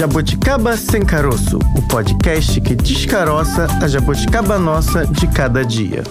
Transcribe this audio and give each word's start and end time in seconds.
Jabuticaba 0.00 0.78
Sem 0.78 1.04
Caroço, 1.04 1.58
o 1.76 1.86
podcast 1.86 2.58
que 2.62 2.74
descaroça 2.74 3.66
a 3.82 3.86
jabuticaba 3.86 4.58
nossa 4.58 5.06
de 5.06 5.28
cada 5.28 5.62
dia. 5.62 6.02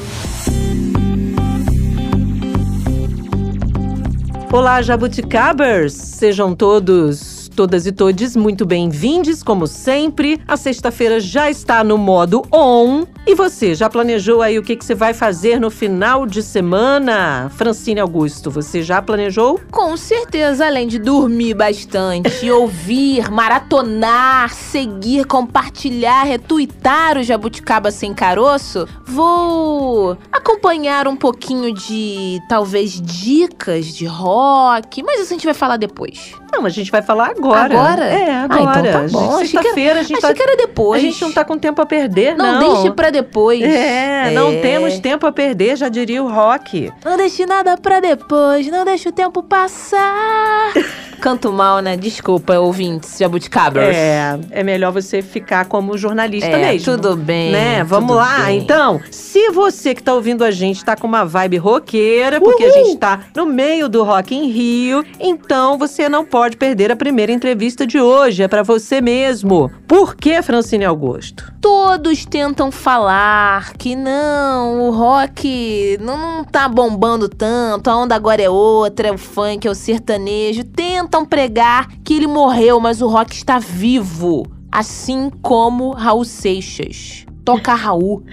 Olá, 4.53 4.79
jabuticabers! 4.83 5.93
Sejam 5.93 6.53
todos 6.53 7.38
todas 7.59 7.85
e 7.85 7.91
todes 7.91 8.37
muito 8.37 8.65
bem-vindos, 8.65 9.43
como 9.43 9.67
sempre. 9.67 10.39
A 10.47 10.55
sexta-feira 10.55 11.19
já 11.19 11.49
está 11.49 11.83
no 11.83 11.97
modo 11.97 12.41
on. 12.53 13.05
E 13.27 13.35
você, 13.35 13.75
já 13.75 13.89
planejou 13.89 14.41
aí 14.41 14.57
o 14.57 14.63
que, 14.63 14.77
que 14.77 14.85
você 14.85 14.95
vai 14.95 15.13
fazer 15.13 15.59
no 15.59 15.69
final 15.69 16.25
de 16.25 16.41
semana? 16.41 17.51
Francine 17.53 17.99
Augusto, 17.99 18.49
você 18.49 18.81
já 18.81 19.01
planejou? 19.01 19.59
Com 19.69 19.97
certeza, 19.97 20.67
além 20.67 20.87
de 20.87 20.99
dormir 20.99 21.53
bastante, 21.53 22.29
ouvir, 22.49 23.29
maratonar, 23.29 24.53
seguir, 24.53 25.25
compartilhar, 25.25 26.23
retuitar 26.23 27.17
o 27.17 27.23
Jabuticaba 27.23 27.91
Sem 27.91 28.13
Caroço, 28.13 28.87
vou 29.05 30.17
acompanhar 30.31 31.09
um 31.09 31.17
pouquinho 31.17 31.73
de, 31.73 32.39
talvez, 32.47 33.01
dicas 33.01 33.87
de 33.87 34.05
rock, 34.05 35.03
mas 35.03 35.19
isso 35.19 35.33
a 35.33 35.35
gente 35.35 35.45
vai 35.45 35.53
falar 35.53 35.75
depois. 35.75 36.38
Não, 36.51 36.65
a 36.65 36.69
gente 36.69 36.91
vai 36.91 37.01
falar 37.01 37.29
agora. 37.29 37.73
Agora? 37.73 38.05
É, 38.05 38.31
agora. 38.35 38.59
Ah, 38.59 38.79
então 38.79 38.91
tá 38.91 39.07
bom. 39.11 39.37
Sexta-feira 39.39 39.99
a 39.99 40.03
gente 40.03 40.19
tá... 40.19 40.33
que 40.33 40.41
era 40.41 40.55
depois. 40.55 41.01
A 41.01 41.05
gente 41.05 41.21
não 41.21 41.31
tá 41.31 41.45
com 41.45 41.57
tempo 41.57 41.81
a 41.81 41.85
perder, 41.85 42.35
não. 42.35 42.59
Não, 42.59 42.73
deixe 42.73 42.91
pra 42.91 43.09
depois. 43.09 43.61
É, 43.61 44.31
não 44.31 44.59
temos 44.61 44.99
tempo 44.99 45.25
a 45.27 45.31
perder, 45.31 45.77
já 45.77 45.89
diria 45.89 46.23
o 46.23 46.31
rock. 46.31 46.91
Não 47.03 47.17
deixe 47.17 47.45
nada 47.45 47.77
pra 47.77 47.99
depois, 47.99 48.67
não 48.67 48.83
deixe 48.83 49.09
o 49.09 49.11
tempo 49.11 49.43
passar. 49.43 50.73
Canto 51.19 51.51
mal, 51.51 51.79
né? 51.81 51.97
Desculpa, 51.97 52.57
ouvintes 52.57 53.17
jabuticabers. 53.19 53.95
É, 53.95 54.39
é 54.51 54.63
melhor 54.63 54.93
você 54.93 55.21
ficar 55.21 55.65
como 55.65 55.97
jornalista 55.97 56.47
é, 56.49 56.71
mesmo. 56.71 56.95
tudo 56.95 57.17
bem. 57.17 57.51
Né? 57.51 57.83
Vamos 57.83 58.15
lá, 58.15 58.45
bem. 58.45 58.59
então. 58.59 59.01
Se 59.11 59.49
você 59.49 59.93
que 59.93 60.01
tá 60.01 60.13
ouvindo 60.13 60.45
a 60.45 60.51
gente 60.51 60.83
tá 60.83 60.95
com 60.95 61.05
uma 61.05 61.25
vibe 61.25 61.57
roqueira, 61.57 62.39
porque 62.39 62.63
a 62.63 62.71
gente 62.71 62.97
tá 62.97 63.19
no 63.35 63.45
meio 63.45 63.89
do 63.89 64.03
Rock 64.03 64.33
em 64.33 64.49
Rio, 64.49 65.03
então 65.19 65.77
você 65.77 66.07
não 66.07 66.23
pode 66.23 66.38
perder 66.57 66.91
a 66.91 66.95
primeira 66.95 67.31
entrevista 67.31 67.85
de 67.85 67.99
hoje. 67.99 68.43
É 68.43 68.47
pra 68.47 68.63
você 68.63 69.01
mesmo. 69.01 69.71
Por 69.87 70.15
que, 70.15 70.41
Francine 70.41 70.85
Augusto? 70.85 71.51
Todos 71.61 72.25
tentam 72.25 72.71
falar 72.71 73.73
que 73.73 73.95
não, 73.95 74.87
o 74.87 74.91
rock 74.91 75.97
não, 75.99 76.17
não 76.17 76.43
tá 76.43 76.67
bombando 76.67 77.27
tanto, 77.27 77.89
a 77.89 77.97
onda 77.97 78.15
agora 78.15 78.41
é 78.41 78.49
outra, 78.49 79.09
é 79.09 79.11
o 79.11 79.17
funk, 79.17 79.67
é 79.67 79.71
o 79.71 79.75
sertanejo. 79.75 80.63
Tentam 80.63 81.25
pregar 81.25 81.87
que 82.03 82.13
ele 82.13 82.27
morreu, 82.27 82.79
mas 82.79 83.01
o 83.01 83.07
rock 83.07 83.33
está 83.33 83.59
vivo. 83.59 84.45
Assim 84.71 85.29
como 85.41 85.91
Raul 85.91 86.25
Seixas. 86.25 87.25
Toca 87.49 87.73
Raul. 87.73 88.23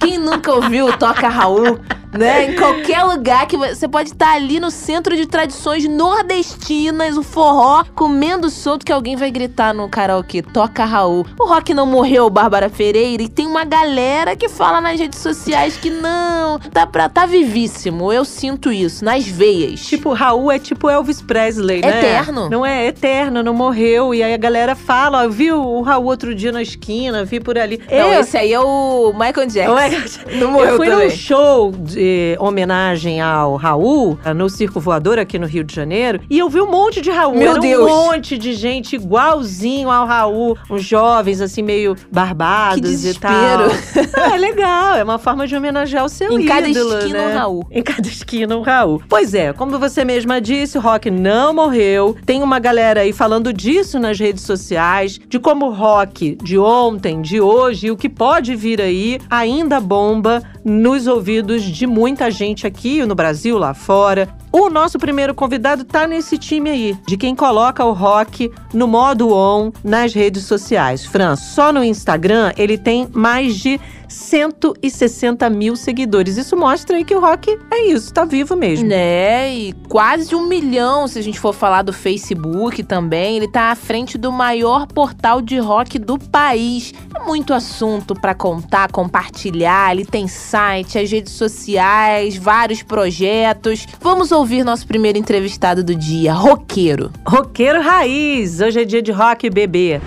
Quem 0.00 0.16
nunca 0.16 0.52
ouviu 0.52 0.96
Toca 0.96 1.28
Raul? 1.28 1.78
Né? 2.10 2.46
Em 2.46 2.56
qualquer 2.56 3.02
lugar 3.04 3.46
que 3.46 3.54
você 3.54 3.86
pode 3.86 4.08
estar 4.10 4.32
ali 4.32 4.58
no 4.58 4.70
centro 4.70 5.14
de 5.14 5.26
tradições 5.26 5.86
nordestinas, 5.86 7.18
o 7.18 7.22
forró, 7.22 7.84
comendo 7.94 8.48
solto 8.48 8.84
que 8.86 8.90
alguém 8.90 9.14
vai 9.14 9.30
gritar 9.30 9.74
no 9.74 9.88
karaokê, 9.90 10.40
toca 10.40 10.86
Raul. 10.86 11.26
O 11.38 11.46
rock 11.46 11.74
não 11.74 11.84
morreu, 11.84 12.30
Bárbara 12.30 12.70
Pereira, 12.70 13.22
e 13.22 13.28
tem 13.28 13.46
uma 13.46 13.62
galera 13.62 14.34
que 14.34 14.48
fala 14.48 14.80
nas 14.80 14.98
redes 14.98 15.18
sociais 15.18 15.76
que 15.76 15.90
não, 15.90 16.58
tá, 16.58 16.86
pra, 16.86 17.10
tá 17.10 17.26
vivíssimo. 17.26 18.10
Eu 18.10 18.24
sinto 18.24 18.72
isso, 18.72 19.04
nas 19.04 19.26
veias. 19.26 19.80
Tipo, 19.86 20.14
Raul 20.14 20.50
é 20.50 20.58
tipo 20.58 20.88
Elvis 20.88 21.20
Presley, 21.20 21.82
né? 21.82 21.98
Eterno. 21.98 22.48
Não 22.48 22.64
é 22.64 22.86
eterno, 22.86 23.42
não 23.42 23.52
morreu. 23.52 24.14
E 24.14 24.22
aí 24.22 24.32
a 24.32 24.38
galera 24.38 24.74
fala, 24.74 25.24
ó, 25.24 25.28
viu 25.28 25.60
o 25.62 25.82
Raul 25.82 26.06
outro 26.06 26.34
dia 26.34 26.52
na 26.52 26.62
esquina, 26.62 27.22
vi 27.22 27.38
por 27.38 27.58
ali. 27.58 27.78
Não, 27.90 27.96
Eu- 28.14 28.20
esse 28.28 28.36
aí 28.36 28.52
é 28.52 28.60
o 28.60 29.10
Michael 29.14 29.46
Jackson. 29.46 29.72
Não 29.72 29.78
é? 29.78 29.90
Não 30.38 30.50
morreu 30.52 30.70
Eu 30.72 30.76
fui 30.76 30.86
também. 30.86 31.08
num 31.08 31.16
show 31.16 31.72
de 31.72 32.36
homenagem 32.38 33.22
ao 33.22 33.56
Raul, 33.56 34.18
no 34.36 34.50
Circo 34.50 34.78
Voador 34.78 35.18
aqui 35.18 35.38
no 35.38 35.46
Rio 35.46 35.64
de 35.64 35.74
Janeiro, 35.74 36.20
e 36.28 36.38
eu 36.38 36.48
vi 36.50 36.60
um 36.60 36.70
monte 36.70 37.00
de 37.00 37.10
Raul. 37.10 37.34
Meu 37.34 37.52
Era 37.52 37.60
Deus. 37.60 37.82
um 37.82 37.86
monte 37.86 38.36
de 38.36 38.52
gente 38.52 38.96
igualzinho 38.96 39.90
ao 39.90 40.06
Raul, 40.06 40.58
uns 40.70 40.84
jovens 40.84 41.40
assim 41.40 41.62
meio 41.62 41.96
barbados 42.12 43.06
e 43.06 43.18
tal. 43.18 43.32
Ah, 43.32 44.34
é 44.34 44.36
legal, 44.36 44.96
é 44.96 45.02
uma 45.02 45.18
forma 45.18 45.46
de 45.46 45.56
homenagear 45.56 46.04
o 46.04 46.08
seu 46.10 46.30
Em 46.38 46.44
cada 46.44 46.68
ídolo, 46.68 46.98
esquina 46.98 47.18
né? 47.18 47.26
um 47.34 47.38
Raul. 47.38 47.66
Em 47.70 47.82
cada 47.82 48.08
esquina 48.08 48.56
um 48.58 48.60
Raul. 48.60 49.02
Pois 49.08 49.32
é, 49.32 49.54
como 49.54 49.78
você 49.78 50.04
mesma 50.04 50.38
disse, 50.38 50.76
o 50.76 50.82
rock 50.82 51.10
não 51.10 51.54
morreu. 51.54 52.14
Tem 52.26 52.42
uma 52.42 52.58
galera 52.58 53.00
aí 53.00 53.12
falando 53.14 53.54
disso 53.54 53.98
nas 53.98 54.18
redes 54.18 54.44
sociais, 54.44 55.18
de 55.26 55.38
como 55.38 55.66
o 55.68 55.72
rock 55.72 56.36
de 56.42 56.58
ontem, 56.58 57.22
de 57.22 57.40
hoje 57.40 57.86
e 57.86 57.90
o 57.90 57.96
que 57.96 58.17
pode 58.18 58.56
vir 58.56 58.82
aí 58.82 59.20
ainda 59.30 59.80
bomba 59.80 60.42
nos 60.64 61.06
ouvidos 61.06 61.62
de 61.62 61.86
muita 61.86 62.30
gente 62.30 62.66
aqui 62.66 63.06
no 63.06 63.14
Brasil, 63.14 63.56
lá 63.56 63.72
fora. 63.72 64.28
O 64.50 64.70
nosso 64.70 64.98
primeiro 64.98 65.34
convidado 65.34 65.84
tá 65.84 66.06
nesse 66.06 66.38
time 66.38 66.70
aí, 66.70 66.98
de 67.06 67.16
quem 67.16 67.34
coloca 67.34 67.84
o 67.84 67.92
rock 67.92 68.50
no 68.72 68.88
modo 68.88 69.32
on 69.32 69.70
nas 69.84 70.14
redes 70.14 70.44
sociais. 70.44 71.04
Fran, 71.04 71.36
só 71.36 71.72
no 71.72 71.84
Instagram 71.84 72.52
ele 72.56 72.78
tem 72.78 73.08
mais 73.12 73.56
de 73.56 73.78
160 74.08 75.48
mil 75.50 75.76
seguidores. 75.76 76.36
Isso 76.36 76.56
mostra 76.56 76.96
aí 76.96 77.04
que 77.04 77.14
o 77.14 77.20
rock 77.20 77.58
é 77.70 77.86
isso, 77.86 78.12
tá 78.12 78.24
vivo 78.24 78.56
mesmo. 78.56 78.88
Né, 78.88 79.54
e 79.54 79.72
quase 79.88 80.34
um 80.34 80.46
milhão, 80.46 81.06
se 81.06 81.18
a 81.18 81.22
gente 81.22 81.38
for 81.38 81.52
falar 81.52 81.82
do 81.82 81.92
Facebook 81.92 82.82
também. 82.82 83.36
Ele 83.36 83.48
tá 83.48 83.70
à 83.70 83.76
frente 83.76 84.16
do 84.16 84.32
maior 84.32 84.86
portal 84.86 85.40
de 85.40 85.58
rock 85.58 85.98
do 85.98 86.18
país. 86.18 86.94
É 87.14 87.24
muito 87.24 87.52
assunto 87.52 88.14
pra 88.14 88.34
contar, 88.34 88.90
compartilhar. 88.90 89.92
Ele 89.92 90.04
tem 90.04 90.26
site, 90.26 90.98
as 90.98 91.10
redes 91.10 91.34
sociais, 91.34 92.36
vários 92.36 92.82
projetos. 92.82 93.86
Vamos 94.00 94.32
nosso 94.64 94.86
primeiro 94.86 95.18
entrevistado 95.18 95.82
do 95.82 95.94
dia, 95.94 96.32
roqueiro. 96.32 97.10
Roqueiro 97.26 97.82
raiz, 97.82 98.60
hoje 98.60 98.82
é 98.82 98.84
dia 98.84 99.02
de 99.02 99.10
rock 99.10 99.50
bebê. 99.50 100.00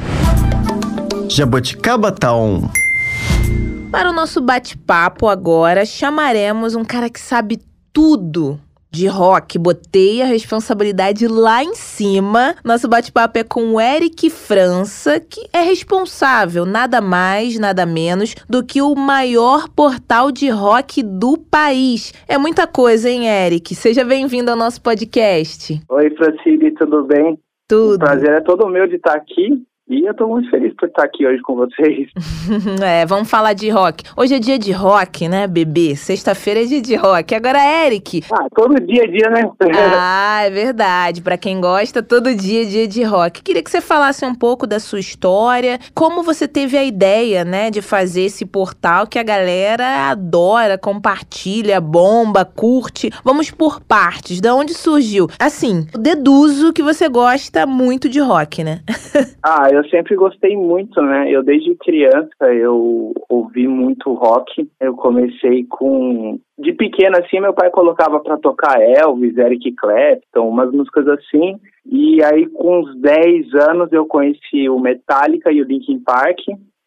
Jabuticaba 1.27 2.11
tá 2.11 2.33
on. 2.33 2.69
Para 3.91 4.09
o 4.09 4.13
nosso 4.13 4.39
bate-papo 4.39 5.27
agora, 5.27 5.85
chamaremos 5.85 6.75
um 6.75 6.83
cara 6.83 7.09
que 7.09 7.19
sabe 7.19 7.59
tudo 7.91 8.57
de 8.91 9.07
rock. 9.07 9.57
Botei 9.57 10.21
a 10.21 10.25
responsabilidade 10.25 11.27
lá 11.27 11.63
em 11.63 11.73
cima. 11.73 12.55
Nosso 12.63 12.87
bate-papo 12.87 13.39
é 13.39 13.43
com 13.43 13.73
o 13.73 13.81
Eric 13.81 14.29
França, 14.29 15.19
que 15.19 15.47
é 15.53 15.61
responsável, 15.61 16.65
nada 16.65 16.99
mais, 16.99 17.57
nada 17.57 17.85
menos, 17.85 18.35
do 18.49 18.63
que 18.63 18.81
o 18.81 18.93
maior 18.93 19.69
portal 19.69 20.31
de 20.31 20.49
rock 20.49 21.01
do 21.01 21.37
país. 21.37 22.13
É 22.27 22.37
muita 22.37 22.67
coisa, 22.67 23.09
hein, 23.09 23.27
Eric? 23.27 23.73
Seja 23.73 24.03
bem-vindo 24.03 24.51
ao 24.51 24.57
nosso 24.57 24.81
podcast. 24.81 25.81
Oi, 25.89 26.09
Francine, 26.15 26.71
tudo 26.71 27.03
bem? 27.05 27.33
O 27.33 27.39
Tudo. 27.67 27.99
prazer 27.99 28.31
é 28.31 28.41
todo 28.41 28.67
meu 28.67 28.85
de 28.85 28.97
estar 28.97 29.15
aqui 29.15 29.63
e 29.91 30.05
eu 30.07 30.13
tô 30.13 30.25
muito 30.27 30.49
feliz 30.49 30.73
por 30.75 30.87
estar 30.87 31.03
aqui 31.03 31.27
hoje 31.27 31.41
com 31.41 31.55
vocês. 31.55 32.07
É, 32.81 33.05
vamos 33.05 33.29
falar 33.29 33.53
de 33.53 33.69
rock. 33.69 34.03
Hoje 34.15 34.35
é 34.35 34.39
dia 34.39 34.57
de 34.57 34.71
rock, 34.71 35.27
né, 35.27 35.47
bebê? 35.47 35.95
Sexta-feira 35.95 36.61
é 36.61 36.65
dia 36.65 36.81
de 36.81 36.95
rock. 36.95 37.35
Agora, 37.35 37.59
Eric, 37.85 38.23
Ah, 38.31 38.47
todo 38.55 38.75
dia 38.85 39.03
a 39.03 39.07
dia, 39.07 39.29
né? 39.29 39.49
Ah, 39.97 40.41
é 40.43 40.49
verdade. 40.49 41.21
Pra 41.21 41.37
quem 41.37 41.59
gosta, 41.59 42.01
todo 42.01 42.33
dia 42.33 42.63
é 42.63 42.65
dia 42.65 42.87
de 42.87 43.03
rock. 43.03 43.41
Queria 43.43 43.61
que 43.63 43.69
você 43.69 43.81
falasse 43.81 44.25
um 44.25 44.33
pouco 44.33 44.65
da 44.65 44.79
sua 44.79 44.99
história, 44.99 45.79
como 45.93 46.23
você 46.23 46.47
teve 46.47 46.77
a 46.77 46.83
ideia, 46.83 47.43
né, 47.43 47.69
de 47.69 47.81
fazer 47.81 48.23
esse 48.23 48.45
portal 48.45 49.05
que 49.05 49.19
a 49.19 49.23
galera 49.23 50.09
adora, 50.09 50.77
compartilha, 50.77 51.79
bomba, 51.81 52.45
curte. 52.45 53.11
Vamos 53.23 53.51
por 53.51 53.81
partes. 53.81 54.39
Da 54.39 54.55
onde 54.55 54.73
surgiu? 54.73 55.27
Assim, 55.39 55.85
deduzo 55.97 56.73
que 56.73 56.81
você 56.83 57.07
gosta 57.09 57.65
muito 57.65 58.07
de 58.09 58.19
rock, 58.19 58.63
né? 58.63 58.81
Ah, 59.43 59.67
eu 59.71 59.80
sempre 59.89 60.15
gostei 60.15 60.55
muito, 60.55 61.01
né? 61.01 61.29
Eu 61.29 61.43
desde 61.43 61.75
criança 61.75 62.45
eu 62.53 63.13
ouvi 63.29 63.67
muito 63.67 64.13
rock. 64.13 64.69
Eu 64.79 64.95
comecei 64.95 65.65
com 65.65 66.39
de 66.59 66.73
pequeno 66.73 67.17
assim, 67.17 67.39
meu 67.39 67.53
pai 67.53 67.69
colocava 67.71 68.19
pra 68.19 68.37
tocar 68.37 68.79
Elvis, 68.79 69.37
Eric 69.37 69.71
Clapton, 69.73 70.47
umas 70.47 70.71
músicas 70.71 71.07
assim. 71.07 71.59
E 71.85 72.23
aí 72.23 72.47
com 72.47 72.81
uns 72.81 72.95
10 72.99 73.53
anos 73.69 73.91
eu 73.91 74.05
conheci 74.05 74.69
o 74.69 74.79
Metallica 74.79 75.51
e 75.51 75.61
o 75.61 75.65
Linkin 75.65 75.99
Park. 75.99 76.39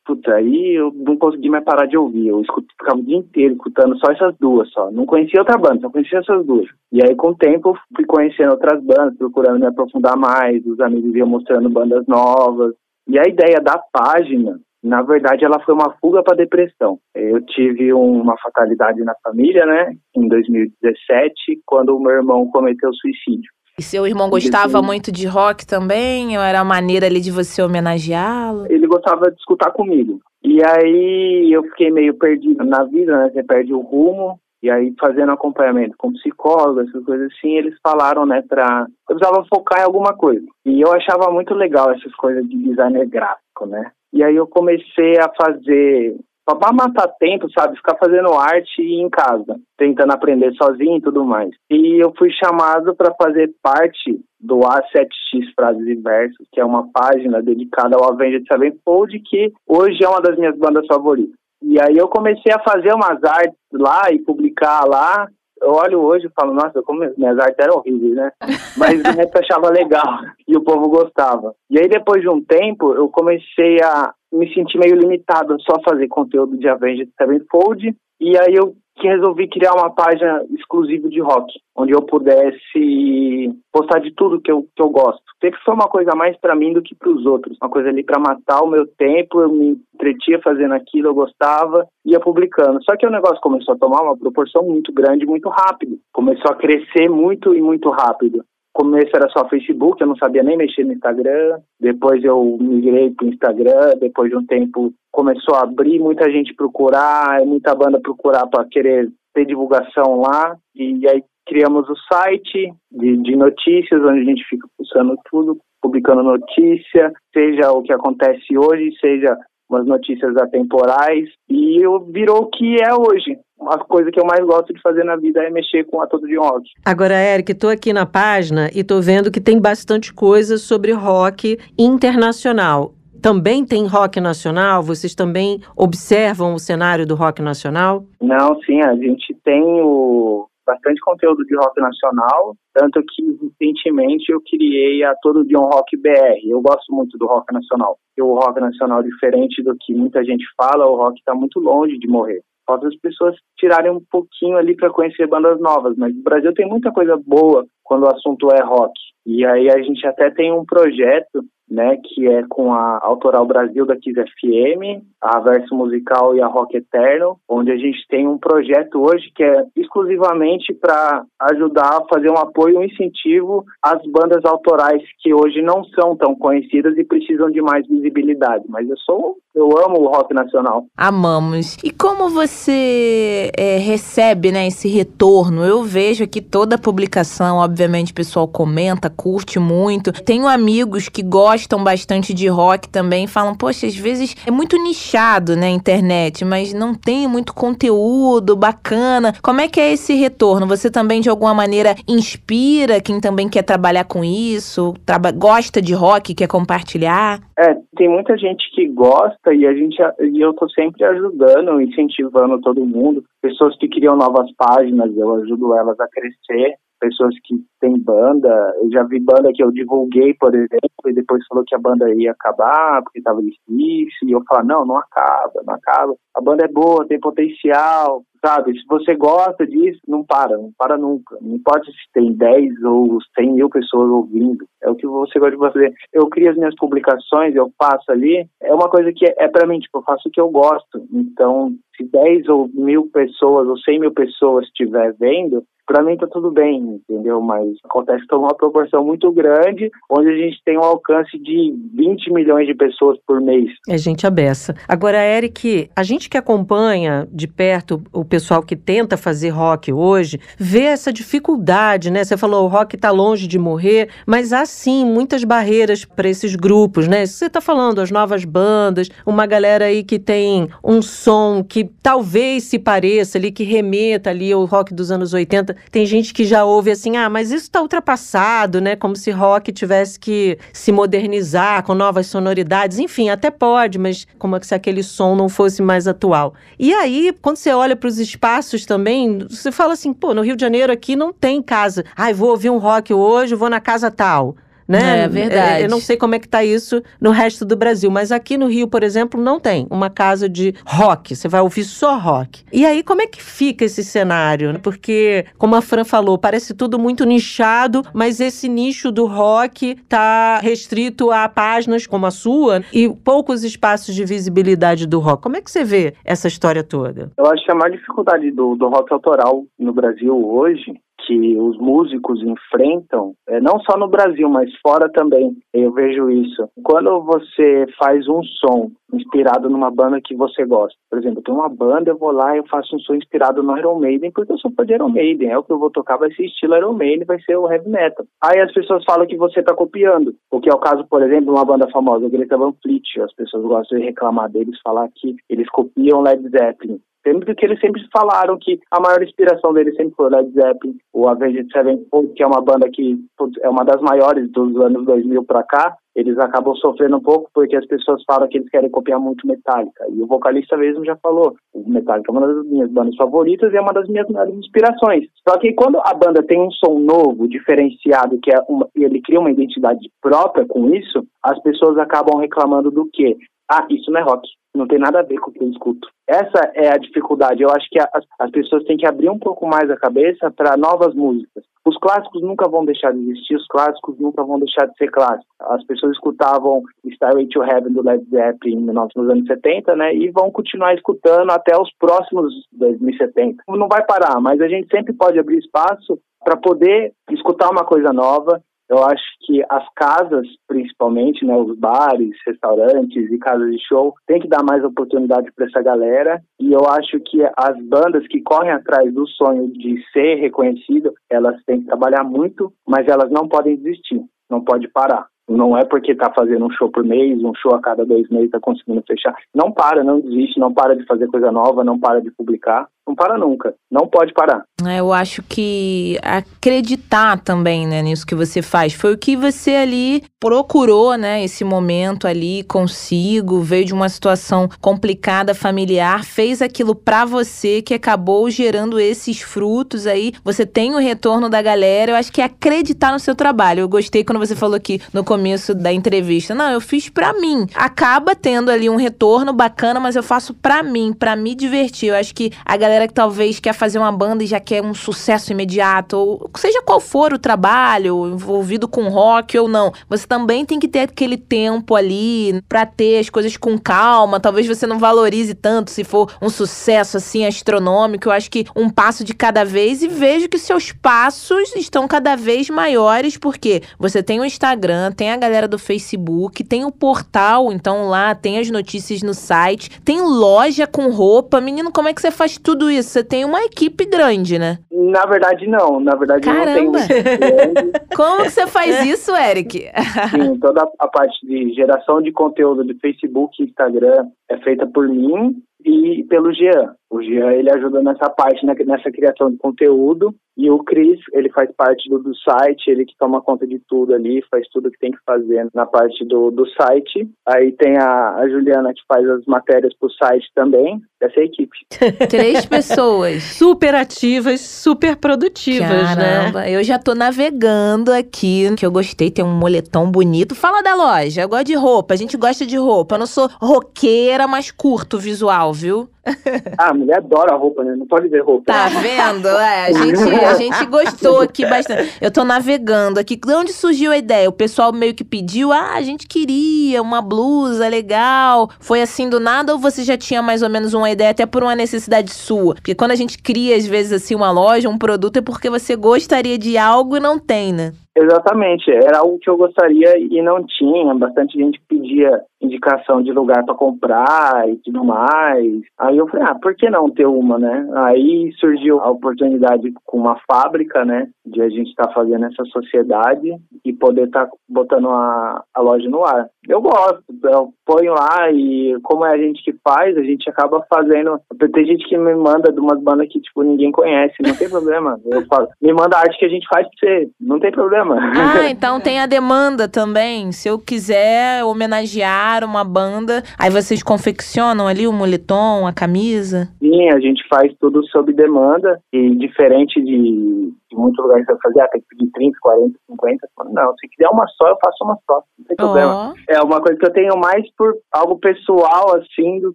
Puta, 0.06 0.34
aí 0.34 0.74
eu 0.74 0.92
não 0.94 1.16
consegui 1.16 1.48
mais 1.48 1.64
parar 1.64 1.86
de 1.86 1.96
ouvir. 1.96 2.28
Eu 2.28 2.40
escuto, 2.42 2.66
ficava 2.78 3.00
o 3.00 3.02
dia 3.02 3.16
inteiro 3.16 3.54
escutando 3.54 3.98
só 3.98 4.12
essas 4.12 4.36
duas 4.38 4.70
só. 4.70 4.90
Não 4.90 5.06
conhecia 5.06 5.40
outra 5.40 5.56
banda, 5.56 5.80
só 5.80 5.88
conhecia 5.88 6.18
essas 6.18 6.44
duas. 6.44 6.68
E 6.92 7.02
aí, 7.02 7.14
com 7.16 7.28
o 7.28 7.34
tempo, 7.34 7.70
eu 7.70 7.74
fui 7.96 8.04
conhecendo 8.04 8.50
outras 8.50 8.82
bandas, 8.84 9.16
procurando 9.16 9.60
me 9.60 9.66
aprofundar 9.66 10.14
mais. 10.16 10.64
Os 10.66 10.78
amigos 10.80 11.14
iam 11.14 11.26
mostrando 11.26 11.70
bandas 11.70 12.06
novas. 12.06 12.74
E 13.06 13.18
a 13.18 13.24
ideia 13.28 13.60
da 13.60 13.78
página, 13.92 14.58
na 14.82 15.02
verdade, 15.02 15.44
ela 15.44 15.60
foi 15.60 15.74
uma 15.74 15.94
fuga 16.00 16.22
para 16.22 16.36
depressão. 16.36 16.98
Eu 17.14 17.44
tive 17.44 17.92
uma 17.92 18.36
fatalidade 18.38 19.02
na 19.02 19.14
família, 19.22 19.64
né, 19.66 19.92
em 20.16 20.28
2017, 20.28 21.60
quando 21.66 21.96
o 21.96 22.00
meu 22.00 22.12
irmão 22.12 22.48
cometeu 22.50 22.92
suicídio. 22.94 23.50
E 23.76 23.82
seu 23.82 24.06
irmão 24.06 24.30
gostava 24.30 24.80
muito 24.80 25.10
de 25.10 25.26
rock 25.26 25.66
também? 25.66 26.36
Ou 26.38 26.44
era 26.44 26.60
a 26.60 26.64
maneira 26.64 27.06
ali 27.06 27.20
de 27.20 27.32
você 27.32 27.60
homenageá-lo? 27.60 28.66
Ele 28.70 28.86
gostava 28.86 29.30
de 29.30 29.36
escutar 29.36 29.72
comigo. 29.72 30.20
E 30.44 30.62
aí 30.62 31.50
eu 31.52 31.64
fiquei 31.64 31.90
meio 31.90 32.14
perdido 32.14 32.64
na 32.64 32.84
vida, 32.84 33.16
né? 33.16 33.30
Você 33.30 33.42
perde 33.42 33.72
o 33.74 33.80
rumo. 33.80 34.38
E 34.64 34.70
aí, 34.70 34.94
fazendo 34.98 35.30
acompanhamento 35.30 35.94
com 35.98 36.14
psicólogo, 36.14 36.80
essas 36.80 37.04
coisas 37.04 37.30
assim, 37.30 37.52
eles 37.52 37.74
falaram, 37.86 38.24
né, 38.24 38.42
pra. 38.48 38.86
Eu 39.10 39.14
precisava 39.14 39.44
focar 39.52 39.82
em 39.82 39.84
alguma 39.84 40.14
coisa. 40.14 40.46
E 40.64 40.80
eu 40.80 40.90
achava 40.90 41.30
muito 41.30 41.52
legal 41.52 41.92
essas 41.92 42.14
coisas 42.14 42.48
de 42.48 42.56
designer 42.56 43.06
gráfico, 43.06 43.66
né? 43.66 43.90
E 44.10 44.24
aí 44.24 44.34
eu 44.34 44.46
comecei 44.46 45.18
a 45.18 45.28
fazer 45.36 46.16
pra 46.46 46.72
matar 46.72 47.08
tempo, 47.20 47.46
sabe? 47.50 47.76
Ficar 47.76 47.98
fazendo 47.98 48.32
arte 48.32 48.80
em 48.80 49.10
casa, 49.10 49.60
tentando 49.76 50.14
aprender 50.14 50.50
sozinho 50.54 50.96
e 50.96 51.02
tudo 51.02 51.26
mais. 51.26 51.50
E 51.70 52.02
eu 52.02 52.14
fui 52.16 52.30
chamado 52.30 52.94
para 52.96 53.14
fazer 53.22 53.52
parte 53.62 54.18
do 54.40 54.60
A7X 54.60 55.52
Frases 55.54 55.86
e 55.86 55.94
Versos, 55.94 56.46
que 56.50 56.60
é 56.60 56.64
uma 56.64 56.88
página 56.90 57.42
dedicada 57.42 57.96
ao 57.96 58.10
Avenged 58.10 58.46
Sevenfold, 58.50 59.20
que 59.28 59.52
hoje 59.68 60.02
é 60.02 60.08
uma 60.08 60.22
das 60.22 60.38
minhas 60.38 60.56
bandas 60.56 60.86
favoritas. 60.86 61.36
E 61.66 61.80
aí 61.80 61.96
eu 61.96 62.06
comecei 62.08 62.52
a 62.52 62.62
fazer 62.62 62.92
umas 62.92 63.22
artes 63.24 63.56
lá 63.72 64.10
e 64.12 64.18
publicar 64.18 64.84
lá. 64.86 65.26
Eu 65.62 65.70
olho 65.70 66.00
hoje 66.00 66.26
e 66.26 66.32
falo, 66.38 66.52
nossa, 66.52 66.82
como 66.82 67.00
minhas 67.16 67.38
artes 67.38 67.58
eram 67.58 67.78
horríveis, 67.78 68.14
né? 68.14 68.30
Mas 68.76 69.00
o 69.00 69.16
resto 69.16 69.38
achava 69.38 69.70
legal 69.70 70.04
e 70.46 70.54
o 70.56 70.62
povo 70.62 70.90
gostava. 70.90 71.54
E 71.70 71.78
aí 71.78 71.88
depois 71.88 72.20
de 72.20 72.28
um 72.28 72.44
tempo 72.44 72.92
eu 72.92 73.08
comecei 73.08 73.82
a 73.82 74.12
me 74.30 74.52
sentir 74.52 74.78
meio 74.78 74.96
limitado 74.96 75.56
só 75.62 75.76
a 75.76 75.90
fazer 75.90 76.06
conteúdo 76.08 76.58
de 76.58 76.68
Avenged 76.68 77.08
Sevenfold. 77.16 77.96
E 78.20 78.38
aí 78.38 78.54
eu 78.54 78.74
que 78.96 79.08
resolvi 79.08 79.48
criar 79.48 79.74
uma 79.74 79.90
página 79.90 80.44
exclusiva 80.56 81.08
de 81.08 81.20
rock, 81.20 81.52
onde 81.76 81.92
eu 81.92 82.02
pudesse 82.02 83.52
postar 83.72 83.98
de 84.00 84.12
tudo 84.12 84.40
que 84.40 84.50
eu, 84.50 84.66
que 84.74 84.82
eu 84.82 84.88
gosto. 84.88 85.22
Sempre 85.40 85.60
foi 85.64 85.74
uma 85.74 85.88
coisa 85.88 86.12
mais 86.14 86.36
para 86.38 86.54
mim 86.54 86.72
do 86.72 86.82
que 86.82 86.94
para 86.94 87.10
os 87.10 87.26
outros, 87.26 87.58
uma 87.60 87.68
coisa 87.68 87.88
ali 87.88 88.04
para 88.04 88.20
matar 88.20 88.62
o 88.62 88.68
meu 88.68 88.86
tempo, 88.86 89.40
eu 89.40 89.48
me 89.50 89.78
entretia 89.94 90.40
fazendo 90.42 90.74
aquilo, 90.74 91.08
eu 91.08 91.14
gostava, 91.14 91.86
ia 92.04 92.20
publicando. 92.20 92.82
Só 92.84 92.96
que 92.96 93.06
o 93.06 93.10
negócio 93.10 93.40
começou 93.40 93.74
a 93.74 93.78
tomar 93.78 94.02
uma 94.02 94.16
proporção 94.16 94.62
muito 94.62 94.92
grande, 94.92 95.26
muito 95.26 95.48
rápido. 95.48 95.98
Começou 96.12 96.50
a 96.50 96.56
crescer 96.56 97.10
muito 97.10 97.54
e 97.54 97.60
muito 97.60 97.90
rápido 97.90 98.44
começo 98.74 99.10
era 99.14 99.30
só 99.30 99.48
Facebook, 99.48 100.00
eu 100.00 100.08
não 100.08 100.16
sabia 100.16 100.42
nem 100.42 100.56
mexer 100.56 100.84
no 100.84 100.92
Instagram. 100.92 101.60
Depois 101.80 102.22
eu 102.24 102.58
migrei 102.60 103.10
para 103.12 103.24
o 103.24 103.28
Instagram. 103.30 103.96
Depois 104.00 104.30
de 104.30 104.36
um 104.36 104.44
tempo 104.44 104.92
começou 105.10 105.54
a 105.54 105.62
abrir, 105.62 106.00
muita 106.00 106.30
gente 106.30 106.52
procurar, 106.54 107.40
muita 107.46 107.74
banda 107.74 108.00
procurar 108.00 108.46
para 108.48 108.66
querer 108.66 109.08
ter 109.32 109.46
divulgação 109.46 110.20
lá. 110.20 110.56
E 110.74 111.08
aí 111.08 111.22
criamos 111.46 111.88
o 111.88 111.94
site 112.12 112.72
de, 112.90 113.16
de 113.18 113.36
notícias, 113.36 114.02
onde 114.02 114.20
a 114.20 114.24
gente 114.24 114.44
fica 114.48 114.66
pulsando 114.76 115.16
tudo, 115.30 115.56
publicando 115.80 116.22
notícia, 116.22 117.12
seja 117.32 117.70
o 117.70 117.82
que 117.82 117.92
acontece 117.92 118.58
hoje, 118.58 118.90
seja 119.00 119.36
umas 119.68 119.86
notícias 119.86 120.36
atemporais. 120.36 121.28
E 121.48 121.78
virou 122.12 122.42
o 122.42 122.50
que 122.50 122.76
é 122.82 122.94
hoje 122.94 123.38
a 123.68 123.78
coisa 123.78 124.10
que 124.10 124.20
eu 124.20 124.24
mais 124.24 124.44
gosto 124.44 124.72
de 124.72 124.80
fazer 124.80 125.04
na 125.04 125.16
vida 125.16 125.42
é 125.42 125.50
mexer 125.50 125.84
com 125.84 126.00
a 126.00 126.06
todo 126.06 126.26
de 126.26 126.36
rock. 126.36 126.68
Agora, 126.84 127.14
Eric, 127.14 127.52
estou 127.52 127.70
aqui 127.70 127.92
na 127.92 128.06
página 128.06 128.70
e 128.74 128.80
estou 128.80 129.00
vendo 129.00 129.30
que 129.30 129.40
tem 129.40 129.60
bastante 129.60 130.12
coisa 130.12 130.58
sobre 130.58 130.92
rock 130.92 131.58
internacional. 131.78 132.92
Também 133.22 133.64
tem 133.64 133.86
rock 133.86 134.20
nacional? 134.20 134.82
Vocês 134.82 135.14
também 135.14 135.60
observam 135.76 136.54
o 136.54 136.58
cenário 136.58 137.06
do 137.06 137.14
rock 137.14 137.40
nacional? 137.40 138.04
Não, 138.20 138.60
sim, 138.62 138.82
a 138.82 138.94
gente 138.96 139.34
tem 139.42 139.62
o 139.62 140.46
bastante 140.66 141.00
conteúdo 141.00 141.44
de 141.44 141.56
rock 141.56 141.80
nacional, 141.80 142.54
tanto 142.72 143.02
que 143.08 143.22
recentemente 143.60 144.32
eu 144.32 144.40
criei 144.40 145.04
a 145.04 145.14
Todo 145.22 145.44
Dia 145.44 145.58
um 145.58 145.68
Rock 145.68 145.96
BR. 145.96 146.40
Eu 146.48 146.60
gosto 146.60 146.92
muito 146.92 147.16
do 147.18 147.26
rock 147.26 147.52
nacional. 147.52 147.96
E 148.16 148.22
o 148.22 148.34
rock 148.34 148.60
nacional, 148.60 149.02
diferente 149.02 149.62
do 149.62 149.76
que 149.78 149.94
muita 149.94 150.24
gente 150.24 150.44
fala, 150.56 150.86
o 150.86 150.96
rock 150.96 151.18
está 151.18 151.34
muito 151.34 151.60
longe 151.60 151.98
de 151.98 152.08
morrer. 152.08 152.42
Falta 152.66 152.88
as 152.88 152.96
pessoas 152.96 153.36
tirarem 153.58 153.90
um 153.90 154.00
pouquinho 154.10 154.56
ali 154.56 154.74
para 154.74 154.90
conhecer 154.90 155.26
bandas 155.26 155.60
novas, 155.60 155.96
mas 155.96 156.16
o 156.16 156.22
Brasil 156.22 156.52
tem 156.54 156.66
muita 156.66 156.90
coisa 156.90 157.20
boa 157.26 157.66
quando 157.82 158.04
o 158.04 158.14
assunto 158.14 158.48
é 158.50 158.62
rock. 158.62 158.92
E 159.26 159.44
aí 159.44 159.70
a 159.70 159.82
gente 159.82 160.06
até 160.06 160.30
tem 160.30 160.52
um 160.52 160.64
projeto 160.64 161.44
né, 161.68 161.96
que 161.96 162.28
é 162.28 162.44
com 162.48 162.72
a 162.72 162.98
Autoral 163.02 163.46
Brasil 163.46 163.86
da 163.86 163.96
Kiss 163.96 164.14
FM, 164.14 165.02
a 165.20 165.40
Verso 165.40 165.74
Musical 165.74 166.36
e 166.36 166.42
a 166.42 166.46
Rock 166.46 166.76
Eterno, 166.76 167.38
onde 167.48 167.72
a 167.72 167.76
gente 167.76 168.06
tem 168.08 168.28
um 168.28 168.38
projeto 168.38 169.00
hoje 169.00 169.30
que 169.34 169.42
é 169.42 169.64
exclusivamente 169.74 170.72
para 170.74 171.24
ajudar 171.40 171.98
a 171.98 172.04
fazer 172.08 172.30
um 172.30 172.38
apoio, 172.38 172.78
um 172.78 172.84
incentivo 172.84 173.64
às 173.82 174.00
bandas 174.06 174.44
autorais 174.44 175.02
que 175.20 175.32
hoje 175.32 175.62
não 175.62 175.84
são 175.84 176.16
tão 176.16 176.34
conhecidas 176.34 176.96
e 176.96 177.04
precisam 177.04 177.50
de 177.50 177.60
mais 177.60 177.86
visibilidade. 177.86 178.64
Mas 178.68 178.88
eu 178.88 178.96
sou, 178.98 179.36
eu 179.54 179.66
amo 179.78 180.00
o 180.00 180.08
rock 180.08 180.34
nacional. 180.34 180.84
Amamos. 180.96 181.76
E 181.82 181.90
como 181.90 182.28
você 182.28 183.50
é, 183.56 183.78
recebe, 183.78 184.52
né, 184.52 184.66
esse 184.66 184.88
retorno? 184.88 185.64
Eu 185.64 185.82
vejo 185.82 186.24
aqui 186.24 186.40
toda 186.40 186.76
a 186.76 186.78
publicação, 186.78 187.56
obviamente 187.56 188.12
o 188.12 188.14
pessoal 188.14 188.46
comenta, 188.46 189.08
curte 189.08 189.58
muito. 189.58 190.12
Tenho 190.12 190.46
amigos 190.46 191.08
que 191.08 191.22
gostam 191.22 191.63
gostam 191.64 191.82
bastante 191.82 192.34
de 192.34 192.46
rock 192.46 192.88
também 192.88 193.26
falam, 193.26 193.54
poxa, 193.54 193.86
às 193.86 193.96
vezes 193.96 194.36
é 194.46 194.50
muito 194.50 194.76
nichado, 194.76 195.56
né, 195.56 195.66
a 195.66 195.70
internet, 195.70 196.44
mas 196.44 196.74
não 196.74 196.94
tem 196.94 197.26
muito 197.26 197.54
conteúdo 197.54 198.54
bacana. 198.54 199.32
Como 199.42 199.60
é 199.60 199.68
que 199.68 199.80
é 199.80 199.92
esse 199.92 200.14
retorno? 200.14 200.66
Você 200.66 200.90
também, 200.90 201.22
de 201.22 201.30
alguma 201.30 201.54
maneira, 201.54 201.94
inspira 202.06 203.00
quem 203.00 203.18
também 203.18 203.48
quer 203.48 203.62
trabalhar 203.62 204.04
com 204.04 204.22
isso, 204.22 204.92
traba 205.06 205.32
gosta 205.32 205.80
de 205.80 205.94
rock, 205.94 206.34
quer 206.34 206.48
compartilhar? 206.48 207.40
É, 207.58 207.74
tem 207.96 208.08
muita 208.08 208.36
gente 208.36 208.70
que 208.74 208.86
gosta 208.88 209.54
e 209.54 209.66
a 209.66 209.72
gente 209.72 209.96
e 210.20 210.40
eu 210.40 210.52
tô 210.52 210.68
sempre 210.68 211.02
ajudando, 211.02 211.80
incentivando 211.80 212.60
todo 212.60 212.84
mundo. 212.84 213.24
Pessoas 213.40 213.76
que 213.78 213.88
criam 213.88 214.16
novas 214.16 214.50
páginas, 214.56 215.16
eu 215.16 215.34
ajudo 215.36 215.74
elas 215.74 215.98
a 215.98 216.08
crescer 216.08 216.74
pessoas 217.00 217.34
que 217.44 217.56
têm 217.80 217.98
banda. 217.98 218.74
Eu 218.82 218.90
já 218.90 219.02
vi 219.04 219.20
banda 219.20 219.52
que 219.52 219.62
eu 219.62 219.70
divulguei, 219.70 220.34
por 220.34 220.54
exemplo, 220.54 220.78
e 221.06 221.12
depois 221.12 221.46
falou 221.46 221.64
que 221.66 221.74
a 221.74 221.78
banda 221.78 222.12
ia 222.14 222.32
acabar 222.32 223.02
porque 223.02 223.18
estava 223.18 223.40
difícil. 223.40 224.28
E 224.28 224.32
eu 224.32 224.42
falo, 224.48 224.66
não, 224.66 224.86
não 224.86 224.96
acaba, 224.96 225.62
não 225.66 225.74
acaba. 225.74 226.14
A 226.36 226.40
banda 226.40 226.64
é 226.64 226.68
boa, 226.68 227.06
tem 227.06 227.20
potencial, 227.20 228.22
sabe? 228.44 228.78
Se 228.78 228.86
você 228.86 229.14
gosta 229.14 229.66
disso, 229.66 230.00
não 230.06 230.24
para, 230.24 230.56
não 230.56 230.70
para 230.76 230.98
nunca. 230.98 231.36
Não 231.40 231.56
importa 231.56 231.86
se 231.86 232.12
tem 232.12 232.32
10 232.32 232.82
ou 232.84 233.18
100 233.38 233.52
mil 233.52 233.70
pessoas 233.70 234.10
ouvindo. 234.10 234.66
É 234.82 234.90
o 234.90 234.94
que 234.94 235.06
você 235.06 235.38
gosta 235.38 235.56
de 235.56 235.62
fazer. 235.62 235.94
Eu 236.12 236.28
crio 236.28 236.50
as 236.50 236.56
minhas 236.56 236.74
publicações, 236.76 237.54
eu 237.54 237.70
faço 237.78 238.10
ali. 238.10 238.46
É 238.62 238.74
uma 238.74 238.88
coisa 238.88 239.12
que 239.12 239.26
é, 239.26 239.34
é 239.38 239.48
para 239.48 239.66
mim, 239.66 239.78
tipo, 239.78 239.98
eu 239.98 240.02
faço 240.02 240.28
o 240.28 240.30
que 240.30 240.40
eu 240.40 240.50
gosto. 240.50 241.06
Então, 241.12 241.72
se 241.96 242.04
10 242.04 242.48
ou 242.48 242.68
mil 242.74 243.08
pessoas 243.10 243.68
ou 243.68 243.78
100 243.78 244.00
mil 244.00 244.12
pessoas 244.12 244.66
estiver 244.66 245.14
vendo, 245.18 245.64
para 245.86 246.02
mim 246.02 246.16
tá 246.16 246.26
tudo 246.26 246.50
bem, 246.50 247.00
entendeu? 247.08 247.40
Mas 247.40 247.68
acontece 247.84 248.26
que 248.26 248.34
uma 248.34 248.54
proporção 248.54 249.04
muito 249.04 249.30
grande, 249.32 249.90
onde 250.10 250.28
a 250.28 250.36
gente 250.36 250.60
tem 250.64 250.78
um 250.78 250.82
alcance 250.82 251.38
de 251.38 251.74
20 251.94 252.32
milhões 252.32 252.66
de 252.66 252.74
pessoas 252.74 253.18
por 253.26 253.40
mês. 253.40 253.70
É 253.88 253.96
gente 253.96 254.26
abessa. 254.26 254.74
Agora, 254.88 255.24
Eric, 255.24 255.90
a 255.94 256.02
gente 256.02 256.28
que 256.28 256.36
acompanha 256.36 257.28
de 257.30 257.46
perto 257.46 258.02
o 258.12 258.24
pessoal 258.24 258.62
que 258.62 258.76
tenta 258.76 259.16
fazer 259.16 259.50
rock 259.50 259.92
hoje, 259.92 260.38
vê 260.58 260.82
essa 260.82 261.12
dificuldade, 261.12 262.10
né? 262.10 262.24
Você 262.24 262.36
falou 262.36 262.64
o 262.64 262.68
rock 262.68 262.96
tá 262.96 263.10
longe 263.10 263.46
de 263.46 263.58
morrer, 263.58 264.08
mas 264.26 264.52
há 264.52 264.64
sim 264.66 265.04
muitas 265.04 265.44
barreiras 265.44 266.04
para 266.04 266.28
esses 266.28 266.54
grupos, 266.54 267.06
né? 267.08 267.26
Você 267.26 267.48
tá 267.48 267.60
falando 267.60 268.00
as 268.00 268.10
novas 268.10 268.44
bandas, 268.44 269.08
uma 269.26 269.46
galera 269.46 269.86
aí 269.86 270.02
que 270.02 270.18
tem 270.18 270.68
um 270.82 271.00
som 271.02 271.62
que 271.62 271.84
talvez 272.02 272.64
se 272.64 272.78
pareça 272.78 273.38
ali, 273.38 273.50
que 273.50 273.64
remeta 273.64 274.30
ali 274.30 274.52
ao 274.52 274.64
rock 274.64 274.94
dos 274.94 275.10
anos 275.10 275.32
80, 275.32 275.73
tem 275.90 276.06
gente 276.06 276.32
que 276.32 276.44
já 276.44 276.64
ouve 276.64 276.90
assim, 276.90 277.16
ah, 277.16 277.28
mas 277.28 277.50
isso 277.50 277.64
está 277.64 277.80
ultrapassado, 277.80 278.80
né? 278.80 278.96
Como 278.96 279.16
se 279.16 279.30
rock 279.30 279.72
tivesse 279.72 280.18
que 280.18 280.58
se 280.72 280.92
modernizar 280.92 281.82
com 281.82 281.94
novas 281.94 282.26
sonoridades. 282.26 282.98
Enfim, 282.98 283.28
até 283.28 283.50
pode, 283.50 283.98
mas 283.98 284.26
como 284.38 284.62
se 284.62 284.74
aquele 284.74 285.02
som 285.02 285.34
não 285.34 285.48
fosse 285.48 285.82
mais 285.82 286.06
atual. 286.06 286.54
E 286.78 286.92
aí, 286.92 287.34
quando 287.42 287.56
você 287.56 287.72
olha 287.72 287.96
para 287.96 288.08
os 288.08 288.18
espaços 288.18 288.86
também, 288.86 289.38
você 289.48 289.70
fala 289.72 289.92
assim, 289.92 290.12
pô, 290.12 290.34
no 290.34 290.42
Rio 290.42 290.56
de 290.56 290.60
Janeiro 290.60 290.92
aqui 290.92 291.16
não 291.16 291.32
tem 291.32 291.62
casa. 291.62 292.04
Ai, 292.16 292.32
vou 292.32 292.50
ouvir 292.50 292.70
um 292.70 292.78
rock 292.78 293.12
hoje, 293.12 293.54
vou 293.54 293.70
na 293.70 293.80
casa 293.80 294.10
tal 294.10 294.56
né? 294.86 295.20
É 295.20 295.28
verdade. 295.28 295.82
Eu 295.82 295.88
não 295.88 296.00
sei 296.00 296.16
como 296.16 296.34
é 296.34 296.38
que 296.38 296.48
tá 296.48 296.64
isso 296.64 297.02
no 297.20 297.30
resto 297.30 297.64
do 297.64 297.76
Brasil, 297.76 298.10
mas 298.10 298.32
aqui 298.32 298.56
no 298.56 298.66
Rio, 298.66 298.88
por 298.88 299.02
exemplo, 299.02 299.40
não 299.40 299.58
tem 299.58 299.86
uma 299.90 300.10
casa 300.10 300.48
de 300.48 300.74
rock. 300.86 301.34
Você 301.34 301.48
vai 301.48 301.60
ouvir 301.60 301.84
só 301.84 302.18
rock. 302.18 302.64
E 302.72 302.84
aí, 302.84 303.02
como 303.02 303.22
é 303.22 303.26
que 303.26 303.42
fica 303.42 303.84
esse 303.84 304.04
cenário? 304.04 304.78
Porque, 304.80 305.46
como 305.58 305.74
a 305.74 305.82
Fran 305.82 306.04
falou, 306.04 306.38
parece 306.38 306.74
tudo 306.74 306.98
muito 306.98 307.24
nichado, 307.24 308.02
mas 308.12 308.40
esse 308.40 308.68
nicho 308.68 309.10
do 309.10 309.26
rock 309.26 309.96
tá 310.08 310.58
restrito 310.58 311.30
a 311.30 311.48
páginas 311.48 312.06
como 312.06 312.26
a 312.26 312.30
sua 312.30 312.82
e 312.92 313.08
poucos 313.08 313.64
espaços 313.64 314.14
de 314.14 314.24
visibilidade 314.24 315.06
do 315.06 315.18
rock. 315.18 315.42
Como 315.42 315.56
é 315.56 315.60
que 315.60 315.70
você 315.70 315.84
vê 315.84 316.14
essa 316.24 316.48
história 316.48 316.82
toda? 316.82 317.30
Eu 317.38 317.46
acho 317.46 317.64
que 317.64 317.72
a 317.72 317.74
maior 317.74 317.90
dificuldade 317.90 318.50
do, 318.50 318.74
do 318.74 318.88
rock 318.88 319.12
autoral 319.12 319.64
no 319.78 319.92
Brasil 319.92 320.34
hoje 320.34 320.94
que 321.26 321.56
os 321.56 321.78
músicos 321.78 322.42
enfrentam, 322.42 323.34
é, 323.48 323.60
não 323.60 323.78
só 323.80 323.96
no 323.96 324.08
Brasil, 324.08 324.48
mas 324.48 324.70
fora 324.80 325.08
também, 325.10 325.56
eu 325.72 325.92
vejo 325.92 326.30
isso. 326.30 326.68
Quando 326.82 327.22
você 327.22 327.86
faz 327.98 328.28
um 328.28 328.42
som 328.42 328.90
inspirado 329.12 329.70
numa 329.70 329.90
banda 329.90 330.20
que 330.22 330.34
você 330.34 330.64
gosta, 330.64 330.98
por 331.10 331.18
exemplo, 331.18 331.42
tem 331.42 331.54
uma 331.54 331.68
banda, 331.68 332.10
eu 332.10 332.18
vou 332.18 332.32
lá 332.32 332.54
e 332.54 332.58
eu 332.58 332.66
faço 332.66 332.96
um 332.96 332.98
som 333.00 333.14
inspirado 333.14 333.62
no 333.62 333.76
Iron 333.78 333.98
Maiden, 333.98 334.30
porque 334.32 334.52
eu 334.52 334.58
sou 334.58 334.72
fã 334.72 334.84
de 334.84 334.94
Iron 334.94 335.08
Maiden, 335.08 335.48
é 335.48 335.58
o 335.58 335.62
que 335.62 335.72
eu 335.72 335.78
vou 335.78 335.90
tocar, 335.90 336.16
vai 336.16 336.32
ser 336.32 336.44
estilo 336.44 336.76
Iron 336.76 336.94
Maiden, 336.94 337.24
vai 337.24 337.40
ser 337.42 337.56
o 337.56 337.70
heavy 337.70 337.88
metal. 337.88 338.26
Aí 338.42 338.60
as 338.60 338.72
pessoas 338.72 339.04
falam 339.04 339.26
que 339.26 339.36
você 339.36 339.60
está 339.60 339.74
copiando, 339.74 340.34
o 340.50 340.60
que 340.60 340.70
é 340.70 340.74
o 340.74 340.78
caso, 340.78 341.06
por 341.08 341.22
exemplo, 341.22 341.46
de 341.46 341.50
uma 341.50 341.64
banda 341.64 341.88
famosa, 341.90 342.28
Greta 342.28 342.56
Van 342.56 342.72
Fleet, 342.82 343.20
as 343.20 343.32
pessoas 343.34 343.64
gostam 343.64 343.98
de 343.98 344.04
reclamar 344.04 344.50
deles, 344.50 344.80
falar 344.82 345.08
que 345.14 345.36
eles 345.48 345.68
copiam 345.70 346.20
Led 346.20 346.48
Zeppelin. 346.48 347.00
Sendo 347.24 347.46
que 347.46 347.64
eles 347.64 347.80
sempre 347.80 348.02
falaram 348.12 348.58
que 348.58 348.78
a 348.90 349.00
maior 349.00 349.22
inspiração 349.22 349.72
deles 349.72 349.96
sempre 349.96 350.14
foi 350.14 350.28
Led 350.28 350.52
Zeppelin, 350.52 350.96
o 351.12 351.26
Avenged 351.26 351.72
Sevenfold, 351.72 352.34
que 352.34 352.42
é 352.42 352.46
uma 352.46 352.60
banda 352.60 352.88
que 352.90 353.18
é 353.62 353.68
uma 353.68 353.82
das 353.82 354.00
maiores 354.02 354.50
dos 354.52 354.76
anos 354.76 355.06
2000 355.06 355.42
para 355.44 355.62
cá, 355.62 355.96
eles 356.14 356.38
acabam 356.38 356.74
sofrendo 356.76 357.16
um 357.16 357.22
pouco 357.22 357.50
porque 357.52 357.76
as 357.76 357.86
pessoas 357.86 358.22
falam 358.24 358.46
que 358.48 358.58
eles 358.58 358.68
querem 358.68 358.90
copiar 358.90 359.18
muito 359.18 359.46
Metallica. 359.46 360.04
E 360.10 360.22
o 360.22 360.26
vocalista 360.26 360.76
mesmo 360.76 361.04
já 361.04 361.16
falou, 361.16 361.56
o 361.72 361.88
Metallica 361.88 362.30
é 362.30 362.32
uma 362.32 362.46
das 362.46 362.66
minhas 362.66 362.90
bandas 362.90 363.16
favoritas 363.16 363.72
e 363.72 363.76
é 363.76 363.80
uma 363.80 363.92
das 363.92 364.08
minhas 364.08 364.28
maiores 364.28 364.54
inspirações. 364.54 365.26
Só 365.48 365.58
que 365.58 365.72
quando 365.72 365.98
a 366.04 366.14
banda 366.14 366.42
tem 366.42 366.60
um 366.60 366.70
som 366.70 366.98
novo, 366.98 367.48
diferenciado, 367.48 368.38
que 368.40 368.54
é 368.54 368.60
uma, 368.68 368.86
ele 368.94 369.20
cria 369.20 369.40
uma 369.40 369.50
identidade 369.50 370.08
própria 370.22 370.66
com 370.66 370.94
isso, 370.94 371.24
as 371.42 371.60
pessoas 371.62 371.98
acabam 371.98 372.38
reclamando 372.38 372.90
do 372.90 373.08
quê? 373.12 373.36
Ah, 373.74 373.84
isso 373.90 374.08
não 374.10 374.20
é 374.20 374.22
rock. 374.22 374.48
Não 374.72 374.86
tem 374.86 375.00
nada 375.00 375.18
a 375.18 375.22
ver 375.22 375.38
com 375.38 375.50
o 375.50 375.52
que 375.52 375.62
eu 375.62 375.68
escuto. 375.68 376.08
Essa 376.28 376.70
é 376.74 376.88
a 376.92 376.96
dificuldade. 376.96 377.60
Eu 377.60 377.70
acho 377.70 377.88
que 377.90 377.98
as, 377.98 378.24
as 378.38 378.50
pessoas 378.52 378.84
têm 378.84 378.96
que 378.96 379.06
abrir 379.06 379.28
um 379.28 379.38
pouco 379.38 379.66
mais 379.66 379.90
a 379.90 379.96
cabeça 379.96 380.48
para 380.50 380.76
novas 380.76 381.12
músicas. 381.12 381.64
Os 381.84 381.98
clássicos 381.98 382.40
nunca 382.40 382.68
vão 382.68 382.84
deixar 382.84 383.12
de 383.12 383.18
existir, 383.18 383.56
os 383.56 383.66
clássicos 383.66 384.18
nunca 384.18 384.42
vão 384.44 384.58
deixar 384.60 384.86
de 384.86 384.96
ser 384.96 385.10
clássicos. 385.10 385.46
As 385.60 385.84
pessoas 385.84 386.12
escutavam 386.12 386.82
Starway 387.04 387.46
to 387.48 387.62
Heaven 387.62 387.92
do 387.92 388.02
Led 388.02 388.24
Zeppelin 388.30 388.86
nos 388.86 389.30
anos 389.30 389.46
70, 389.46 389.96
né? 389.96 390.14
E 390.14 390.30
vão 390.30 390.50
continuar 390.50 390.94
escutando 390.94 391.50
até 391.50 391.76
os 391.76 391.90
próximos 391.98 392.54
2070. 392.72 393.64
Não 393.68 393.88
vai 393.88 394.04
parar, 394.06 394.40
mas 394.40 394.60
a 394.60 394.68
gente 394.68 394.88
sempre 394.88 395.12
pode 395.12 395.38
abrir 395.38 395.58
espaço 395.58 396.18
para 396.42 396.56
poder 396.56 397.12
escutar 397.30 397.70
uma 397.70 397.84
coisa 397.84 398.12
nova 398.12 398.62
eu 398.88 399.02
acho 399.04 399.24
que 399.40 399.62
as 399.70 399.84
casas, 399.94 400.46
principalmente, 400.66 401.44
né, 401.44 401.56
os 401.56 401.76
bares, 401.78 402.36
restaurantes 402.46 403.30
e 403.30 403.38
casas 403.38 403.70
de 403.70 403.78
show, 403.86 404.14
tem 404.26 404.40
que 404.40 404.48
dar 404.48 404.62
mais 404.62 404.84
oportunidade 404.84 405.50
para 405.52 405.66
essa 405.66 405.82
galera. 405.82 406.42
E 406.60 406.72
eu 406.72 406.80
acho 406.88 407.18
que 407.20 407.42
as 407.56 407.76
bandas 407.84 408.26
que 408.28 408.42
correm 408.42 408.70
atrás 408.70 409.12
do 409.12 409.26
sonho 409.28 409.68
de 409.72 410.02
ser 410.12 410.36
reconhecido, 410.36 411.12
elas 411.30 411.62
têm 411.64 411.80
que 411.80 411.86
trabalhar 411.86 412.24
muito, 412.24 412.72
mas 412.86 413.06
elas 413.08 413.30
não 413.30 413.48
podem 413.48 413.76
desistir, 413.76 414.22
não 414.50 414.62
pode 414.62 414.88
parar. 414.88 415.26
Não 415.48 415.76
é 415.76 415.84
porque 415.84 416.12
está 416.12 416.32
fazendo 416.32 416.64
um 416.64 416.70
show 416.70 416.90
por 416.90 417.04
mês, 417.04 417.42
um 417.42 417.54
show 417.54 417.74
a 417.74 417.80
cada 417.80 418.04
dois 418.04 418.28
meses 418.28 418.46
está 418.46 418.60
conseguindo 418.60 419.02
fechar. 419.06 419.34
Não 419.54 419.70
para, 419.70 420.02
não 420.02 420.20
desiste, 420.20 420.58
não 420.58 420.72
para 420.72 420.96
de 420.96 421.04
fazer 421.04 421.26
coisa 421.28 421.52
nova, 421.52 421.84
não 421.84 421.98
para 421.98 422.20
de 422.20 422.30
publicar. 422.30 422.88
Não 423.06 423.14
para 423.14 423.36
nunca. 423.36 423.74
Não 423.90 424.08
pode 424.08 424.32
parar. 424.32 424.64
É, 424.86 424.98
eu 424.98 425.12
acho 425.12 425.42
que 425.42 426.18
acreditar 426.22 427.38
também, 427.38 427.86
né, 427.86 428.00
nisso 428.00 428.26
que 428.26 428.34
você 428.34 428.62
faz. 428.62 428.94
Foi 428.94 429.12
o 429.12 429.18
que 429.18 429.36
você 429.36 429.72
ali 429.72 430.22
procurou, 430.40 431.16
né, 431.16 431.44
esse 431.44 431.64
momento 431.64 432.26
ali 432.26 432.64
consigo, 432.64 433.60
veio 433.60 433.84
de 433.84 433.92
uma 433.92 434.08
situação 434.08 434.68
complicada 434.80 435.54
familiar, 435.54 436.24
fez 436.24 436.62
aquilo 436.62 436.94
para 436.94 437.24
você 437.26 437.82
que 437.82 437.92
acabou 437.92 438.48
gerando 438.48 438.98
esses 438.98 439.40
frutos 439.42 440.06
aí. 440.06 440.32
Você 440.42 440.64
tem 440.64 440.94
o 440.94 440.98
retorno 440.98 441.50
da 441.50 441.60
galera. 441.60 442.12
Eu 442.12 442.16
acho 442.16 442.32
que 442.32 442.40
é 442.40 442.44
acreditar 442.44 443.12
no 443.12 443.18
seu 443.18 443.34
trabalho. 443.34 443.80
Eu 443.80 443.88
gostei 443.88 444.24
quando 444.24 444.38
você 444.38 444.56
falou 444.56 444.76
aqui 444.76 445.00
no 445.12 445.22
começo 445.34 445.74
da 445.74 445.92
entrevista. 445.92 446.54
Não, 446.54 446.70
eu 446.70 446.80
fiz 446.80 447.08
para 447.08 447.32
mim. 447.32 447.66
Acaba 447.74 448.36
tendo 448.36 448.70
ali 448.70 448.88
um 448.88 448.94
retorno 448.94 449.52
bacana, 449.52 449.98
mas 449.98 450.14
eu 450.14 450.22
faço 450.22 450.54
para 450.54 450.80
mim, 450.80 451.12
para 451.12 451.34
me 451.34 451.56
divertir. 451.56 452.10
Eu 452.10 452.14
acho 452.14 452.32
que 452.32 452.52
a 452.64 452.76
galera 452.76 453.08
que 453.08 453.14
talvez 453.14 453.58
quer 453.58 453.72
fazer 453.72 453.98
uma 453.98 454.12
banda 454.12 454.44
e 454.44 454.46
já 454.46 454.60
quer 454.60 454.80
um 454.80 454.94
sucesso 454.94 455.50
imediato, 455.50 456.16
ou 456.16 456.50
seja 456.56 456.80
qual 456.82 457.00
for 457.00 457.32
o 457.32 457.38
trabalho, 457.38 458.28
envolvido 458.28 458.86
com 458.86 459.08
rock 459.08 459.58
ou 459.58 459.66
não, 459.66 459.92
você 460.08 460.24
também 460.24 460.64
tem 460.64 460.78
que 460.78 460.86
ter 460.86 461.00
aquele 461.00 461.36
tempo 461.36 461.96
ali 461.96 462.62
para 462.68 462.86
ter 462.86 463.18
as 463.18 463.28
coisas 463.28 463.56
com 463.56 463.76
calma. 463.76 464.38
Talvez 464.38 464.68
você 464.68 464.86
não 464.86 465.00
valorize 465.00 465.52
tanto 465.52 465.90
se 465.90 466.04
for 466.04 466.30
um 466.40 466.48
sucesso 466.48 467.16
assim 467.16 467.44
astronômico. 467.44 468.28
Eu 468.28 468.32
acho 468.32 468.48
que 468.48 468.66
um 468.76 468.88
passo 468.88 469.24
de 469.24 469.34
cada 469.34 469.64
vez 469.64 470.00
e 470.00 470.06
vejo 470.06 470.48
que 470.48 470.58
seus 470.58 470.92
passos 470.92 471.74
estão 471.74 472.06
cada 472.06 472.36
vez 472.36 472.70
maiores 472.70 473.36
porque 473.36 473.82
você 473.98 474.22
tem 474.22 474.38
o 474.38 474.44
Instagram, 474.44 475.10
tem 475.10 475.23
tem 475.24 475.30
a 475.30 475.38
galera 475.38 475.66
do 475.66 475.78
Facebook, 475.78 476.62
tem 476.62 476.84
o 476.84 476.92
portal, 476.92 477.72
então 477.72 478.10
lá 478.10 478.34
tem 478.34 478.58
as 478.58 478.70
notícias 478.70 479.22
no 479.22 479.32
site, 479.32 479.98
tem 480.02 480.20
loja 480.20 480.86
com 480.86 481.10
roupa. 481.10 481.62
Menino, 481.62 481.90
como 481.90 482.08
é 482.08 482.12
que 482.12 482.20
você 482.20 482.30
faz 482.30 482.58
tudo 482.58 482.90
isso? 482.90 483.08
Você 483.08 483.24
tem 483.24 483.42
uma 483.42 483.62
equipe 483.62 484.04
grande, 484.04 484.58
né? 484.58 484.78
Na 484.92 485.24
verdade, 485.24 485.66
não. 485.66 485.98
Na 485.98 486.14
verdade, 486.14 486.42
Caramba. 486.42 486.98
não 486.98 487.06
tenho. 487.08 487.92
como 488.14 488.42
que 488.42 488.50
você 488.50 488.66
faz 488.66 489.00
isso, 489.08 489.34
Eric? 489.34 489.88
Sim, 490.30 490.58
toda 490.58 490.86
a 490.98 491.08
parte 491.08 491.46
de 491.46 491.72
geração 491.72 492.20
de 492.20 492.30
conteúdo 492.30 492.84
de 492.84 492.92
Facebook 493.00 493.54
e 493.58 493.64
Instagram 493.64 494.26
é 494.50 494.58
feita 494.58 494.86
por 494.86 495.08
mim 495.08 495.56
e 495.84 496.24
pelo 496.24 496.52
Jean. 496.52 496.94
O 497.10 497.22
Jean, 497.22 497.52
ele 497.52 497.70
ajuda 497.70 498.02
nessa 498.02 498.28
parte, 498.30 498.64
nessa 498.64 499.10
criação 499.10 499.50
de 499.50 499.58
conteúdo. 499.58 500.34
E 500.56 500.70
o 500.70 500.78
Cris, 500.78 501.20
ele 501.32 501.50
faz 501.50 501.70
parte 501.76 502.08
do, 502.08 502.18
do, 502.18 502.34
site, 502.36 502.88
ele 502.88 503.04
que 503.04 503.14
toma 503.18 503.42
conta 503.42 503.66
de 503.66 503.80
tudo 503.88 504.14
ali, 504.14 504.42
faz 504.50 504.66
tudo 504.72 504.90
que 504.90 504.98
tem 504.98 505.10
que 505.10 505.18
fazer 505.26 505.68
na 505.74 505.84
parte 505.84 506.24
do, 506.24 506.50
do 506.50 506.66
site. 506.70 507.28
Aí 507.46 507.72
tem 507.72 507.96
a, 507.96 508.36
a 508.36 508.48
Juliana 508.48 508.92
que 508.94 509.02
faz 509.06 509.28
as 509.28 509.44
matérias 509.46 509.92
pro 509.98 510.10
site 510.10 510.46
também. 510.54 511.00
Essa 511.24 511.40
é 511.40 511.42
a 511.42 511.46
equipe. 511.46 511.76
Três 512.28 512.66
pessoas. 512.66 513.42
Super 513.42 513.94
ativas, 513.94 514.60
super 514.60 515.16
produtivas, 515.16 515.88
né? 515.88 516.14
Caramba, 516.14 516.60
né? 516.60 516.70
Eu 516.70 516.84
já 516.84 516.98
tô 516.98 517.14
navegando 517.14 518.12
aqui, 518.12 518.74
que 518.76 518.84
eu 518.84 518.90
gostei, 518.90 519.30
tem 519.30 519.44
um 519.44 519.54
moletom 519.54 520.10
bonito. 520.10 520.54
Fala 520.54 520.82
da 520.82 520.94
loja, 520.94 521.42
eu 521.42 521.48
gosto 521.48 521.64
de 521.64 521.74
roupa, 521.74 522.14
a 522.14 522.16
gente 522.16 522.36
gosta 522.36 522.66
de 522.66 522.76
roupa. 522.76 523.14
Eu 523.14 523.20
não 523.20 523.26
sou 523.26 523.50
roqueira, 523.60 524.46
mas 524.46 524.70
curto 524.70 525.16
o 525.16 525.20
visual, 525.20 525.72
viu? 525.72 526.08
Ah, 526.76 526.90
a 526.90 526.94
mulher 526.94 527.18
adora 527.18 527.54
roupa, 527.56 527.84
né? 527.84 527.94
Não 527.96 528.06
pode 528.06 528.28
ver 528.28 528.42
roupa. 528.42 528.64
Tá 528.72 528.88
vendo? 528.88 529.48
É, 529.48 529.86
a 529.86 529.92
gente, 529.92 530.44
a 530.44 530.54
gente 530.54 530.86
gostou 530.86 531.40
aqui 531.40 531.64
bastante. 531.64 532.12
Eu 532.20 532.30
tô 532.30 532.44
navegando 532.44 533.20
aqui. 533.20 533.36
De 533.36 533.54
onde 533.54 533.72
surgiu 533.72 534.10
a 534.10 534.18
ideia? 534.18 534.48
O 534.48 534.52
pessoal 534.52 534.92
meio 534.92 535.14
que 535.14 535.24
pediu, 535.24 535.72
ah, 535.72 535.94
a 535.94 536.02
gente 536.02 536.26
queria 536.26 537.00
uma 537.00 537.22
blusa 537.22 537.88
legal. 537.88 538.68
Foi 538.80 539.02
assim 539.02 539.28
do 539.28 539.38
nada 539.38 539.72
ou 539.72 539.78
você 539.78 540.02
já 540.02 540.16
tinha 540.16 540.42
mais 540.42 540.62
ou 540.62 540.68
menos 540.68 540.94
uma 540.94 541.10
ideia, 541.10 541.30
até 541.30 541.46
por 541.46 541.62
uma 541.62 541.76
necessidade 541.76 542.32
sua? 542.32 542.74
Porque 542.74 542.94
quando 542.94 543.12
a 543.12 543.16
gente 543.16 543.38
cria, 543.38 543.76
às 543.76 543.86
vezes, 543.86 544.12
assim, 544.12 544.34
uma 544.34 544.50
loja, 544.50 544.88
um 544.88 544.98
produto, 544.98 545.38
é 545.38 545.42
porque 545.42 545.70
você 545.70 545.96
gostaria 545.96 546.58
de 546.58 546.76
algo 546.76 547.16
e 547.16 547.20
não 547.20 547.38
tem, 547.38 547.72
né? 547.72 547.92
Exatamente, 548.16 548.88
era 548.92 549.18
algo 549.18 549.38
que 549.40 549.50
eu 549.50 549.56
gostaria 549.56 550.16
e 550.16 550.40
não 550.40 550.64
tinha. 550.64 551.12
Bastante 551.14 551.58
gente 551.58 551.80
pedia 551.88 552.40
indicação 552.64 553.22
de 553.22 553.32
lugar 553.32 553.64
para 553.64 553.74
comprar 553.74 554.68
e 554.68 554.76
tudo 554.76 555.04
mais. 555.04 555.82
Aí 555.98 556.16
eu 556.16 556.26
falei, 556.28 556.46
ah, 556.48 556.54
por 556.54 556.74
que 556.74 556.88
não 556.90 557.10
ter 557.10 557.26
uma, 557.26 557.58
né? 557.58 557.88
Aí 557.94 558.52
surgiu 558.58 559.00
a 559.00 559.10
oportunidade 559.10 559.92
com 560.04 560.18
uma 560.18 560.38
fábrica, 560.50 561.04
né? 561.04 561.28
De 561.44 561.60
a 561.60 561.68
gente 561.68 561.90
estar 561.90 562.08
tá 562.08 562.12
fazendo 562.12 562.46
essa 562.46 562.64
sociedade 562.66 563.56
e 563.84 563.92
poder 563.92 564.26
estar 564.26 564.46
tá 564.46 564.52
botando 564.68 565.10
a, 565.10 565.62
a 565.74 565.80
loja 565.80 566.08
no 566.08 566.24
ar. 566.24 566.48
Eu 566.68 566.80
gosto, 566.80 567.22
eu 567.44 567.74
ponho 567.84 568.14
lá 568.14 568.50
e 568.50 568.96
como 569.02 569.24
é 569.24 569.34
a 569.34 569.36
gente 569.36 569.62
que 569.62 569.74
faz, 569.86 570.16
a 570.16 570.22
gente 570.22 570.48
acaba 570.48 570.84
fazendo. 570.88 571.38
Tem 571.72 571.84
gente 571.84 572.08
que 572.08 572.16
me 572.16 572.34
manda 572.34 572.72
de 572.72 572.80
umas 572.80 573.00
bandas 573.00 573.28
que, 573.28 573.40
tipo, 573.40 573.62
ninguém 573.62 573.92
conhece, 573.92 574.34
não 574.40 574.54
tem 574.56 574.68
problema. 574.68 575.20
Eu 575.26 575.44
falo, 575.46 575.68
me 575.80 575.92
manda 575.92 576.16
a 576.16 576.20
arte 576.20 576.38
que 576.38 576.46
a 576.46 576.48
gente 576.48 576.66
faz 576.68 576.86
pra 576.88 577.10
você, 577.10 577.28
não 577.40 577.60
tem 577.60 577.70
problema. 577.70 578.18
Ah, 578.18 578.68
então 578.70 579.00
tem 579.00 579.20
a 579.20 579.26
demanda 579.26 579.88
também. 579.88 580.52
Se 580.52 580.68
eu 580.68 580.78
quiser 580.78 581.64
homenagear 581.64 582.53
uma 582.62 582.84
banda, 582.84 583.42
aí 583.58 583.70
vocês 583.70 584.02
confeccionam 584.02 584.86
ali 584.86 585.06
o 585.08 585.12
moletom, 585.12 585.86
a 585.86 585.92
camisa? 585.92 586.68
Sim, 586.78 587.08
a 587.08 587.18
gente 587.18 587.42
faz 587.48 587.72
tudo 587.80 588.06
sob 588.08 588.32
demanda 588.32 589.00
e 589.12 589.34
diferente 589.36 590.00
de 590.02 590.72
de 590.94 591.00
muitos 591.00 591.22
lugares 591.22 591.44
você 591.44 591.52
vai 591.52 591.60
fazer, 591.62 591.80
ah, 591.80 591.88
tem 591.88 592.00
que 592.00 592.06
pedir 592.08 592.30
30, 592.32 592.58
40, 592.60 592.98
50. 593.10 593.48
Não, 593.70 593.94
se 593.98 594.08
quiser 594.08 594.28
uma 594.28 594.46
só, 594.48 594.68
eu 594.68 594.78
faço 594.82 595.04
uma 595.04 595.18
só, 595.28 595.42
não 595.58 595.66
tem 595.66 595.76
problema. 595.76 596.32
Oh. 596.32 596.52
É 596.52 596.62
uma 596.62 596.80
coisa 596.80 596.98
que 596.98 597.06
eu 597.06 597.12
tenho 597.12 597.36
mais 597.36 597.68
por 597.76 597.94
algo 598.12 598.38
pessoal, 598.38 599.16
assim, 599.16 599.60
do 599.60 599.74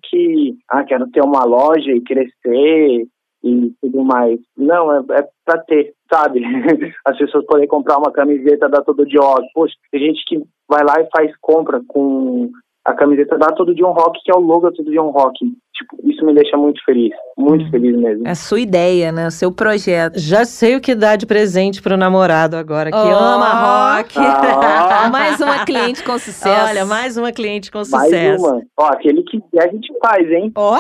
que, 0.02 0.58
ah, 0.70 0.84
quero 0.84 1.10
ter 1.12 1.22
uma 1.22 1.44
loja 1.44 1.92
e 1.92 2.02
crescer 2.02 3.08
e 3.44 3.74
tudo 3.82 4.04
mais. 4.04 4.40
Não, 4.58 4.94
é, 4.94 5.00
é 5.20 5.28
pra 5.46 5.62
ter, 5.64 5.94
sabe? 6.12 6.42
As 7.06 7.18
pessoas 7.18 7.46
podem 7.46 7.68
comprar 7.68 7.98
uma 7.98 8.12
camiseta 8.12 8.68
da 8.68 8.82
Todo 8.82 9.04
Rock. 9.04 9.48
Poxa, 9.54 9.74
tem 9.92 10.02
gente 10.02 10.24
que 10.28 10.42
vai 10.68 10.84
lá 10.84 10.96
e 11.00 11.10
faz 11.16 11.32
compra 11.42 11.82
com 11.88 12.52
a 12.90 12.94
camiseta 12.94 13.38
da 13.38 13.48
Todo 13.48 13.72
um 13.72 13.92
Rock, 13.92 14.20
que 14.24 14.32
é 14.32 14.36
o 14.36 14.40
logo 14.40 14.70
da 14.70 14.76
Todo 14.76 14.90
um 14.92 15.10
Rock. 15.12 15.38
tipo, 15.74 15.96
isso 16.12 16.26
me 16.26 16.34
deixa 16.34 16.58
muito 16.58 16.84
feliz, 16.84 17.12
muito 17.38 17.64
Hum. 17.66 17.70
feliz 17.72 17.96
mesmo. 17.98 18.28
É 18.28 18.32
a 18.32 18.36
sua 18.36 18.60
ideia, 18.60 19.12
né? 19.12 19.28
O 19.28 19.32
seu 19.32 19.52
projeto. 19.52 20.20
Já 20.20 20.44
sei 20.44 20.76
o 20.76 20.82
que 20.82 20.94
dar 20.94 21.16
de 21.16 21.26
presente 21.26 21.82
pro 21.82 21.96
namorado 21.96 22.58
agora, 22.58 22.92
que 22.92 22.98
Ó. 22.98 23.18
ama 23.18 23.96
rock. 23.98 24.16
Ah. 24.18 25.08
Mais 25.12 25.40
uma 25.40 25.64
cliente 25.66 26.04
com 26.04 26.18
sucesso. 26.20 26.70
Olha, 26.70 26.86
mais 26.86 27.16
uma 27.18 27.32
cliente 27.32 27.72
com 27.72 27.78
Mais 27.80 27.90
sucesso. 27.90 28.46
uma. 28.46 28.62
Ó, 28.78 28.86
aquele 28.88 29.24
que 29.24 29.40
a 29.58 29.68
gente 29.68 29.88
faz, 30.02 30.30
hein? 30.30 30.52
Ó, 30.56 30.76
Ó, 30.78 30.80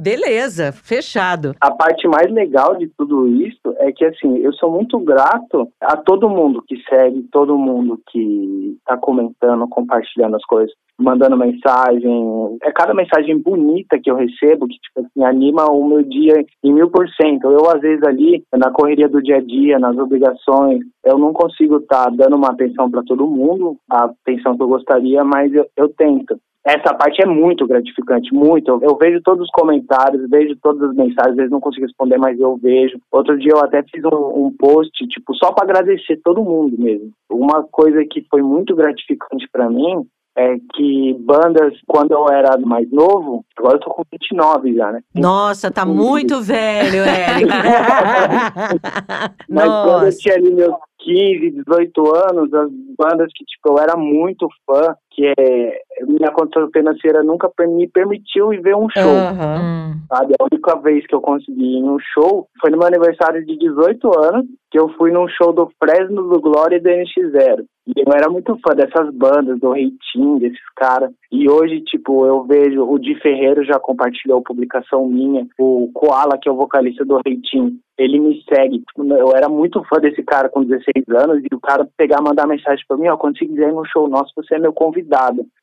beleza, 0.00 0.72
fechado. 0.72 1.54
A 1.60 1.70
parte 1.70 2.08
mais 2.08 2.30
legal 2.32 2.76
de 2.76 2.88
tudo 2.96 3.28
isso 3.28 3.74
é 3.78 3.92
que, 3.92 4.04
assim, 4.04 4.38
eu 4.38 4.52
sou 4.54 4.70
muito 4.70 4.98
grato 4.98 5.68
a 5.80 5.96
todo 5.96 6.28
mundo 6.28 6.62
que 6.66 6.76
segue, 6.88 7.28
todo 7.30 7.58
mundo 7.58 8.00
que 8.10 8.76
tá 8.86 8.96
comentando, 8.96 9.68
compartilhando 9.68 10.36
as 10.36 10.44
coisas, 10.44 10.74
mandando 10.98 11.36
mensagem. 11.36 12.58
É 12.62 12.72
cada 12.72 12.94
mensagem 12.94 13.38
bonita 13.38 13.98
que 14.02 14.10
eu 14.10 14.16
recebo 14.16 14.66
que, 14.66 14.78
tipo 14.78 15.00
assim, 15.00 15.24
anima 15.24 15.70
o 15.70 15.86
meu 15.86 16.02
dia 16.02 16.44
em 16.64 16.72
mil 16.72 16.90
por 16.90 17.08
cento. 17.10 17.50
Eu, 17.50 17.70
às 17.70 17.80
vezes, 17.80 18.02
ali, 18.04 18.42
na 18.52 18.70
correria 18.70 19.08
do 19.08 19.22
dia 19.22 19.36
a 19.36 19.40
dia, 19.40 19.78
nas 19.78 19.96
obrigações, 19.96 20.80
eu 21.04 21.18
não 21.18 21.32
consigo 21.32 21.76
estar 21.76 22.10
dando 22.10 22.36
uma 22.36 22.48
atenção 22.48 22.90
para 22.90 23.02
todo 23.02 23.26
mundo, 23.26 23.76
a 23.90 24.04
atenção 24.04 24.56
que 24.56 24.62
eu 24.62 24.68
gostaria, 24.68 25.24
mas 25.24 25.52
eu, 25.52 25.66
eu 25.76 25.88
tento. 25.90 26.38
Essa 26.64 26.94
parte 26.94 27.22
é 27.22 27.26
muito 27.26 27.66
gratificante, 27.66 28.34
muito. 28.34 28.70
Eu, 28.70 28.80
eu 28.82 28.96
vejo 28.96 29.20
todos 29.22 29.44
os 29.44 29.50
comentários, 29.50 30.28
vejo 30.28 30.54
todas 30.62 30.90
as 30.90 30.94
mensagens, 30.94 31.30
às 31.30 31.36
vezes 31.36 31.50
não 31.50 31.60
consigo 31.60 31.86
responder, 31.86 32.18
mas 32.18 32.38
eu 32.38 32.56
vejo. 32.56 32.98
Outro 33.10 33.38
dia 33.38 33.52
eu 33.52 33.64
até 33.64 33.82
fiz 33.82 34.04
um, 34.04 34.46
um 34.46 34.54
post, 34.58 34.92
tipo, 35.08 35.34
só 35.36 35.52
para 35.52 35.64
agradecer 35.64 36.20
todo 36.22 36.44
mundo 36.44 36.76
mesmo. 36.78 37.10
Uma 37.30 37.62
coisa 37.64 38.04
que 38.04 38.26
foi 38.30 38.42
muito 38.42 38.76
gratificante 38.76 39.48
para 39.50 39.70
mim 39.70 40.06
é 40.36 40.56
que 40.74 41.14
bandas, 41.20 41.74
quando 41.86 42.12
eu 42.12 42.28
era 42.28 42.56
mais 42.58 42.90
novo, 42.90 43.44
agora 43.56 43.76
eu 43.76 43.80
tô 43.80 43.90
com 43.90 44.02
29 44.12 44.74
já, 44.74 44.92
né? 44.92 45.00
Nossa, 45.14 45.70
tá 45.70 45.84
muito 45.84 46.40
velho, 46.40 47.02
Eric. 47.04 47.50
Mas 49.48 49.66
quando 49.66 49.88
eu 49.88 50.04
Nossa. 50.04 50.18
tinha 50.18 50.34
ali 50.36 50.54
meus 50.54 50.74
15, 51.00 51.50
18 51.66 52.16
anos, 52.30 52.54
as 52.54 52.70
bandas 52.96 53.30
que 53.34 53.44
tipo, 53.44 53.70
eu 53.70 53.78
era 53.78 53.96
muito 53.96 54.46
fã, 54.66 54.94
que 55.10 55.26
é, 55.26 55.82
minha 56.06 56.30
condição 56.32 56.70
financeira 56.70 57.22
nunca 57.22 57.50
me 57.60 57.88
permitiu 57.88 58.52
ir 58.52 58.60
ver 58.60 58.76
um 58.76 58.88
show. 58.88 59.02
Aham. 59.02 59.58
hum. 59.60 60.00
sabe? 60.08 60.34
A 60.40 60.44
única 60.44 60.76
vez 60.80 61.06
que 61.06 61.14
eu 61.14 61.20
consegui 61.20 61.76
ir 61.76 61.78
em 61.78 61.88
um 61.88 61.98
show 61.98 62.48
foi 62.60 62.70
no 62.70 62.78
meu 62.78 62.86
aniversário 62.86 63.44
de 63.44 63.56
18 63.58 64.18
anos, 64.18 64.46
que 64.70 64.78
eu 64.78 64.88
fui 64.90 65.10
num 65.10 65.26
show 65.28 65.52
do 65.52 65.70
Fresno, 65.82 66.28
do 66.28 66.40
Glória 66.40 66.76
e 66.76 66.80
do 66.80 66.88
NX0. 66.88 67.64
E 67.86 68.02
eu 68.06 68.12
era 68.14 68.30
muito 68.30 68.56
fã 68.64 68.74
dessas 68.74 69.12
bandas, 69.12 69.58
do 69.58 69.72
Reitinho, 69.72 70.38
desses 70.38 70.60
caras. 70.76 71.10
E 71.32 71.50
hoje, 71.50 71.80
tipo, 71.80 72.24
eu 72.24 72.44
vejo 72.44 72.84
o 72.84 72.98
Di 72.98 73.14
Ferreiro 73.20 73.64
já 73.64 73.80
compartilhou 73.80 74.42
publicação 74.42 75.06
minha, 75.06 75.46
o 75.58 75.90
Koala, 75.92 76.38
que 76.40 76.48
é 76.48 76.52
o 76.52 76.56
vocalista 76.56 77.04
do 77.04 77.20
Reitinho, 77.24 77.78
ele 77.98 78.18
me 78.20 78.42
segue. 78.48 78.78
Tipo, 78.78 79.12
Eu 79.14 79.34
era 79.34 79.48
muito 79.48 79.82
fã 79.84 80.00
desse 80.00 80.22
cara 80.22 80.48
com 80.48 80.62
16 80.62 81.04
anos 81.16 81.42
e 81.42 81.54
o 81.54 81.60
cara 81.60 81.86
pegar, 81.96 82.22
mandar 82.22 82.46
mensagem 82.46 82.84
pra 82.86 82.96
mim, 82.96 83.08
ó, 83.08 83.16
quando 83.16 83.38
você 83.38 83.46
quiser 83.46 83.68
ir 83.68 83.74
no 83.74 83.84
show 83.86 84.08
nosso, 84.08 84.32
você 84.36 84.54
é 84.54 84.58
meu 84.58 84.72
convidado. 84.72 84.99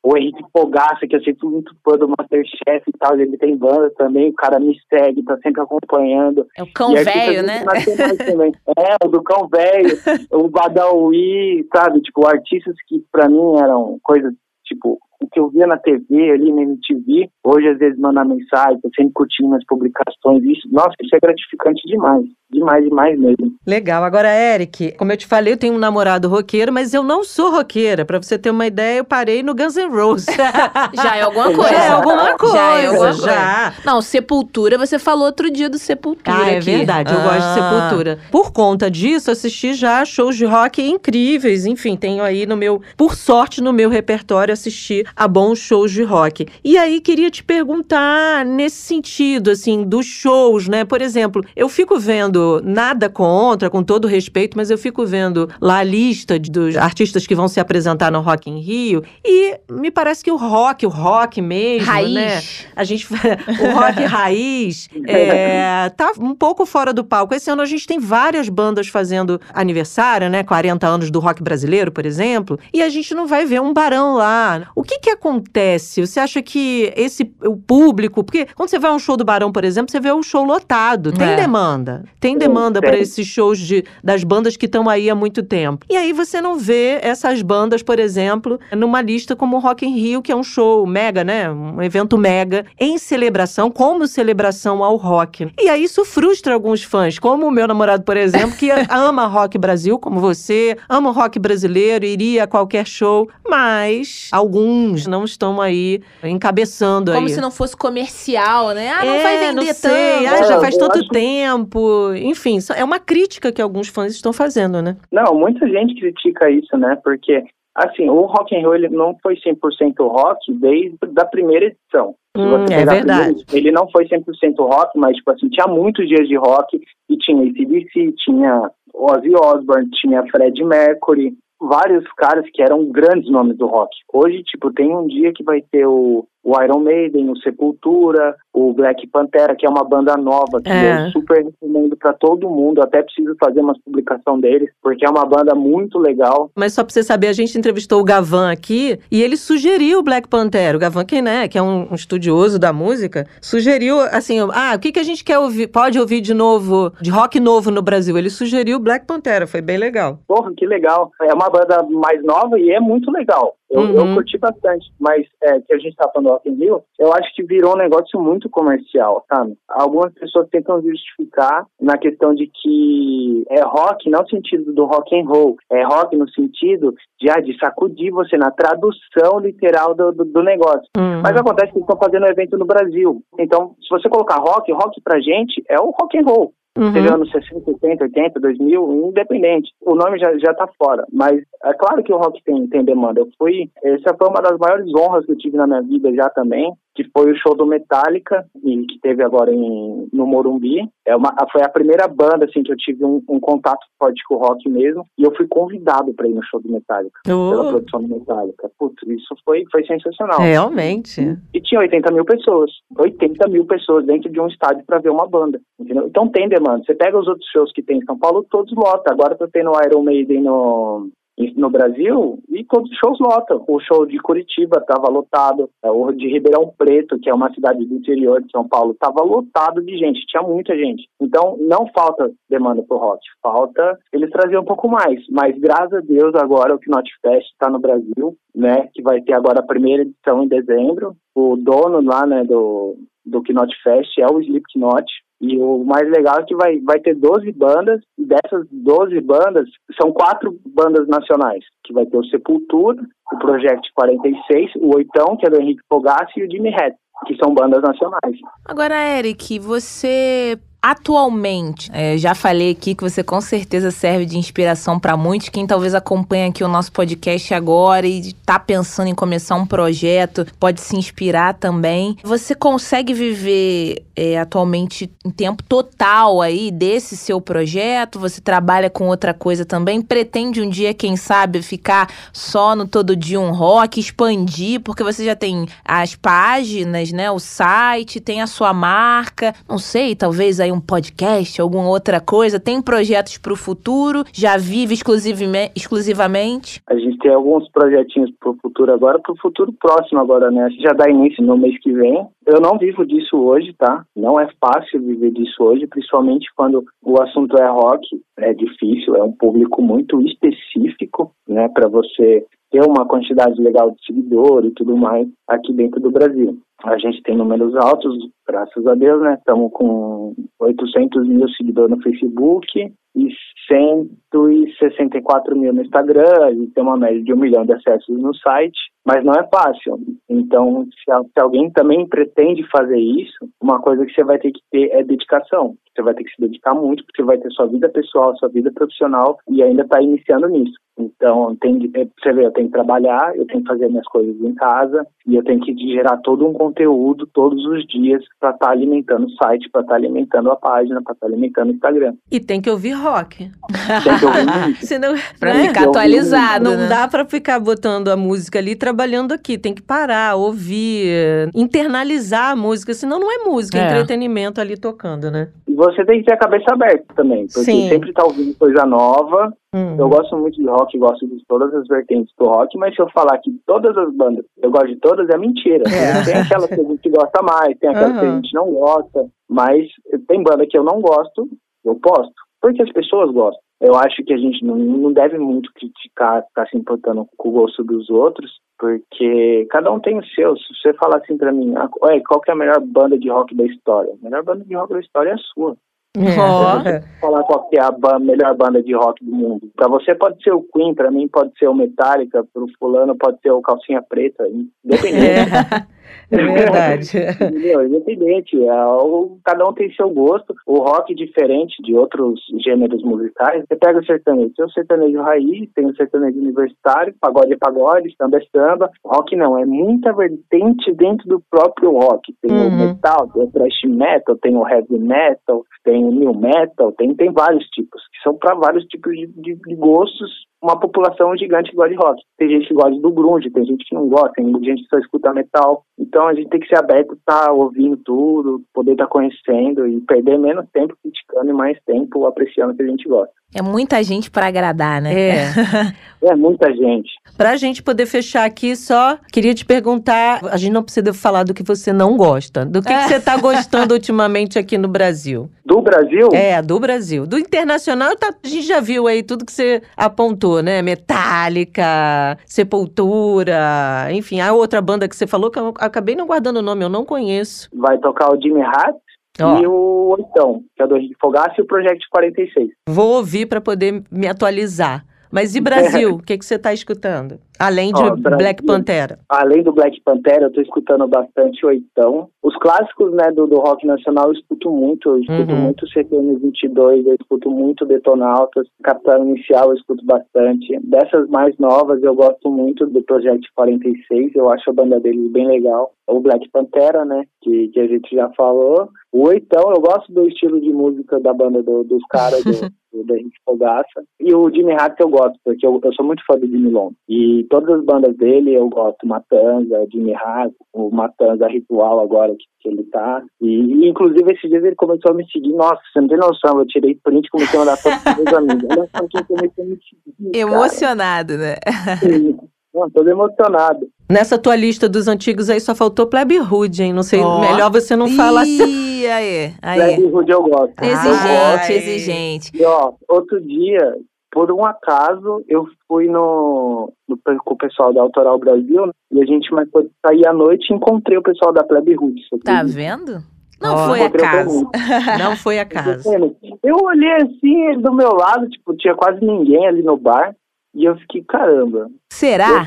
O 0.02 0.16
Henrique 0.16 0.42
Fogaça, 0.52 1.06
que 1.06 1.16
eu 1.16 1.20
sempre 1.20 1.40
fui 1.40 1.50
muito 1.50 1.74
fã 1.84 1.96
do 1.96 2.08
Masterchef 2.08 2.84
e 2.86 2.98
tal, 2.98 3.18
ele 3.18 3.36
tem 3.36 3.56
banda 3.56 3.90
também, 3.96 4.30
o 4.30 4.34
cara 4.34 4.58
me 4.58 4.74
segue, 4.88 5.22
tá 5.24 5.36
sempre 5.42 5.60
acompanhando. 5.60 6.46
É 6.56 6.62
o 6.62 6.72
cão 6.72 6.92
velho, 6.94 7.42
né? 7.42 7.62
internacionais 7.62 8.18
também. 8.18 8.52
É, 8.78 9.04
o 9.04 9.08
do 9.08 9.22
cão 9.22 9.48
velho, 9.48 9.98
o 10.32 10.48
Badawi, 10.48 11.66
sabe? 11.74 12.00
Tipo, 12.00 12.26
artistas 12.26 12.74
que 12.86 13.02
pra 13.10 13.28
mim 13.28 13.56
eram 13.58 13.98
coisas, 14.02 14.32
tipo, 14.64 14.98
o 15.20 15.28
que 15.28 15.40
eu 15.40 15.48
via 15.50 15.66
na 15.66 15.76
TV, 15.76 16.30
ali 16.30 16.52
na 16.52 16.62
MTV, 16.62 17.28
hoje 17.44 17.68
às 17.68 17.78
vezes 17.78 17.98
manda 17.98 18.24
mensagem, 18.24 18.80
tô 18.80 18.88
sempre 18.94 19.12
curtindo 19.12 19.54
as 19.54 19.64
publicações, 19.66 20.44
isso, 20.44 20.68
nossa, 20.70 20.94
isso 21.02 21.14
é 21.14 21.20
gratificante 21.20 21.82
demais, 21.86 22.24
demais, 22.58 22.84
demais 22.84 23.18
mesmo. 23.18 23.54
Legal. 23.66 24.02
Agora, 24.04 24.28
Eric, 24.28 24.92
como 24.98 25.12
eu 25.12 25.16
te 25.16 25.26
falei, 25.26 25.52
eu 25.52 25.56
tenho 25.56 25.74
um 25.74 25.78
namorado 25.78 26.28
roqueiro, 26.28 26.72
mas 26.72 26.92
eu 26.94 27.02
não 27.02 27.22
sou 27.24 27.50
roqueira. 27.50 28.04
Pra 28.04 28.20
você 28.20 28.38
ter 28.38 28.50
uma 28.50 28.66
ideia, 28.66 28.98
eu 28.98 29.04
parei 29.04 29.42
no 29.42 29.54
Guns 29.54 29.76
N' 29.76 29.88
Roses. 29.90 30.26
Já 30.94 31.16
é 31.16 31.22
alguma 31.22 31.52
coisa. 31.52 31.70
Já 31.70 31.84
é 31.84 31.88
alguma 31.88 32.36
coisa. 32.36 32.54
Já 32.56 32.78
é 32.78 32.86
alguma 32.86 33.04
coisa. 33.12 33.22
já. 33.26 33.74
Não, 33.84 34.00
Sepultura, 34.02 34.78
você 34.78 34.98
falou 34.98 35.26
outro 35.26 35.50
dia 35.50 35.68
do 35.68 35.78
Sepultura 35.78 36.36
Ah, 36.44 36.50
é 36.50 36.56
aqui. 36.58 36.70
verdade, 36.76 37.12
eu 37.12 37.20
gosto 37.20 37.38
de 37.38 37.44
Ah. 37.44 37.54
Sepultura. 37.88 38.18
Por 38.30 38.52
conta 38.52 38.90
disso, 38.90 39.30
assisti 39.30 39.74
já 39.74 40.04
shows 40.04 40.36
de 40.36 40.44
rock 40.44 40.82
incríveis. 40.82 41.66
Enfim, 41.66 41.96
tenho 41.96 42.22
aí 42.22 42.46
no 42.46 42.56
meu, 42.56 42.80
por 42.96 43.14
sorte, 43.14 43.60
no 43.62 43.72
meu 43.72 43.88
repertório, 43.88 44.52
assistir 44.52 45.06
a 45.14 45.26
bons 45.28 45.58
shows 45.58 45.92
de 45.92 46.02
rock. 46.02 46.46
E 46.64 46.76
aí, 46.78 47.00
queria 47.00 47.30
te 47.30 47.42
perguntar 47.44 48.44
nesse 48.44 48.76
sentido, 48.82 49.50
assim, 49.50 49.82
dos 49.84 50.06
shows, 50.06 50.68
né? 50.68 50.84
Por 50.84 51.00
exemplo, 51.02 51.42
eu 51.54 51.68
fico 51.68 51.98
vendo, 51.98 52.47
nada 52.64 53.08
contra, 53.08 53.70
com 53.70 53.82
todo 53.82 54.06
respeito, 54.08 54.56
mas 54.56 54.70
eu 54.70 54.78
fico 54.78 55.04
vendo 55.06 55.48
lá 55.60 55.78
a 55.78 55.82
lista 55.82 56.38
dos 56.38 56.76
artistas 56.76 57.26
que 57.26 57.34
vão 57.34 57.48
se 57.48 57.60
apresentar 57.60 58.10
no 58.10 58.20
Rock 58.20 58.50
in 58.50 58.58
Rio 58.58 59.02
e 59.24 59.56
me 59.70 59.90
parece 59.90 60.22
que 60.24 60.30
o 60.30 60.36
rock, 60.36 60.84
o 60.86 60.88
rock 60.88 61.40
mesmo, 61.40 61.86
Raiz. 61.86 62.14
né? 62.14 62.42
A 62.76 62.84
gente 62.84 63.06
o 63.12 63.78
rock 63.78 64.02
raiz 64.06 64.88
é, 65.06 65.88
tá 65.90 66.12
um 66.18 66.34
pouco 66.34 66.64
fora 66.66 66.92
do 66.92 67.04
palco. 67.04 67.34
Esse 67.34 67.50
ano 67.50 67.62
a 67.62 67.66
gente 67.66 67.86
tem 67.86 67.98
várias 67.98 68.48
bandas 68.48 68.88
fazendo 68.88 69.40
aniversário, 69.52 70.28
né? 70.30 70.42
40 70.42 70.86
anos 70.86 71.10
do 71.10 71.18
rock 71.20 71.42
brasileiro, 71.42 71.90
por 71.92 72.06
exemplo, 72.06 72.58
e 72.72 72.82
a 72.82 72.88
gente 72.88 73.14
não 73.14 73.26
vai 73.26 73.44
ver 73.44 73.60
um 73.60 73.72
barão 73.72 74.14
lá. 74.14 74.68
O 74.74 74.82
que 74.82 74.98
que 74.98 75.10
acontece? 75.10 76.06
Você 76.06 76.20
acha 76.20 76.40
que 76.42 76.92
esse 76.96 77.30
o 77.44 77.56
público, 77.56 78.22
porque 78.24 78.46
quando 78.54 78.68
você 78.70 78.78
vai 78.78 78.90
a 78.90 78.94
um 78.94 78.98
show 78.98 79.16
do 79.16 79.24
barão, 79.24 79.52
por 79.52 79.64
exemplo, 79.64 79.90
você 79.90 80.00
vê 80.00 80.12
um 80.12 80.22
show 80.22 80.44
lotado, 80.44 81.12
tem 81.12 81.28
É. 81.28 81.36
demanda. 81.36 82.04
Tem 82.20 82.37
demanda 82.38 82.80
para 82.80 82.96
esses 82.98 83.26
shows 83.26 83.58
de, 83.58 83.84
das 84.02 84.24
bandas 84.24 84.56
que 84.56 84.66
estão 84.66 84.88
aí 84.88 85.10
há 85.10 85.14
muito 85.14 85.42
tempo. 85.42 85.84
E 85.90 85.96
aí 85.96 86.12
você 86.12 86.40
não 86.40 86.58
vê 86.58 86.98
essas 87.02 87.42
bandas, 87.42 87.82
por 87.82 87.98
exemplo, 87.98 88.58
numa 88.76 89.00
lista 89.02 89.34
como 89.36 89.56
o 89.56 89.60
Rock 89.60 89.84
in 89.86 89.94
Rio, 89.98 90.22
que 90.22 90.32
é 90.32 90.36
um 90.36 90.42
show 90.42 90.86
mega, 90.86 91.22
né? 91.24 91.50
Um 91.50 91.82
evento 91.82 92.16
mega 92.16 92.64
em 92.78 92.96
celebração, 92.98 93.70
como 93.70 94.06
celebração 94.06 94.82
ao 94.84 94.96
rock. 94.96 95.50
E 95.60 95.68
aí 95.68 95.82
isso 95.84 96.04
frustra 96.04 96.54
alguns 96.54 96.82
fãs, 96.82 97.18
como 97.18 97.46
o 97.46 97.50
meu 97.50 97.66
namorado, 97.66 98.02
por 98.04 98.16
exemplo, 98.16 98.56
que 98.56 98.68
ama 98.88 99.26
rock 99.26 99.58
Brasil, 99.58 99.98
como 99.98 100.20
você, 100.20 100.76
ama 100.88 101.10
o 101.10 101.12
rock 101.12 101.38
brasileiro, 101.38 102.04
iria 102.04 102.44
a 102.44 102.46
qualquer 102.46 102.86
show, 102.86 103.28
mas 103.46 104.28
alguns 104.32 105.06
não 105.06 105.24
estão 105.24 105.60
aí 105.60 106.00
encabeçando 106.22 107.12
Como 107.12 107.26
aí. 107.26 107.32
se 107.32 107.40
não 107.40 107.50
fosse 107.50 107.76
comercial, 107.76 108.70
né? 108.70 108.90
Ah, 108.90 109.04
não 109.04 109.14
É, 109.14 109.22
vai 109.22 109.38
vender 109.38 109.52
não 109.66 109.74
sei. 109.74 109.90
tanto. 109.90 110.28
Ah, 110.28 110.42
já 110.44 110.60
faz 110.60 110.76
tanto 110.76 111.08
tempo. 111.08 112.12
Enfim, 112.18 112.58
é 112.76 112.84
uma 112.84 112.98
crítica 112.98 113.52
que 113.52 113.62
alguns 113.62 113.88
fãs 113.88 114.12
estão 114.12 114.32
fazendo, 114.32 114.82
né? 114.82 114.96
Não, 115.12 115.34
muita 115.34 115.66
gente 115.68 115.94
critica 115.94 116.50
isso, 116.50 116.76
né? 116.76 116.96
Porque, 117.02 117.44
assim, 117.74 118.08
o 118.08 118.22
Rock 118.22 118.54
in 118.54 118.60
Rio 118.60 118.74
ele 118.74 118.88
não 118.88 119.16
foi 119.22 119.36
100% 119.36 119.94
rock 119.98 120.52
desde 120.54 120.98
a 121.16 121.24
primeira 121.24 121.66
edição. 121.66 122.14
Hum, 122.36 122.64
é 122.70 122.84
verdade. 122.84 123.44
primeira, 123.44 123.56
ele 123.56 123.70
não 123.72 123.90
foi 123.90 124.06
100% 124.06 124.24
rock, 124.58 124.96
mas, 124.96 125.16
tipo 125.16 125.30
assim, 125.30 125.48
tinha 125.48 125.66
muitos 125.66 126.06
dias 126.06 126.28
de 126.28 126.36
rock 126.36 126.80
e 127.08 127.16
tinha 127.16 127.42
ACDC, 127.42 128.14
tinha 128.24 128.70
Ozzy 128.94 129.34
Osbourne, 129.34 129.90
tinha 129.90 130.24
Fred 130.30 130.64
Mercury, 130.64 131.36
vários 131.60 132.04
caras 132.16 132.44
que 132.52 132.62
eram 132.62 132.86
grandes 132.86 133.30
nomes 133.30 133.56
do 133.56 133.66
rock. 133.66 133.90
Hoje, 134.12 134.42
tipo, 134.44 134.72
tem 134.72 134.94
um 134.94 135.06
dia 135.06 135.32
que 135.32 135.42
vai 135.42 135.60
ter 135.60 135.86
o, 135.86 136.26
o 136.48 136.62
Iron 136.62 136.80
Maiden, 136.80 137.28
o 137.30 137.36
Sepultura, 137.36 138.34
o 138.54 138.72
Black 138.72 139.06
Pantera, 139.08 139.54
que 139.54 139.66
é 139.66 139.68
uma 139.68 139.84
banda 139.84 140.16
nova, 140.16 140.62
que 140.62 140.70
É. 140.70 141.04
eu 141.06 141.10
super 141.10 141.44
recomendo 141.44 141.94
pra 141.96 142.14
todo 142.14 142.48
mundo. 142.48 142.80
Até 142.82 143.02
preciso 143.02 143.36
fazer 143.38 143.60
uma 143.60 143.74
publicação 143.84 144.40
deles, 144.40 144.70
porque 144.82 145.04
é 145.04 145.10
uma 145.10 145.26
banda 145.26 145.54
muito 145.54 145.98
legal. 145.98 146.50
Mas 146.56 146.72
só 146.72 146.82
pra 146.82 146.90
você 146.92 147.02
saber, 147.02 147.28
a 147.28 147.32
gente 147.34 147.56
entrevistou 147.58 148.00
o 148.00 148.04
Gavan 148.04 148.50
aqui 148.50 148.98
e 149.10 149.22
ele 149.22 149.36
sugeriu 149.36 149.98
o 149.98 150.02
Black 150.02 150.26
Panther. 150.26 150.74
O 150.74 150.78
Gavan, 150.78 151.04
que, 151.04 151.20
né, 151.20 151.48
que 151.48 151.58
é 151.58 151.62
um, 151.62 151.88
um 151.90 151.94
estudioso 151.94 152.58
da 152.58 152.72
música, 152.72 153.26
sugeriu, 153.42 154.00
assim, 154.00 154.38
ah, 154.54 154.72
o 154.74 154.78
que, 154.78 154.90
que 154.92 154.98
a 155.00 155.04
gente 155.04 155.22
quer 155.22 155.38
ouvir? 155.38 155.66
Pode 155.66 156.00
ouvir 156.00 156.22
de 156.22 156.32
novo, 156.32 156.90
de 157.00 157.10
rock 157.10 157.38
novo 157.38 157.70
no 157.70 157.82
Brasil? 157.82 158.16
Ele 158.16 158.30
sugeriu 158.30 158.78
o 158.78 158.80
Black 158.80 159.06
Panther, 159.06 159.46
foi 159.46 159.60
bem 159.60 159.76
legal. 159.76 160.18
Porra, 160.26 160.50
que 160.56 160.66
legal. 160.66 161.10
É 161.22 161.34
uma 161.34 161.50
banda 161.50 161.82
mais 161.90 162.24
nova 162.24 162.58
e 162.58 162.70
é 162.70 162.80
muito 162.80 163.10
legal. 163.10 163.54
Eu, 163.70 163.80
Uhum. 163.80 163.94
eu 163.96 164.14
curti 164.14 164.38
bastante, 164.38 164.90
mas 164.98 165.26
é, 165.42 165.60
que 165.60 165.74
a 165.74 165.78
gente 165.78 165.94
tá 165.96 166.08
falando 166.12 166.28
do 166.28 166.32
Rock 166.34 166.48
in 166.48 166.54
Rio, 166.54 166.82
eu 166.98 167.12
acho 167.12 167.34
que 167.34 167.42
virou 167.42 167.74
um 167.74 167.78
negócio 167.78 168.20
muito 168.20 168.48
comercial, 168.48 169.24
sabe? 169.28 169.54
Algumas 169.68 170.12
pessoas 170.14 170.48
tentam 170.50 170.80
justificar 170.82 171.66
na 171.80 171.98
questão 171.98 172.34
de 172.34 172.46
que 172.46 173.44
é 173.50 173.60
rock 173.62 174.08
não 174.10 174.18
no 174.18 174.28
sentido 174.28 174.72
do 174.72 174.84
rock 174.84 175.14
and 175.18 175.26
roll, 175.26 175.56
é 175.70 175.82
rock 175.84 176.16
no 176.16 176.28
sentido 176.30 176.94
de, 177.20 177.30
ah, 177.30 177.40
de 177.40 177.56
sacudir 177.58 178.10
você 178.10 178.36
na 178.36 178.50
tradução 178.50 179.38
literal 179.40 179.94
do, 179.94 180.12
do, 180.12 180.24
do 180.24 180.42
negócio. 180.42 180.88
Uhum. 180.96 181.22
Mas 181.22 181.36
acontece 181.36 181.72
que 181.72 181.78
eles 181.78 181.88
estão 181.88 181.98
fazendo 181.98 182.24
um 182.24 182.30
evento 182.30 182.58
no 182.58 182.66
Brasil. 182.66 183.22
Então, 183.38 183.74
se 183.80 183.88
você 183.90 184.08
colocar 184.08 184.36
rock, 184.36 184.70
rock 184.72 185.00
pra 185.02 185.20
gente 185.20 185.62
é 185.68 185.78
o 185.80 185.90
rock 185.90 186.18
and 186.18 186.24
roll. 186.24 186.52
Uhum. 186.78 186.92
Seja 186.92 187.14
anos 187.14 187.30
60, 187.32 187.70
80, 187.72 188.04
80, 188.04 188.40
2000, 188.40 189.08
independente. 189.08 189.72
O 189.84 189.96
nome 189.96 190.16
já, 190.18 190.38
já 190.38 190.54
tá 190.54 190.68
fora. 190.78 191.04
Mas 191.12 191.42
é 191.64 191.72
claro 191.74 192.04
que 192.04 192.12
o 192.12 192.16
rock 192.16 192.40
tem, 192.44 192.68
tem 192.68 192.84
demanda. 192.84 193.20
Eu 193.20 193.28
fui. 193.36 193.68
Essa 193.82 194.14
foi 194.16 194.28
uma 194.28 194.40
das 194.40 194.56
maiores 194.58 194.86
honras 194.94 195.26
que 195.26 195.32
eu 195.32 195.38
tive 195.38 195.56
na 195.56 195.66
minha 195.66 195.82
vida 195.82 196.14
já 196.14 196.30
também. 196.30 196.72
Que 196.98 197.08
foi 197.16 197.30
o 197.30 197.36
show 197.36 197.54
do 197.54 197.64
Metallica, 197.64 198.44
e 198.64 198.84
que 198.84 198.98
teve 199.00 199.22
agora 199.22 199.54
em, 199.54 200.08
no 200.12 200.26
Morumbi. 200.26 200.80
É 201.06 201.14
uma, 201.14 201.32
foi 201.52 201.62
a 201.62 201.68
primeira 201.68 202.08
banda 202.08 202.44
assim, 202.44 202.64
que 202.64 202.72
eu 202.72 202.76
tive 202.76 203.04
um, 203.04 203.22
um 203.28 203.38
contato 203.38 203.86
forte 203.96 204.20
com 204.26 204.34
o 204.34 204.38
rock 204.38 204.68
mesmo, 204.68 205.06
e 205.16 205.22
eu 205.22 205.32
fui 205.36 205.46
convidado 205.46 206.12
para 206.12 206.26
ir 206.26 206.34
no 206.34 206.44
show 206.44 206.60
do 206.60 206.72
Metallica, 206.72 207.20
Oh. 207.28 207.50
pela 207.50 207.68
produção 207.68 208.02
do 208.02 208.08
Metallica. 208.08 208.68
Putz, 208.76 209.00
isso 209.06 209.36
foi, 209.44 209.64
foi 209.70 209.86
sensacional. 209.86 210.40
Realmente. 210.40 211.38
E 211.54 211.60
tinha 211.60 211.80
80 211.82 212.10
mil 212.10 212.24
pessoas. 212.24 212.72
80 212.98 213.46
mil 213.46 213.64
pessoas 213.64 214.04
dentro 214.04 214.28
de 214.28 214.40
um 214.40 214.48
estádio 214.48 214.84
para 214.84 214.98
ver 214.98 215.10
uma 215.10 215.28
banda. 215.28 215.60
Entendeu? 215.78 216.08
Então 216.08 216.26
tem 216.28 216.48
demanda. 216.48 216.82
Você 216.84 216.96
pega 216.96 217.16
os 217.16 217.28
outros 217.28 217.48
shows 217.52 217.72
que 217.72 217.82
tem 217.82 217.98
em 217.98 218.04
São 218.04 218.18
Paulo, 218.18 218.44
todos 218.50 218.74
lotam. 218.74 219.12
Agora 219.12 219.36
tá 219.36 219.46
tendo 219.52 219.70
o 219.70 219.80
Iron 219.86 220.02
Maiden 220.02 220.42
no, 220.42 221.10
no 221.56 221.70
Brasil 221.70 222.38
e 222.48 222.64
todos 222.64 222.90
os 222.90 222.96
shows 222.98 223.18
lotam. 223.20 223.64
O 223.68 223.80
show 223.80 224.06
de 224.06 224.18
Curitiba 224.18 224.78
estava 224.78 225.10
lotado. 225.10 225.70
O 225.84 226.12
de 226.12 226.28
Ribeirão 226.28 226.72
Preto, 226.76 227.18
que 227.18 227.30
é 227.30 227.34
uma 227.34 227.52
cidade 227.52 227.84
do 227.84 227.94
interior 227.94 228.42
de 228.42 228.50
São 228.50 228.66
Paulo, 228.66 228.92
estava 228.92 229.22
lotado 229.22 229.82
de 229.82 229.96
gente. 229.96 230.26
Tinha 230.26 230.42
muita 230.42 230.76
gente. 230.76 231.08
Então 231.20 231.56
não 231.60 231.86
falta 231.94 232.30
demanda 232.48 232.82
pro 232.82 232.98
rock. 232.98 233.20
Falta 233.42 233.98
eles 234.12 234.30
traziam 234.30 234.62
um 234.62 234.66
pouco 234.66 234.88
mais. 234.88 235.22
Mas 235.30 235.58
graças 235.58 235.94
a 235.94 236.00
Deus 236.00 236.34
agora 236.34 236.74
o 236.74 236.78
Knot 236.78 237.08
Fest 237.20 237.46
está 237.52 237.70
no 237.70 237.78
Brasil, 237.78 238.36
né? 238.54 238.88
Que 238.94 239.02
vai 239.02 239.20
ter 239.20 239.34
agora 239.34 239.60
a 239.60 239.66
primeira 239.66 240.02
edição 240.02 240.42
em 240.42 240.48
dezembro. 240.48 241.14
O 241.34 241.56
dono 241.56 242.00
lá, 242.02 242.26
né, 242.26 242.42
do, 242.44 242.96
do 243.24 243.42
Knot 243.42 243.72
Fest 243.82 244.18
é 244.18 244.26
o 244.26 244.40
Slipknot. 244.40 245.06
E 245.40 245.56
o 245.56 245.84
mais 245.84 246.08
legal 246.10 246.40
é 246.40 246.44
que 246.44 246.54
vai, 246.54 246.80
vai 246.80 246.98
ter 246.98 247.14
12 247.14 247.52
bandas, 247.52 248.00
e 248.18 248.26
dessas 248.26 248.66
12 248.72 249.20
bandas, 249.20 249.68
são 250.00 250.12
quatro 250.12 250.58
bandas 250.66 251.06
nacionais, 251.06 251.64
que 251.84 251.92
vai 251.92 252.06
ter 252.06 252.16
o 252.16 252.24
Sepultura, 252.24 253.00
o 253.32 253.38
Project 253.38 253.88
46, 253.94 254.72
o 254.76 254.96
Oitão, 254.96 255.36
que 255.36 255.46
é 255.46 255.50
do 255.50 255.60
Henrique 255.60 255.82
Fogassi, 255.88 256.40
e 256.40 256.44
o 256.44 256.50
Jimmy 256.50 256.70
Head, 256.70 256.96
que 257.26 257.36
são 257.36 257.54
bandas 257.54 257.82
nacionais. 257.82 258.36
Agora, 258.66 259.18
Eric, 259.18 259.58
você 259.60 260.58
atualmente, 260.80 261.90
é, 261.92 262.16
já 262.16 262.34
falei 262.34 262.70
aqui 262.70 262.94
que 262.94 263.02
você 263.02 263.22
com 263.22 263.40
certeza 263.40 263.90
serve 263.90 264.24
de 264.24 264.38
inspiração 264.38 264.98
para 264.98 265.16
muitos. 265.16 265.48
Quem 265.48 265.66
talvez 265.66 265.94
acompanha 265.94 266.48
aqui 266.48 266.62
o 266.62 266.68
nosso 266.68 266.92
podcast 266.92 267.52
agora 267.52 268.06
e 268.06 268.20
está 268.28 268.58
pensando 268.58 269.08
em 269.08 269.14
começar 269.14 269.56
um 269.56 269.66
projeto, 269.66 270.46
pode 270.58 270.80
se 270.80 270.96
inspirar 270.96 271.54
também. 271.54 272.16
Você 272.22 272.54
consegue 272.54 273.12
viver 273.12 274.04
é, 274.14 274.38
atualmente 274.38 275.10
em 275.24 275.30
tempo 275.30 275.62
total 275.62 276.40
aí 276.40 276.70
desse 276.70 277.16
seu 277.16 277.40
projeto? 277.40 278.18
Você 278.20 278.40
trabalha 278.40 278.88
com 278.88 279.08
outra 279.08 279.34
coisa 279.34 279.64
também? 279.64 280.00
Pretende 280.00 280.62
um 280.62 280.68
dia, 280.68 280.94
quem 280.94 281.16
sabe, 281.16 281.60
ficar 281.60 282.08
só 282.32 282.76
no 282.76 282.86
todo 282.86 283.16
dia 283.16 283.40
um 283.40 283.52
rock, 283.52 283.98
expandir, 283.98 284.80
porque 284.80 285.02
você 285.02 285.24
já 285.24 285.34
tem 285.34 285.66
as 285.84 286.14
páginas, 286.14 287.10
né, 287.12 287.30
o 287.30 287.38
site, 287.38 288.20
tem 288.20 288.40
a 288.40 288.46
sua 288.46 288.72
marca, 288.72 289.54
não 289.68 289.78
sei, 289.78 290.14
talvez 290.14 290.60
aí 290.60 290.67
um 290.72 290.80
podcast, 290.80 291.60
alguma 291.60 291.88
outra 291.88 292.20
coisa? 292.20 292.60
Tem 292.60 292.80
projetos 292.82 293.38
para 293.38 293.52
o 293.52 293.56
futuro? 293.56 294.24
Já 294.32 294.56
vive 294.56 294.94
exclusivamente, 294.94 295.72
exclusivamente? 295.76 296.80
A 296.86 296.94
gente 296.96 297.18
tem 297.18 297.32
alguns 297.32 297.68
projetinhos 297.70 298.30
para 298.38 298.50
o 298.50 298.56
futuro 298.60 298.92
agora, 298.92 299.18
para 299.18 299.32
o 299.32 299.38
futuro 299.38 299.72
próximo 299.72 300.20
agora, 300.20 300.50
né? 300.50 300.68
Já 300.80 300.92
dá 300.92 301.10
início 301.10 301.44
no 301.44 301.56
mês 301.56 301.78
que 301.80 301.92
vem. 301.92 302.26
Eu 302.46 302.60
não 302.60 302.78
vivo 302.78 303.04
disso 303.04 303.36
hoje, 303.36 303.74
tá? 303.76 304.04
Não 304.16 304.40
é 304.40 304.48
fácil 304.60 305.02
viver 305.02 305.30
disso 305.32 305.62
hoje, 305.62 305.86
principalmente 305.86 306.48
quando 306.56 306.84
o 307.02 307.20
assunto 307.20 307.56
é 307.58 307.68
rock. 307.68 308.06
É 308.38 308.54
difícil, 308.54 309.16
é 309.16 309.22
um 309.22 309.32
público 309.32 309.82
muito 309.82 310.20
específico, 310.22 311.32
né? 311.46 311.68
Para 311.68 311.88
você 311.88 312.46
ter 312.70 312.82
uma 312.82 313.06
quantidade 313.06 313.60
legal 313.60 313.90
de 313.90 314.04
seguidores 314.04 314.70
e 314.70 314.74
tudo 314.74 314.96
mais 314.96 315.28
aqui 315.46 315.72
dentro 315.72 316.00
do 316.00 316.10
Brasil. 316.10 316.58
A 316.84 316.96
gente 316.96 317.22
tem 317.22 317.36
números 317.36 317.74
altos, 317.74 318.14
graças 318.46 318.86
a 318.86 318.94
Deus, 318.94 319.20
né? 319.20 319.34
Estamos 319.34 319.72
com 319.72 320.32
800 320.60 321.26
mil 321.26 321.48
seguidores 321.50 321.90
no 321.90 322.00
Facebook 322.02 322.68
e 323.16 323.28
164 323.68 325.58
mil 325.58 325.72
no 325.72 325.82
Instagram 325.82 326.52
e 326.52 326.68
tem 326.68 326.84
uma 326.84 326.96
média 326.96 327.22
de 327.22 327.32
um 327.32 327.36
milhão 327.36 327.66
de 327.66 327.72
acessos 327.72 328.16
no 328.16 328.32
site, 328.36 328.78
mas 329.04 329.24
não 329.24 329.32
é 329.32 329.46
fácil. 329.52 329.98
Então, 330.28 330.86
se, 331.04 331.40
alguém 331.40 331.70
também 331.72 332.06
pretende 332.06 332.64
fazer 332.70 332.98
isso, 332.98 333.48
uma 333.60 333.80
coisa 333.80 334.06
que 334.06 334.12
você 334.12 334.22
vai 334.22 334.38
ter 334.38 334.52
que 334.52 334.60
ter 334.70 334.90
é 334.92 335.02
dedicação. 335.02 335.74
Você 335.94 336.02
vai 336.02 336.14
ter 336.14 336.22
que 336.22 336.30
se 336.30 336.40
dedicar 336.40 336.74
muito, 336.74 337.04
porque 337.04 337.24
vai 337.24 337.38
ter 337.38 337.50
sua 337.50 337.66
vida 337.66 337.88
pessoal, 337.88 338.36
sua 338.36 338.48
vida 338.48 338.70
profissional 338.72 339.36
e 339.48 339.62
ainda 339.62 339.82
está 339.82 340.00
iniciando 340.00 340.48
nisso. 340.48 340.74
Então, 340.98 341.56
tem, 341.60 341.78
você 342.20 342.32
vê, 342.32 342.44
eu 342.46 342.50
tenho 342.50 342.66
que 342.66 342.72
trabalhar, 342.72 343.32
eu 343.36 343.46
tenho 343.46 343.60
que 343.62 343.68
fazer 343.68 343.88
minhas 343.88 344.06
coisas 344.06 344.34
em 344.40 344.54
casa 344.54 345.06
e 345.26 345.36
eu 345.36 345.44
tenho 345.44 345.60
que 345.60 345.74
gerar 345.92 346.16
todo 346.18 346.46
um 346.46 346.52
conteúdo 346.52 347.26
todos 347.32 347.64
os 347.66 347.86
dias 347.86 348.22
para 348.40 348.50
estar 348.50 348.66
tá 348.66 348.72
alimentando 348.72 349.26
o 349.26 349.30
site, 349.42 349.68
para 349.70 349.82
estar 349.82 349.92
tá 349.92 349.96
alimentando 349.98 350.50
a 350.50 350.56
página, 350.56 351.00
para 351.02 351.12
estar 351.12 351.26
tá 351.26 351.32
alimentando 351.32 351.70
o 351.70 351.74
Instagram. 351.74 352.14
E 352.30 352.40
tem 352.40 352.60
que 352.60 352.68
ouvir 352.70 352.92
rock. 352.92 353.38
Tem 353.38 354.18
que 354.18 354.24
ouvir 354.24 354.46
música. 354.68 354.86
Senão, 354.86 355.14
Pra 355.38 355.54
né? 355.54 355.68
ficar 355.68 355.84
atualizado, 355.88 356.64
Não 356.64 356.76
né? 356.76 356.88
dá 356.88 357.06
pra 357.06 357.24
ficar 357.24 357.60
botando 357.60 358.08
a 358.08 358.16
música 358.16 358.58
ali 358.58 358.72
e 358.72 358.76
trabalhando 358.76 359.32
aqui. 359.32 359.56
Tem 359.56 359.74
que 359.74 359.82
parar, 359.82 360.34
ouvir, 360.36 361.48
internalizar 361.54 362.50
a 362.52 362.56
música. 362.56 362.92
Senão 362.94 363.20
não 363.20 363.30
é 363.30 363.44
música, 363.44 363.78
é 363.78 363.82
É. 363.82 363.90
entretenimento 363.90 364.60
ali 364.60 364.76
tocando, 364.76 365.30
né? 365.30 365.48
E 365.68 365.74
você 365.74 366.04
tem 366.04 366.20
que 366.20 366.26
ter 366.26 366.32
a 366.34 366.38
cabeça 366.38 366.72
aberta 366.72 367.04
também, 367.14 367.46
porque 367.46 367.60
Sim. 367.70 367.88
sempre 367.88 368.12
tá 368.12 368.24
ouvindo 368.24 368.54
coisa 368.56 368.84
nova. 368.84 369.52
Hum. 369.74 369.96
Eu 369.98 370.08
gosto 370.08 370.36
muito 370.36 370.56
de 370.56 370.66
rock, 370.66 370.96
gosto 370.98 371.26
de 371.26 371.44
todas 371.46 371.74
as 371.74 371.86
vertentes 371.86 372.32
do 372.38 372.46
rock, 372.46 372.76
mas 372.78 372.94
se 372.94 373.02
eu 373.02 373.08
falar 373.10 373.36
que 373.38 373.50
todas 373.66 373.96
as 373.96 374.14
bandas 374.14 374.44
eu 374.62 374.70
gosto 374.70 374.88
de 374.88 374.96
todas, 374.96 375.28
é 375.28 375.36
mentira. 375.36 375.84
É. 375.88 376.24
Tem 376.24 376.40
aquelas 376.40 376.68
que 376.68 376.80
a 376.80 376.84
gente 376.84 377.10
gosta 377.10 377.42
mais, 377.42 377.78
tem 377.78 377.90
aquelas 377.90 378.18
que 378.18 378.24
a 378.24 378.28
Aham. 378.28 378.36
gente 378.36 378.54
não 378.54 378.72
gosta, 378.72 379.26
mas 379.48 379.86
tem 380.26 380.42
banda 380.42 380.66
que 380.66 380.78
eu 380.78 380.84
não 380.84 381.00
gosto, 381.02 381.48
eu 381.84 381.94
posto, 381.96 382.34
porque 382.60 382.82
as 382.82 382.92
pessoas 382.92 383.30
gostam. 383.30 383.62
Eu 383.80 383.94
acho 383.94 384.24
que 384.24 384.32
a 384.32 384.38
gente 384.38 384.64
não, 384.64 384.76
não 384.76 385.12
deve 385.12 385.38
muito 385.38 385.72
criticar, 385.72 386.44
ficar 386.46 386.66
se 386.66 386.76
importando 386.76 387.26
com 387.36 387.48
o 387.50 387.52
gosto 387.52 387.84
dos 387.84 388.10
outros, 388.10 388.50
porque 388.78 389.66
cada 389.70 389.92
um 389.92 390.00
tem 390.00 390.18
o 390.18 390.24
seu. 390.34 390.56
Se 390.56 390.64
você 390.74 390.92
falar 390.94 391.18
assim 391.18 391.36
pra 391.36 391.52
mim, 391.52 391.74
ah, 391.76 391.88
qual 392.26 392.40
que 392.40 392.50
é 392.50 392.54
a 392.54 392.56
melhor 392.56 392.80
banda 392.80 393.16
de 393.16 393.28
rock 393.28 393.54
da 393.54 393.64
história? 393.64 394.12
A 394.12 394.24
melhor 394.24 394.42
banda 394.42 394.64
de 394.64 394.74
rock 394.74 394.94
da 394.94 395.00
história 395.00 395.30
é 395.30 395.34
a 395.34 395.38
sua. 395.38 395.76
Ó. 396.16 396.80
É. 396.88 397.00
falar 397.20 397.42
qual 397.44 397.68
que 397.68 397.76
é 397.78 397.82
a 397.82 397.90
ba- 397.90 398.18
melhor 398.18 398.56
banda 398.56 398.82
de 398.82 398.94
rock 398.94 399.24
do 399.24 399.30
mundo. 399.30 399.70
Pra 399.76 399.88
você 399.88 400.14
pode 400.14 400.42
ser 400.42 400.52
o 400.52 400.64
Queen, 400.74 400.94
pra 400.94 401.10
mim 401.10 401.28
pode 401.28 401.52
ser 401.58 401.68
o 401.68 401.74
Metallica, 401.74 402.44
pro 402.52 402.66
fulano 402.78 403.16
pode 403.16 403.38
ser 403.40 403.50
o 403.52 403.60
Calcinha 403.60 404.02
Preta, 404.02 404.44
independente. 404.84 405.26
É, 405.54 405.86
é 406.30 406.36
verdade. 406.36 407.10
Independente. 407.86 408.62
É, 408.62 408.84
o- 408.86 409.38
cada 409.44 409.66
um 409.68 409.72
tem 409.72 409.90
seu 409.92 410.10
gosto. 410.10 410.54
O 410.66 410.78
rock 410.80 411.14
diferente 411.14 411.82
de 411.82 411.94
outros 411.94 412.40
gêneros 412.64 413.02
musicais. 413.02 413.64
Você 413.66 413.76
pega 413.76 413.98
o 414.00 414.04
sertanejo. 414.04 414.52
Tem 414.56 414.64
o 414.66 414.70
sertanejo 414.70 415.20
raiz, 415.22 415.70
tem 415.74 415.86
o 415.86 415.94
sertanejo 415.96 416.38
universitário, 416.38 417.14
pagode 417.20 417.52
é 417.52 417.56
pagode, 417.56 418.14
samba 418.16 418.38
é 418.38 418.42
samba. 418.54 418.90
Rock 419.04 419.36
não, 419.36 419.58
é 419.58 419.64
muita 419.64 420.12
vertente 420.12 420.92
dentro 420.94 421.28
do 421.28 421.42
próprio 421.50 421.90
rock. 421.92 422.34
Tem 422.42 422.50
o 422.56 422.68
Uhum. 422.68 422.76
metal, 422.88 423.28
tem 423.32 423.42
o 423.42 423.50
thrash 423.50 423.84
metal, 423.86 424.36
tem 424.36 424.56
o 424.56 424.68
heavy 424.68 424.98
metal, 424.98 425.64
tem 425.84 426.04
o 426.04 426.10
new 426.10 426.34
metal, 426.34 426.92
tem, 426.92 427.14
tem 427.14 427.32
vários 427.32 427.64
tipos, 427.68 428.02
que 428.12 428.22
são 428.22 428.34
para 428.36 428.54
vários 428.54 428.84
tipos 428.86 429.12
de, 429.14 429.26
de- 429.28 429.54
de 429.54 429.74
gostos. 429.76 430.46
Uma 430.62 430.78
população 430.78 431.36
gigante 431.36 431.70
que 431.70 431.76
gosta 431.76 431.90
de 431.90 431.96
rock. 431.96 432.22
Tem 432.36 432.48
gente 432.48 432.68
que 432.68 432.74
gosta 432.74 432.98
do 433.00 433.12
grunge, 433.12 433.50
tem 433.50 433.64
gente 433.64 433.84
que 433.84 433.94
não 433.94 434.08
gosta, 434.08 434.32
tem 434.34 434.52
gente 434.64 434.82
que 434.82 434.88
só 434.88 434.98
escuta 434.98 435.32
metal. 435.32 435.84
Então 435.98 436.26
a 436.26 436.34
gente 436.34 436.48
tem 436.48 436.60
que 436.60 436.66
ser 436.66 436.78
aberto, 436.78 437.14
estar 437.14 437.52
ouvindo 437.52 437.96
tudo, 437.98 438.62
poder 438.74 438.92
estar 438.92 439.06
conhecendo 439.06 439.86
e 439.86 440.00
perder 440.00 440.38
menos 440.38 440.66
tempo 440.72 440.96
criticando 441.02 441.50
e 441.50 441.52
mais 441.52 441.78
tempo 441.84 442.26
apreciando 442.26 442.72
o 442.72 442.76
que 442.76 442.82
a 442.82 442.86
gente 442.86 443.08
gosta. 443.08 443.32
É 443.54 443.62
muita 443.62 444.02
gente 444.02 444.30
pra 444.30 444.46
agradar, 444.48 445.00
né? 445.00 445.12
É. 445.14 445.44
É 446.20 446.34
muita 446.34 446.68
gente. 446.74 447.12
Pra 447.36 447.54
gente 447.54 447.80
poder 447.80 448.04
fechar 448.04 448.44
aqui, 448.44 448.74
só 448.74 449.16
queria 449.32 449.54
te 449.54 449.64
perguntar: 449.64 450.40
a 450.50 450.56
gente 450.56 450.72
não 450.72 450.82
precisa 450.82 451.14
falar 451.14 451.44
do 451.44 451.54
que 451.54 451.62
você 451.62 451.92
não 451.92 452.16
gosta. 452.16 452.64
Do 452.64 452.82
que, 452.82 452.92
que 452.92 453.02
você 453.08 453.20
tá 453.20 453.36
gostando 453.40 453.94
ultimamente 453.94 454.58
aqui 454.58 454.76
no 454.76 454.88
Brasil? 454.88 455.48
Do 455.64 455.80
Brasil, 455.80 456.28
É, 456.32 456.60
do 456.60 456.80
Brasil. 456.80 457.24
Do 457.24 457.38
internacional, 457.38 458.16
tá- 458.16 458.34
a 458.44 458.48
gente 458.48 458.66
já 458.66 458.80
viu 458.80 459.06
aí 459.06 459.22
tudo 459.22 459.44
que 459.46 459.52
você 459.52 459.80
apontou, 459.96 460.60
né? 460.60 460.82
Metallica, 460.82 462.36
Sepultura, 462.44 464.08
enfim, 464.10 464.40
a 464.40 464.52
outra 464.52 464.80
banda 464.82 465.08
que 465.08 465.14
você 465.14 465.26
falou 465.26 465.52
que 465.52 465.58
eu 465.60 465.72
acabei 465.78 466.16
não 466.16 466.26
guardando 466.26 466.56
o 466.56 466.62
nome, 466.62 466.84
eu 466.84 466.88
não 466.88 467.04
conheço. 467.04 467.68
vai 467.72 467.96
tocar 467.98 468.32
o 468.32 468.40
Jimmy 468.42 468.60
Hatt 468.62 468.96
Ó. 469.42 469.60
e 469.60 469.66
o 469.66 470.16
Oitão, 470.18 470.62
que 470.76 470.82
é 470.82 470.86
do 470.86 470.96
Henrique 470.96 471.16
Fogassi 471.20 471.54
e 471.58 471.62
o 471.62 471.66
Project 471.66 472.08
46. 472.10 472.70
Vou 472.88 473.16
ouvir 473.16 473.46
pra 473.46 473.60
poder 473.60 474.02
me 474.10 474.26
atualizar. 474.26 475.04
Mas 475.30 475.54
e 475.54 475.60
Brasil? 475.60 476.14
O 476.16 476.22
que, 476.22 476.38
que 476.38 476.44
você 476.44 476.58
tá 476.58 476.72
escutando? 476.72 477.38
Além 477.58 477.92
de 477.92 478.00
Ó, 478.00 478.16
Brasil. 478.16 478.38
Black 478.38 478.64
Pantera. 478.64 479.18
Além 479.28 479.62
do 479.62 479.72
Black 479.72 480.00
Pantera, 480.02 480.44
eu 480.46 480.52
tô 480.52 480.60
escutando 480.62 481.06
bastante 481.06 481.66
Oitão. 481.66 482.28
Os 482.42 482.56
clássicos, 482.56 483.12
né, 483.12 483.30
do, 483.32 483.46
do 483.46 483.56
rock 483.56 483.84
nacional 483.86 484.28
eu 484.28 484.32
escuto 484.32 484.70
muito. 484.70 485.10
Eu 485.10 485.18
escuto 485.18 485.52
Uhum. 485.52 485.60
muito 485.62 485.86
CPM 485.88 486.34
22, 486.38 487.04
eu 487.06 487.14
escuto 487.20 487.50
muito 487.50 487.84
Detonautas. 487.84 488.66
Capitão 488.82 489.28
Inicial 489.28 489.68
eu 489.70 489.74
escuto 489.76 490.02
bastante. 490.06 490.78
Dessas 490.84 491.28
mais 491.28 491.54
novas, 491.58 492.02
eu 492.02 492.14
gosto 492.14 492.50
muito 492.50 492.86
do 492.86 493.02
Projeto 493.02 493.40
46. 493.54 494.34
Eu 494.34 494.48
acho 494.50 494.70
a 494.70 494.72
banda 494.72 494.98
deles 495.00 495.30
bem 495.30 495.46
legal. 495.46 495.90
O 496.06 496.20
Black 496.20 496.48
Pantera, 496.50 497.04
né, 497.04 497.24
que, 497.42 497.68
que 497.68 497.80
a 497.80 497.86
gente 497.86 498.14
já 498.14 498.30
falou. 498.30 498.88
O 499.10 499.26
Oitão, 499.28 499.70
eu 499.70 499.80
gosto 499.80 500.12
do 500.12 500.28
estilo 500.28 500.60
de 500.60 500.70
música 500.70 501.18
da 501.18 501.32
banda 501.32 501.62
do- 501.62 501.82
dos 501.84 502.02
caras, 502.10 502.44
do, 502.44 502.50
do, 502.92 503.04
do 503.04 503.16
Henrique 503.16 503.38
Fogaça. 503.44 504.04
E 504.20 504.34
o 504.34 504.50
Jimmy 504.50 504.72
Hatch 504.72 505.00
eu 505.00 505.08
gosto, 505.08 505.38
porque 505.42 505.66
eu, 505.66 505.80
eu 505.82 505.92
sou 505.94 506.04
muito 506.04 506.22
fã 506.26 506.38
do 506.38 506.46
Jimmy 506.46 506.70
Long. 506.70 506.92
E 507.08 507.46
todas 507.48 507.78
as 507.78 507.84
bandas 507.84 508.14
dele 508.18 508.54
eu 508.54 508.68
gosto. 508.68 509.06
Matanza, 509.06 509.86
Jimmy 509.90 510.14
Hatch, 510.14 510.52
o 510.74 510.90
Matanza 510.90 511.46
Ritual 511.48 512.00
agora 512.00 512.32
que, 512.34 512.44
que 512.60 512.68
ele 512.68 512.84
tá. 512.84 513.22
E, 513.40 513.48
e, 513.48 513.88
inclusive 513.88 514.30
esses 514.30 514.50
dias 514.50 514.62
ele 514.62 514.76
começou 514.76 515.12
a 515.12 515.14
me 515.14 515.26
seguir. 515.30 515.54
Nossa, 515.54 515.80
você 515.92 516.00
não 516.02 516.08
tem 516.08 516.18
noção, 516.18 516.58
eu 516.58 516.66
tirei 516.66 516.94
print 517.02 517.26
e 517.26 517.30
comecei 517.30 517.58
a 517.58 517.64
mandar 517.64 517.82
todos 517.82 517.98
os 517.98 518.16
meus 518.16 518.34
amigos. 518.34 518.64
Olha 518.70 518.90
só 518.94 519.06
quem 519.08 519.24
começou 519.24 519.64
a 519.64 519.66
me 519.68 519.78
seguir. 519.78 520.30
cara. 520.32 520.36
Emocionado, 520.38 521.38
né? 521.38 521.54
Sim. 522.00 522.38
Mano, 522.78 522.90
todo 522.94 523.08
emocionado. 523.08 523.86
Nessa 524.10 524.38
tua 524.38 524.56
lista 524.56 524.88
dos 524.88 525.06
antigos 525.08 525.50
aí 525.50 525.60
só 525.60 525.74
faltou 525.74 526.06
Plebe 526.06 526.38
Hood, 526.40 526.82
hein? 526.82 526.92
Não 526.92 527.02
sei, 527.02 527.20
Ó. 527.20 527.40
melhor 527.40 527.70
você 527.70 527.94
não 527.96 528.08
falar 528.08 528.42
assim. 528.42 528.64
Ih, 529.02 529.06
aí, 529.06 529.54
aí. 529.60 529.78
Larry 529.78 530.04
Hood 530.06 530.30
eu 530.32 530.42
gosto. 530.42 530.74
Exigente, 530.82 531.72
Ai. 531.72 531.72
exigente. 531.76 532.50
E 532.54 532.64
ó, 532.64 532.92
outro 533.08 533.40
dia, 533.40 533.94
por 534.32 534.50
um 534.50 534.64
acaso, 534.64 535.42
eu 535.48 535.66
fui 535.86 536.06
no, 536.06 536.92
no 537.08 537.18
com 537.44 537.54
o 537.54 537.58
pessoal 537.58 537.92
da 537.92 538.00
Autoral 538.00 538.38
Brasil 538.38 538.86
né, 538.86 538.92
e 539.12 539.22
a 539.22 539.26
gente 539.26 539.52
marcou 539.52 539.82
de 539.82 539.90
sair 540.06 540.26
à 540.26 540.32
noite 540.32 540.70
e 540.70 540.74
encontrei 540.74 541.18
o 541.18 541.22
pessoal 541.22 541.52
da 541.52 541.62
Plebe 541.64 541.94
Hood. 541.98 542.20
você 542.30 542.38
Tá 542.42 542.60
acredita? 542.60 542.76
vendo? 542.80 543.22
Não 543.60 543.74
Ó. 543.74 543.86
foi 543.88 544.00
Encontrei 544.00 544.24
o 544.24 544.28
acaso. 544.28 544.70
Plebe 544.70 545.18
Não 545.22 545.36
foi 545.36 545.58
acaso. 545.58 546.08
Hood. 546.08 546.36
Eu 546.62 546.76
olhei 546.82 547.12
assim, 547.16 547.62
ele 547.68 547.82
do 547.82 547.92
meu 547.92 548.12
lado, 548.14 548.48
tipo, 548.48 548.74
tinha 548.76 548.94
quase 548.94 549.22
ninguém 549.24 549.66
ali 549.66 549.82
no 549.82 549.96
bar. 549.98 550.34
E 550.78 550.84
eu 550.84 550.96
fiquei, 550.98 551.24
caramba, 551.24 551.90
Será? 552.08 552.64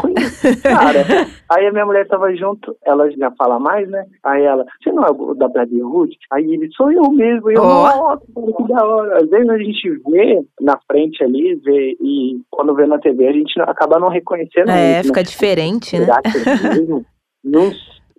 cara. 0.62 1.06
Aí 1.50 1.66
a 1.66 1.72
minha 1.72 1.86
mulher 1.86 2.06
tava 2.10 2.36
junto, 2.36 2.76
ela 2.86 3.10
já 3.10 3.32
fala 3.32 3.58
mais, 3.58 3.90
né? 3.90 4.06
Aí 4.22 4.44
ela, 4.44 4.66
você 4.84 4.92
não 4.92 5.06
é 5.06 5.12
o 5.12 5.34
da 5.34 5.48
Brady 5.48 5.82
Hood? 5.82 6.14
Aí 6.30 6.44
ele, 6.44 6.70
sou 6.76 6.92
eu 6.92 7.10
mesmo. 7.10 7.50
E 7.50 7.54
eu, 7.54 7.62
Ó. 7.64 7.86
nossa, 7.86 8.22
que 8.58 8.68
da 8.68 8.86
hora. 8.86 9.18
Às 9.24 9.30
vezes 9.30 9.50
a 9.50 9.58
gente 9.58 9.90
vê 10.10 10.44
na 10.60 10.78
frente 10.92 11.24
ali, 11.24 11.56
vê, 11.64 11.96
e 12.02 12.42
quando 12.50 12.76
vê 12.76 12.86
na 12.86 13.00
TV, 13.00 13.30
a 13.30 13.32
gente 13.32 13.58
acaba 13.62 13.98
não 13.98 14.10
reconhecendo 14.10 14.70
É, 14.72 15.00
isso, 15.00 15.08
fica 15.08 15.22
né? 15.22 15.24
diferente, 15.24 15.98
né? 15.98 16.06
Será 16.06 16.22
que 16.22 16.38
é 16.68 16.74
mesmo? 16.74 17.06
Não 17.44 17.72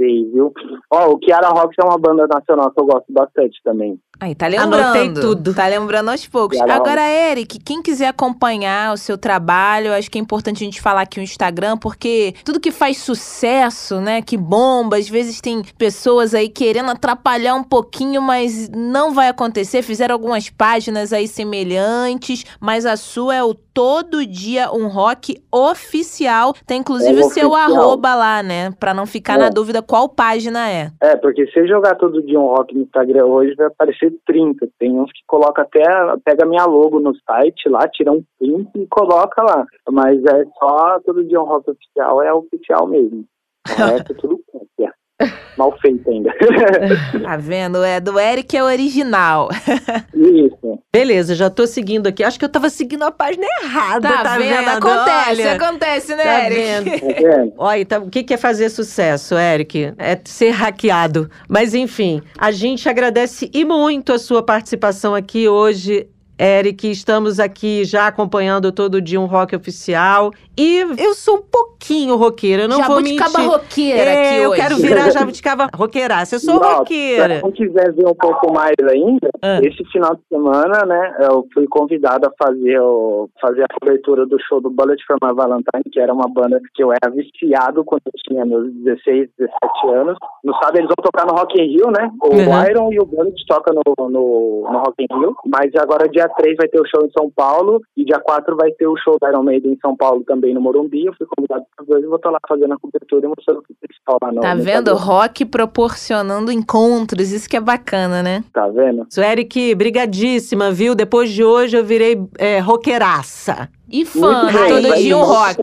sei, 0.03 0.31
viu? 0.33 0.53
Ó, 0.91 1.13
o 1.13 1.19
Kiara 1.19 1.49
Rocks 1.49 1.77
é 1.79 1.85
uma 1.85 1.99
banda 1.99 2.27
nacional 2.27 2.71
que 2.73 2.81
eu 2.81 2.87
gosto 2.87 3.13
bastante 3.13 3.61
também. 3.63 3.99
Aí, 4.21 4.35
tá 4.35 4.47
Anotei 4.47 5.03
lembrando. 5.03 5.21
tudo. 5.21 5.55
Tá 5.55 5.67
lembrando 5.67 6.11
aos 6.11 6.27
poucos. 6.27 6.61
Legal. 6.61 6.77
Agora, 6.77 7.03
Eric, 7.09 7.59
quem 7.59 7.83
quiser 7.83 8.09
acompanhar 8.09 8.93
o 8.93 8.97
seu 8.97 9.19
trabalho, 9.19 9.93
acho 9.93 10.11
que 10.11 10.19
é 10.19 10.21
importante 10.21 10.63
a 10.63 10.65
gente 10.65 10.81
falar 10.81 11.03
aqui 11.03 11.19
o 11.19 11.23
Instagram, 11.23 11.77
porque 11.77 12.35
tudo 12.45 12.61
que 12.61 12.71
faz 12.71 12.99
sucesso, 12.99 14.01
né, 14.01 14.23
que 14.23 14.37
bomba, 14.37 14.97
às 14.97 15.09
vezes 15.09 15.41
tem 15.41 15.63
pessoas 15.77 16.35
aí 16.35 16.49
querendo 16.49 16.91
atrapalhar 16.91 17.55
um 17.55 17.65
pouquinho, 17.65 18.23
mas 18.23 18.69
não 18.69 19.13
vai 19.13 19.29
acontecer. 19.29 19.83
Fizeram 19.83 20.15
algumas 20.15 20.49
páginas 20.49 21.13
aí 21.13 21.27
semelhantes, 21.27 22.45
mas 22.61 22.87
a 22.87 22.97
sua 22.97 23.35
é 23.35 23.43
o 23.43 23.55
Todo 23.75 24.25
Dia 24.27 24.71
Um 24.73 24.89
Rock 24.89 25.43
oficial. 25.51 26.55
Tem 26.67 26.81
inclusive 26.81 27.21
É 27.21 27.25
o 27.25 27.29
seu 27.31 27.51
oficial. 27.51 27.79
arroba 27.81 28.15
lá, 28.15 28.43
né, 28.43 28.71
pra 28.79 28.93
não 28.95 29.07
ficar 29.07 29.35
É. 29.35 29.39
na 29.39 29.49
dúvida 29.49 29.83
qual 29.83 30.09
página 30.09 30.69
é. 30.71 30.91
É, 31.03 31.17
porque 31.17 31.47
se 31.49 31.59
eu 31.61 31.67
jogar 31.67 31.95
todo 31.97 32.23
dia 32.23 32.39
um 32.39 32.47
rock 32.47 32.75
no 32.75 32.83
Instagram 32.83 33.25
hoje, 33.27 33.55
vai 33.55 33.67
aparecer 33.67 34.13
30. 34.27 34.69
Tem 34.79 34.91
uns 34.99 35.11
que 35.13 35.21
colocam 35.27 35.65
até, 35.65 35.83
pega 36.25 36.45
minha 36.47 36.65
logo 36.65 37.01
no 37.01 37.13
site 37.29 37.69
lá, 37.69 37.89
tira 37.89 38.13
um 38.13 38.23
print 38.39 38.69
e 38.77 38.87
coloca 38.89 39.43
lá. 39.43 39.65
Mas 39.91 40.23
é 40.25 40.45
só 40.59 40.99
todo 41.05 41.25
dia 41.25 41.41
um 41.41 41.45
rock 41.45 41.71
oficial, 41.71 42.23
é 42.23 42.33
oficial 42.33 42.87
mesmo. 42.87 43.25
O 43.65 43.65
resto 44.07 44.13
é 44.13 44.15
tudo 44.17 44.41
cópia. 44.51 44.93
Mal 45.57 45.77
feito 45.81 46.09
ainda. 46.11 46.33
Tá 47.23 47.37
vendo? 47.37 47.83
É 47.83 48.01
do 48.01 48.19
Eric 48.19 48.57
é 48.57 48.63
original. 48.63 49.49
Isso. 50.15 50.79
Beleza, 50.93 51.35
já 51.35 51.49
tô 51.49 51.67
seguindo 51.67 52.07
aqui. 52.07 52.25
Acho 52.25 52.39
que 52.39 52.45
eu 52.45 52.49
tava 52.49 52.69
seguindo 52.69 53.03
a 53.03 53.11
página 53.11 53.47
errada, 53.63 54.09
tá, 54.09 54.37
vendo? 54.39 54.69
Acontece, 54.69 55.43
Olha, 55.43 55.53
acontece, 55.53 56.17
né, 56.17 56.25
tá 56.25 56.45
Eric? 56.47 56.61
vendo? 56.61 57.01
Tá 57.01 57.07
vendo? 57.07 57.53
Olha, 57.59 57.81
então, 57.81 58.05
o 58.05 58.11
que 58.11 58.23
que 58.23 58.35
é 58.35 58.37
fazer 58.37 58.69
sucesso, 58.69 59.37
Eric? 59.37 59.95
É 59.99 60.19
ser 60.25 60.51
hackeado. 60.51 61.31
Mas 61.49 61.75
enfim, 61.75 62.23
a 62.39 62.51
gente 62.51 62.89
agradece 62.89 63.51
e 63.53 63.65
muito 63.65 64.13
a 64.13 64.19
sua 64.19 64.43
participação 64.43 65.15
aqui 65.15 65.49
hoje. 65.49 66.09
Eric, 66.39 66.91
estamos 66.91 67.39
aqui 67.39 67.85
já 67.85 68.09
acompanhando 68.09 68.73
todo 68.73 69.01
dia 69.01 69.21
um 69.21 69.27
rock 69.27 69.55
oficial. 69.55 70.33
E 70.59 70.81
eu 70.99 71.15
sou 71.15 71.39
um 71.39 71.43
pouquinho 71.43 72.15
roqueira, 72.17 72.65
eu 72.65 72.69
não 72.69 72.83
vou 72.83 72.97
mentir. 73.01 73.19
Jabuticaba 73.19 73.57
roqueira 73.57 74.11
É, 74.11 74.29
aqui 74.31 74.39
eu 74.43 74.51
hoje. 74.51 74.61
quero 74.61 74.77
virar 74.77 75.11
jabuticaba 75.11 75.69
roqueiraça. 75.75 76.35
Eu 76.37 76.41
sou 76.41 76.61
Ó, 76.63 76.79
roqueira. 76.81 77.37
Se 77.37 77.43
não 77.43 77.53
quiser 77.53 77.93
ver 77.93 78.07
um 78.07 78.15
pouco 78.15 78.53
mais 78.53 78.75
ainda, 78.87 79.31
Ah. 79.41 79.61
esse 79.63 79.83
final 79.91 80.15
de 80.15 80.21
semana, 80.29 80.85
né, 80.87 81.17
eu 81.21 81.47
fui 81.55 81.67
convidado 81.69 82.27
a 82.29 82.33
fazer, 82.47 82.79
o, 82.81 83.31
fazer 83.41 83.63
a 83.63 83.67
cobertura 83.81 84.27
do 84.27 84.37
show 84.47 84.61
do 84.61 84.69
Bullet 84.69 85.03
for 85.07 85.17
My 85.23 85.35
Valentine, 85.35 85.85
que 85.91 85.99
era 85.99 86.13
uma 86.13 86.29
banda 86.29 86.61
que 86.75 86.85
eu 86.85 86.93
era 86.93 87.11
viciado 87.11 87.83
quando 87.85 88.03
eu 88.07 88.13
tinha 88.29 88.45
meus 88.45 88.71
16, 88.75 89.31
17 89.39 89.89
anos. 89.95 90.19
No 90.45 90.53
sábado 90.57 90.77
eles 90.77 90.89
vão 90.89 91.03
tocar 91.03 91.27
no 91.27 91.33
Rock 91.33 91.59
in 91.61 91.67
Rio, 91.67 91.91
né? 91.91 92.11
O 92.23 92.29
Uhum. 92.29 92.65
Iron 92.71 92.93
e 92.93 92.99
o 93.01 93.07
Bullet 93.07 93.35
tocam 93.49 93.75
no, 93.75 94.09
no, 94.09 94.69
no 94.71 94.79
Rock 94.81 95.03
in 95.03 95.19
Rio. 95.19 95.35
Mas 95.47 95.75
agora 95.77 96.09
dia 96.09 96.29
3 96.29 96.57
vai 96.59 96.69
ter 96.69 96.79
o 96.81 96.87
show 96.87 97.05
em 97.07 97.11
São 97.19 97.31
Paulo 97.35 97.81
e 97.97 98.05
dia 98.05 98.21
4 98.21 98.55
vai 98.55 98.71
ter 98.73 98.87
o 98.87 98.97
show 98.99 99.17
da 99.19 99.31
Iron 99.31 99.43
Maiden 99.43 99.73
em 99.73 99.79
São 99.81 99.97
Paulo 99.97 100.23
também 100.27 100.42
no 100.55 100.61
Morumbi. 100.61 101.07
Eu 101.07 101.15
fui 101.17 101.27
convidado 101.27 101.65
para 101.77 101.99
e 102.01 102.07
vou 102.07 102.17
estar 102.17 102.31
lá 102.31 102.39
fazendo 102.49 102.73
a 102.75 102.79
cobertura 102.79 103.27
e 103.27 103.29
mostrando 103.29 103.59
o 103.59 103.63
pessoal 103.63 104.19
lá 104.23 104.33
no 104.33 104.41
Tá 104.41 104.55
vendo? 104.55 104.95
Rock 104.95 105.45
proporcionando 105.45 106.51
encontros, 106.51 107.31
isso 107.31 107.49
que 107.49 107.57
é 107.57 107.61
bacana, 107.61 108.23
né? 108.23 108.43
Tá 108.53 108.69
vendo? 108.69 109.07
Sou 109.11 109.23
Eric, 109.23 109.75
brigadíssima, 109.75 110.71
viu? 110.73 110.95
Depois 110.95 111.31
de 111.31 111.45
hoje 111.45 111.77
eu 111.77 111.85
virei 111.85 112.21
é, 112.39 112.59
roqueiraça. 112.59 113.69
E 113.91 114.07
fã, 114.07 114.47
bem, 114.47 114.69
todo 114.83 114.97
dia 114.97 115.17
um 115.19 115.23
rock. 115.23 115.61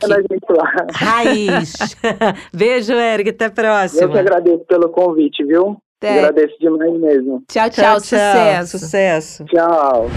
Raiz. 0.93 1.73
Beijo, 2.53 2.93
Eric. 2.93 3.31
Até 3.31 3.45
a 3.45 3.47
Eu 3.47 3.51
que 3.53 3.55
próxima. 3.61 4.19
agradeço 4.19 4.63
pelo 4.65 4.89
convite, 4.89 5.43
viu? 5.43 5.77
É. 6.01 6.19
Agradeço 6.19 6.55
demais 6.59 6.93
mesmo. 6.99 7.43
Tchau, 7.51 7.69
tchau, 7.69 7.99
sucesso. 7.99 8.79
Sucesso. 8.79 9.45
Tchau. 9.45 10.07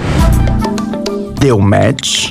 Deu 1.41 1.59
match. 1.59 2.31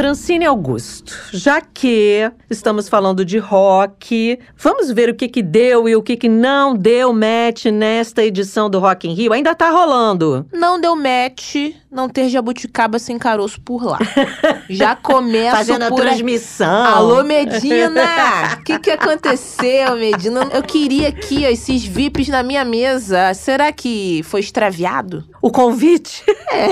Francine 0.00 0.46
Augusto, 0.46 1.14
já 1.30 1.60
que 1.60 2.32
estamos 2.48 2.88
falando 2.88 3.22
de 3.22 3.36
rock, 3.36 4.38
vamos 4.56 4.90
ver 4.90 5.10
o 5.10 5.14
que 5.14 5.28
que 5.28 5.42
deu 5.42 5.86
e 5.86 5.94
o 5.94 6.02
que 6.02 6.16
que 6.16 6.26
não 6.26 6.74
deu 6.74 7.12
match 7.12 7.66
nesta 7.66 8.24
edição 8.24 8.70
do 8.70 8.78
Rock 8.78 9.06
in 9.06 9.12
Rio. 9.12 9.34
Ainda 9.34 9.54
tá 9.54 9.68
rolando. 9.68 10.46
Não 10.54 10.80
deu 10.80 10.96
match 10.96 11.74
não 11.90 12.08
ter 12.08 12.30
jabuticaba 12.30 12.98
sem 12.98 13.18
caroço 13.18 13.60
por 13.60 13.84
lá. 13.84 13.98
Já 14.70 14.96
começa 14.96 15.56
Fazendo 15.56 15.82
a 15.82 15.88
por 15.90 16.00
aí. 16.00 16.06
transmissão. 16.06 16.86
Alô, 16.86 17.22
Medina! 17.22 18.56
O 18.58 18.64
que, 18.64 18.78
que 18.78 18.90
aconteceu, 18.92 19.96
Medina? 19.96 20.48
Eu 20.50 20.62
queria 20.62 21.08
aqui 21.08 21.44
ó, 21.44 21.50
esses 21.50 21.84
VIPs 21.84 22.28
na 22.28 22.42
minha 22.42 22.64
mesa. 22.64 23.34
Será 23.34 23.70
que 23.70 24.22
foi 24.22 24.40
extraviado? 24.40 25.26
O 25.42 25.50
convite? 25.50 26.24
É. 26.50 26.68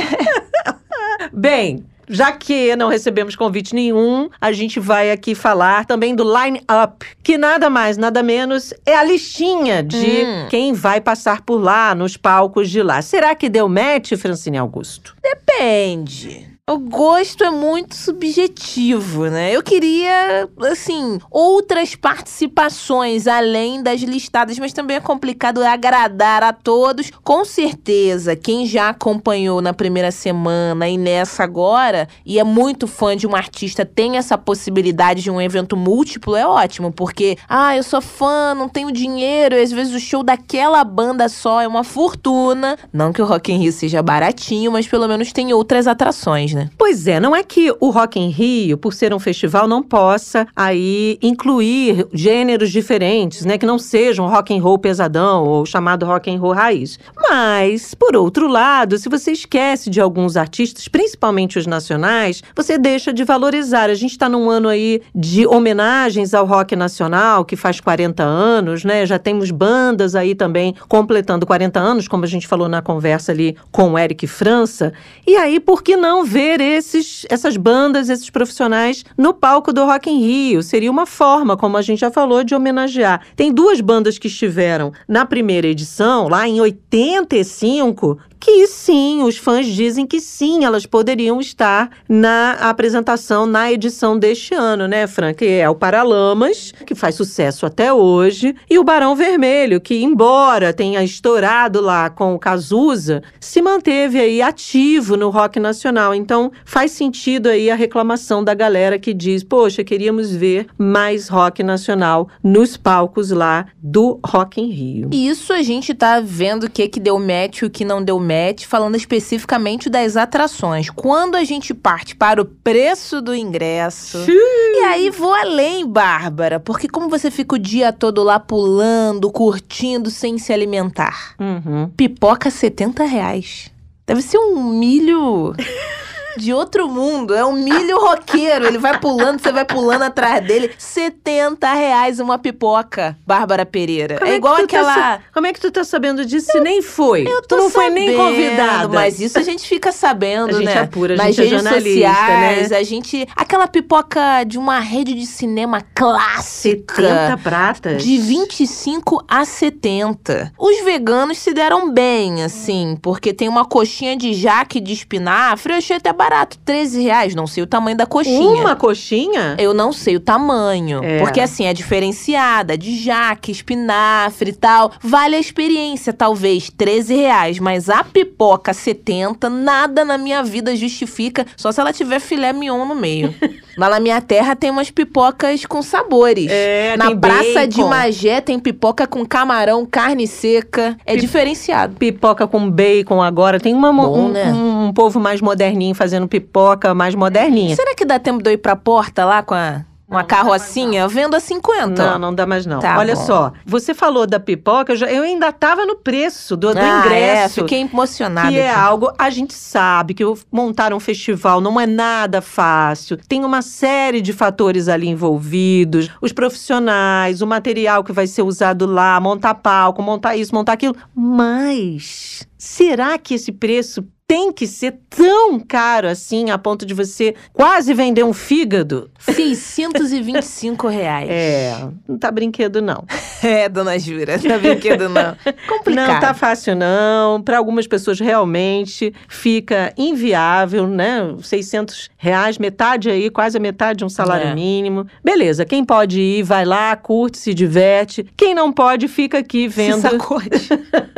Bem, 1.30 1.84
já 2.08 2.32
que 2.32 2.74
não 2.76 2.88
recebemos 2.88 3.36
convite 3.36 3.74
nenhum, 3.74 4.28
a 4.40 4.52
gente 4.52 4.80
vai 4.80 5.10
aqui 5.10 5.34
falar 5.34 5.84
também 5.84 6.14
do 6.14 6.24
Line 6.24 6.60
Up, 6.84 7.06
que 7.22 7.38
nada 7.38 7.68
mais, 7.70 7.96
nada 7.96 8.22
menos 8.22 8.72
é 8.84 8.96
a 8.96 9.04
listinha 9.04 9.82
de 9.82 9.98
Hum. 9.98 10.46
quem 10.50 10.72
vai 10.72 11.00
passar 11.00 11.42
por 11.42 11.58
lá, 11.58 11.94
nos 11.94 12.16
palcos 12.16 12.70
de 12.70 12.82
lá. 12.82 13.00
Será 13.02 13.34
que 13.34 13.48
deu 13.48 13.68
match, 13.68 14.12
Francine 14.16 14.58
Augusto? 14.58 15.14
Depende. 15.22 16.57
O 16.70 16.76
gosto 16.76 17.42
é 17.42 17.50
muito 17.50 17.96
subjetivo, 17.96 19.24
né? 19.24 19.56
Eu 19.56 19.62
queria, 19.62 20.46
assim, 20.70 21.18
outras 21.30 21.94
participações 21.94 23.26
além 23.26 23.82
das 23.82 24.02
listadas, 24.02 24.58
mas 24.58 24.74
também 24.74 24.98
é 24.98 25.00
complicado 25.00 25.64
agradar 25.64 26.42
a 26.42 26.52
todos. 26.52 27.10
Com 27.24 27.42
certeza, 27.42 28.36
quem 28.36 28.66
já 28.66 28.90
acompanhou 28.90 29.62
na 29.62 29.72
primeira 29.72 30.10
semana 30.10 30.86
e 30.86 30.98
nessa 30.98 31.42
agora, 31.42 32.06
e 32.26 32.38
é 32.38 32.44
muito 32.44 32.86
fã 32.86 33.16
de 33.16 33.26
um 33.26 33.34
artista, 33.34 33.86
tem 33.86 34.18
essa 34.18 34.36
possibilidade 34.36 35.22
de 35.22 35.30
um 35.30 35.40
evento 35.40 35.74
múltiplo, 35.74 36.36
é 36.36 36.46
ótimo, 36.46 36.92
porque, 36.92 37.38
ah, 37.48 37.74
eu 37.74 37.82
sou 37.82 38.02
fã, 38.02 38.54
não 38.54 38.68
tenho 38.68 38.92
dinheiro, 38.92 39.54
e 39.54 39.62
às 39.62 39.72
vezes 39.72 39.94
o 39.94 39.98
show 39.98 40.22
daquela 40.22 40.84
banda 40.84 41.30
só 41.30 41.62
é 41.62 41.66
uma 41.66 41.82
fortuna. 41.82 42.76
Não 42.92 43.10
que 43.10 43.22
o 43.22 43.24
Rock 43.24 43.50
in 43.50 43.56
Rio 43.56 43.72
seja 43.72 44.02
baratinho, 44.02 44.70
mas 44.70 44.86
pelo 44.86 45.08
menos 45.08 45.32
tem 45.32 45.54
outras 45.54 45.86
atrações, 45.86 46.52
né? 46.52 46.57
Né? 46.58 46.70
Pois 46.76 47.06
é, 47.06 47.20
não 47.20 47.34
é 47.34 47.42
que 47.42 47.72
o 47.78 47.90
Rock 47.90 48.18
em 48.18 48.30
Rio, 48.30 48.76
por 48.76 48.92
ser 48.92 49.14
um 49.14 49.18
festival, 49.18 49.68
não 49.68 49.82
possa 49.82 50.46
aí 50.54 51.18
incluir 51.22 52.06
gêneros 52.12 52.70
diferentes, 52.70 53.44
né, 53.44 53.56
que 53.56 53.66
não 53.66 53.78
sejam 53.78 54.28
rock 54.28 54.56
and 54.56 54.60
roll 54.60 54.78
pesadão 54.78 55.44
ou 55.44 55.64
chamado 55.64 56.04
rock 56.04 56.30
and 56.30 56.40
roll 56.40 56.52
raiz. 56.52 56.98
Mas, 57.30 57.94
por 57.94 58.16
outro 58.16 58.48
lado, 58.48 58.98
se 58.98 59.08
você 59.08 59.32
esquece 59.32 59.88
de 59.88 60.00
alguns 60.00 60.36
artistas, 60.36 60.88
principalmente 60.88 61.58
os 61.58 61.66
nacionais, 61.66 62.42
você 62.56 62.76
deixa 62.76 63.12
de 63.12 63.22
valorizar. 63.24 63.88
A 63.90 63.94
gente 63.94 64.12
está 64.12 64.28
num 64.28 64.50
ano 64.50 64.68
aí 64.68 65.00
de 65.14 65.46
homenagens 65.46 66.34
ao 66.34 66.44
rock 66.44 66.74
nacional, 66.74 67.44
que 67.44 67.54
faz 67.54 67.80
40 67.80 68.22
anos, 68.22 68.84
né? 68.84 69.06
Já 69.06 69.18
temos 69.18 69.50
bandas 69.50 70.14
aí 70.14 70.34
também 70.34 70.74
completando 70.88 71.46
40 71.46 71.78
anos, 71.78 72.08
como 72.08 72.24
a 72.24 72.28
gente 72.28 72.48
falou 72.48 72.68
na 72.68 72.82
conversa 72.82 73.32
ali 73.32 73.56
com 73.70 73.92
o 73.92 73.98
Eric 73.98 74.26
França. 74.26 74.92
E 75.26 75.36
aí, 75.36 75.60
por 75.60 75.82
que 75.82 75.96
não 75.96 76.24
ver 76.24 76.47
esses, 76.60 77.26
essas 77.28 77.56
bandas, 77.56 78.08
esses 78.08 78.30
profissionais 78.30 79.04
no 79.16 79.34
palco 79.34 79.72
do 79.72 79.84
Rock 79.84 80.10
em 80.10 80.20
Rio? 80.20 80.62
Seria 80.62 80.90
uma 80.90 81.06
forma, 81.06 81.56
como 81.56 81.76
a 81.76 81.82
gente 81.82 82.00
já 82.00 82.10
falou, 82.10 82.42
de 82.42 82.54
homenagear. 82.54 83.22
Tem 83.36 83.52
duas 83.52 83.80
bandas 83.80 84.18
que 84.18 84.28
estiveram 84.28 84.92
na 85.06 85.24
primeira 85.26 85.66
edição, 85.66 86.28
lá 86.28 86.48
em 86.48 86.60
85, 86.60 88.18
que 88.40 88.66
sim, 88.66 89.22
os 89.22 89.36
fãs 89.36 89.66
dizem 89.66 90.06
que 90.06 90.20
sim, 90.20 90.64
elas 90.64 90.86
poderiam 90.86 91.40
estar 91.40 91.90
na 92.08 92.52
apresentação, 92.52 93.46
na 93.46 93.70
edição 93.70 94.18
deste 94.18 94.54
ano, 94.54 94.86
né, 94.86 95.06
Fran? 95.06 95.34
Que 95.34 95.46
é 95.46 95.68
o 95.68 95.74
Paralamas, 95.74 96.72
que 96.86 96.94
faz 96.94 97.14
sucesso 97.14 97.66
até 97.66 97.92
hoje, 97.92 98.54
e 98.68 98.78
o 98.78 98.84
Barão 98.84 99.16
Vermelho, 99.16 99.80
que, 99.80 100.02
embora 100.02 100.72
tenha 100.72 101.02
estourado 101.02 101.80
lá 101.80 102.10
com 102.10 102.34
o 102.34 102.38
Cazuza, 102.38 103.22
se 103.40 103.60
manteve 103.60 104.18
aí 104.20 104.40
ativo 104.40 105.16
no 105.16 105.30
rock 105.30 105.58
nacional. 105.58 106.14
Então, 106.14 106.52
faz 106.64 106.92
sentido 106.92 107.48
aí 107.48 107.70
a 107.70 107.74
reclamação 107.74 108.42
da 108.42 108.54
galera 108.54 108.98
que 108.98 109.12
diz: 109.12 109.42
poxa, 109.42 109.84
queríamos 109.84 110.30
ver 110.30 110.66
mais 110.76 111.28
rock 111.28 111.62
nacional 111.62 112.28
nos 112.42 112.76
palcos 112.76 113.30
lá 113.30 113.66
do 113.82 114.20
Rock 114.24 114.60
em 114.60 114.70
Rio. 114.70 115.10
Isso 115.12 115.52
a 115.52 115.62
gente 115.62 115.94
tá 115.94 116.20
vendo 116.20 116.64
o 116.64 116.70
que, 116.70 116.88
que 116.88 117.00
deu 117.00 117.18
match 117.18 117.62
e 117.62 117.64
o 117.64 117.70
que 117.70 117.84
não 117.84 118.02
deu 118.02 118.18
match, 118.18 118.27
falando 118.66 118.96
especificamente 118.96 119.88
das 119.88 120.16
atrações. 120.16 120.90
Quando 120.90 121.34
a 121.36 121.44
gente 121.44 121.72
parte 121.72 122.14
para 122.14 122.40
o 122.40 122.44
preço 122.44 123.20
do 123.20 123.34
ingresso. 123.34 124.18
E 124.28 124.84
aí 124.84 125.10
vou 125.10 125.32
além, 125.32 125.86
Bárbara, 125.86 126.60
porque 126.60 126.88
como 126.88 127.08
você 127.08 127.30
fica 127.30 127.54
o 127.54 127.58
dia 127.58 127.92
todo 127.92 128.22
lá 128.22 128.38
pulando, 128.38 129.30
curtindo, 129.30 130.10
sem 130.10 130.38
se 130.38 130.52
alimentar? 130.52 131.34
Uhum. 131.38 131.90
Pipoca 131.96 132.50
70 132.50 133.04
reais. 133.04 133.70
Deve 134.06 134.22
ser 134.22 134.38
um 134.38 134.70
milho 134.70 135.54
de 136.38 136.52
outro 136.54 136.88
mundo. 136.88 137.34
É 137.34 137.44
um 137.44 137.52
milho 137.52 137.98
roqueiro. 137.98 138.66
Ele 138.66 138.78
vai 138.78 138.98
pulando, 138.98 139.40
você 139.40 139.52
vai 139.52 139.64
pulando 139.64 140.02
atrás 140.02 140.44
dele. 140.46 140.70
70 140.78 141.72
reais 141.74 142.18
uma 142.20 142.38
pipoca, 142.38 143.16
Bárbara 143.26 143.66
Pereira. 143.66 144.18
Como 144.18 144.30
é 144.30 144.36
igual 144.36 144.56
que 144.56 144.62
tu 144.62 144.68
tá 144.68 144.78
aquela. 144.80 144.94
sa- 144.94 145.20
como 145.34 145.46
é 145.46 145.52
que 145.52 145.60
tu 145.60 145.70
tá 145.70 145.84
sabendo 145.84 146.24
disso 146.24 146.50
se 146.52 146.60
nem 146.60 146.80
foi? 146.82 147.22
Eu 147.26 147.42
tu 147.42 147.48
tô 147.48 147.56
não 147.56 147.70
foi 147.70 147.90
nem 147.90 148.08
sabendo, 148.08 148.24
convidada. 148.28 148.88
Mas 148.88 149.20
isso 149.20 149.38
a 149.38 149.42
gente 149.42 149.66
fica 149.68 149.92
sabendo, 149.92 150.50
A 150.50 150.58
gente 150.58 150.64
né? 150.66 150.78
apura, 150.80 151.14
a 151.14 151.16
Nas 151.16 151.26
gente 151.34 151.40
é 151.40 151.42
redes 151.44 151.62
jornalista, 151.62 152.08
sociais, 152.08 152.70
né? 152.70 152.76
a 152.78 152.82
gente. 152.82 153.28
Aquela 153.36 153.66
pipoca 153.66 154.44
de 154.44 154.58
uma 154.58 154.78
rede 154.80 155.14
de 155.14 155.26
cinema 155.26 155.82
clássica. 155.94 156.94
70 157.02 157.36
pratas. 157.42 158.02
De 158.02 158.18
25 158.18 159.24
a 159.28 159.44
70. 159.44 160.52
Os 160.58 160.84
veganos 160.84 161.38
se 161.38 161.52
deram 161.52 161.90
bem, 161.92 162.42
assim, 162.42 162.96
porque 163.02 163.32
tem 163.32 163.48
uma 163.48 163.64
coxinha 163.64 164.16
de 164.16 164.32
jaque 164.34 164.80
de 164.80 164.92
espinafre, 164.92 165.72
eu 165.72 165.78
achei 165.78 165.96
até 165.96 166.12
barato. 166.12 166.27
13 166.64 167.02
reais, 167.02 167.34
não 167.34 167.46
sei 167.46 167.62
o 167.62 167.66
tamanho 167.66 167.96
da 167.96 168.06
coxinha. 168.06 168.60
Uma 168.62 168.76
coxinha? 168.76 169.56
Eu 169.58 169.72
não 169.74 169.92
sei 169.92 170.16
o 170.16 170.20
tamanho. 170.20 171.02
É. 171.02 171.18
Porque 171.18 171.40
assim, 171.40 171.66
é 171.66 171.72
diferenciada, 171.72 172.76
de 172.76 172.96
jaque, 173.02 173.50
espinafre 173.52 174.50
e 174.50 174.54
tal. 174.54 174.92
Vale 175.02 175.36
a 175.36 175.38
experiência, 175.40 176.12
talvez, 176.12 176.70
13 176.70 177.14
reais. 177.16 177.58
Mas 177.58 177.88
a 177.88 178.04
pipoca 178.04 178.72
70, 178.72 179.48
nada 179.48 180.04
na 180.04 180.16
minha 180.18 180.42
vida 180.42 180.74
justifica. 180.76 181.46
Só 181.56 181.72
se 181.72 181.80
ela 181.80 181.92
tiver 181.92 182.20
filé 182.20 182.52
mignon 182.52 182.84
no 182.84 182.94
meio. 182.94 183.34
Lá 183.78 183.88
na 183.88 184.00
minha 184.00 184.20
terra 184.20 184.56
tem 184.56 184.70
umas 184.70 184.90
pipocas 184.90 185.64
com 185.64 185.80
sabores. 185.82 186.48
É, 186.50 186.96
na 186.96 187.14
Praça 187.14 187.66
de 187.66 187.76
bacon. 187.76 187.88
Magé 187.88 188.40
tem 188.40 188.58
pipoca 188.58 189.06
com 189.06 189.24
camarão, 189.24 189.86
carne 189.86 190.26
seca. 190.26 190.96
É 191.06 191.14
Pi- 191.14 191.20
diferenciado. 191.20 191.94
Pipoca 191.96 192.46
com 192.48 192.68
bacon 192.68 193.22
agora. 193.22 193.60
Tem 193.60 193.72
uma, 193.72 193.92
Bom, 193.92 194.26
um, 194.26 194.28
né? 194.30 194.52
um 194.52 194.77
povo 194.92 195.18
mais 195.20 195.40
moderninho 195.40 195.94
fazendo 195.94 196.26
pipoca 196.28 196.94
mais 196.94 197.14
moderninha. 197.14 197.74
Será 197.76 197.94
que 197.94 198.04
dá 198.04 198.18
tempo 198.18 198.42
de 198.42 198.50
eu 198.50 198.54
ir 198.54 198.58
pra 198.58 198.76
porta 198.76 199.24
lá 199.24 199.42
com 199.42 199.54
a, 199.54 199.84
uma 200.08 200.24
carrocinha? 200.24 201.02
Eu 201.02 201.08
vendo 201.08 201.34
a 201.34 201.40
50. 201.40 202.12
Não, 202.12 202.18
não 202.18 202.34
dá 202.34 202.46
mais 202.46 202.64
não. 202.64 202.80
Tá 202.80 202.96
Olha 202.98 203.14
bom. 203.14 203.24
só, 203.26 203.52
você 203.66 203.92
falou 203.92 204.26
da 204.26 204.40
pipoca, 204.40 204.92
eu, 204.92 204.96
já- 204.96 205.06
eu 205.10 205.22
ainda 205.22 205.52
tava 205.52 205.84
no 205.84 205.96
preço 205.96 206.56
do, 206.56 206.72
do 206.72 206.78
Ah, 206.78 207.02
é, 207.04 207.06
ingresso. 207.06 207.54
fiquei 207.62 207.80
emocionada. 207.82 208.48
Que 208.48 208.58
é 208.58 208.70
aqui. 208.70 208.80
algo, 208.80 209.12
a 209.18 209.28
gente 209.30 209.52
sabe 209.54 210.14
que 210.14 210.24
montar 210.50 210.94
um 210.94 211.00
festival 211.00 211.60
não 211.60 211.78
é 211.78 211.86
nada 211.86 212.40
fácil. 212.40 213.18
Tem 213.28 213.44
uma 213.44 213.60
série 213.62 214.20
de 214.22 214.32
fatores 214.32 214.88
ali 214.88 215.08
envolvidos, 215.08 216.08
os 216.22 216.32
profissionais, 216.32 217.42
o 217.42 217.46
material 217.46 218.02
que 218.02 218.12
vai 218.12 218.26
ser 218.26 218.42
usado 218.42 218.86
lá, 218.86 219.20
montar 219.20 219.54
palco, 219.54 220.02
montar 220.02 220.36
isso, 220.36 220.54
montar 220.54 220.72
aquilo. 220.72 220.96
Mas 221.14 222.46
será 222.56 223.18
que 223.18 223.34
esse 223.34 223.52
preço 223.52 224.04
tem 224.28 224.52
que 224.52 224.66
ser 224.66 224.98
tão 225.08 225.58
caro 225.58 226.06
assim, 226.06 226.50
a 226.50 226.58
ponto 226.58 226.84
de 226.84 226.92
você 226.92 227.34
quase 227.50 227.94
vender 227.94 228.22
um 228.24 228.34
fígado? 228.34 229.10
625 229.20 230.86
reais. 230.86 231.28
É, 231.30 231.88
não 232.06 232.18
tá 232.18 232.30
brinquedo 232.30 232.82
não. 232.82 233.04
É, 233.40 233.68
dona 233.68 233.96
Jura, 234.00 234.36
não 234.36 234.50
é 234.56 234.58
brinquedo 234.58 235.08
não. 235.08 235.36
Complicado. 235.68 236.08
Não 236.08 236.18
tá 236.20 236.34
fácil, 236.34 236.74
não. 236.74 237.40
Para 237.40 237.56
algumas 237.56 237.86
pessoas, 237.86 238.18
realmente 238.18 239.14
fica 239.28 239.92
inviável, 239.96 240.88
né? 240.88 241.36
600 241.40 242.10
reais, 242.16 242.58
metade 242.58 243.08
aí, 243.08 243.30
quase 243.30 243.56
a 243.56 243.60
metade 243.60 243.98
de 243.98 244.04
um 244.04 244.08
salário 244.08 244.48
É. 244.48 244.54
mínimo. 244.56 245.06
Beleza, 245.22 245.64
quem 245.64 245.84
pode 245.84 246.20
ir, 246.20 246.42
vai 246.42 246.64
lá, 246.64 246.96
curte, 246.96 247.38
se 247.38 247.54
diverte. 247.54 248.26
Quem 248.36 248.56
não 248.56 248.72
pode, 248.72 249.06
fica 249.06 249.38
aqui 249.38 249.68
vendo. 249.68 250.00
Se 250.00 250.10
sacode. 250.10 250.50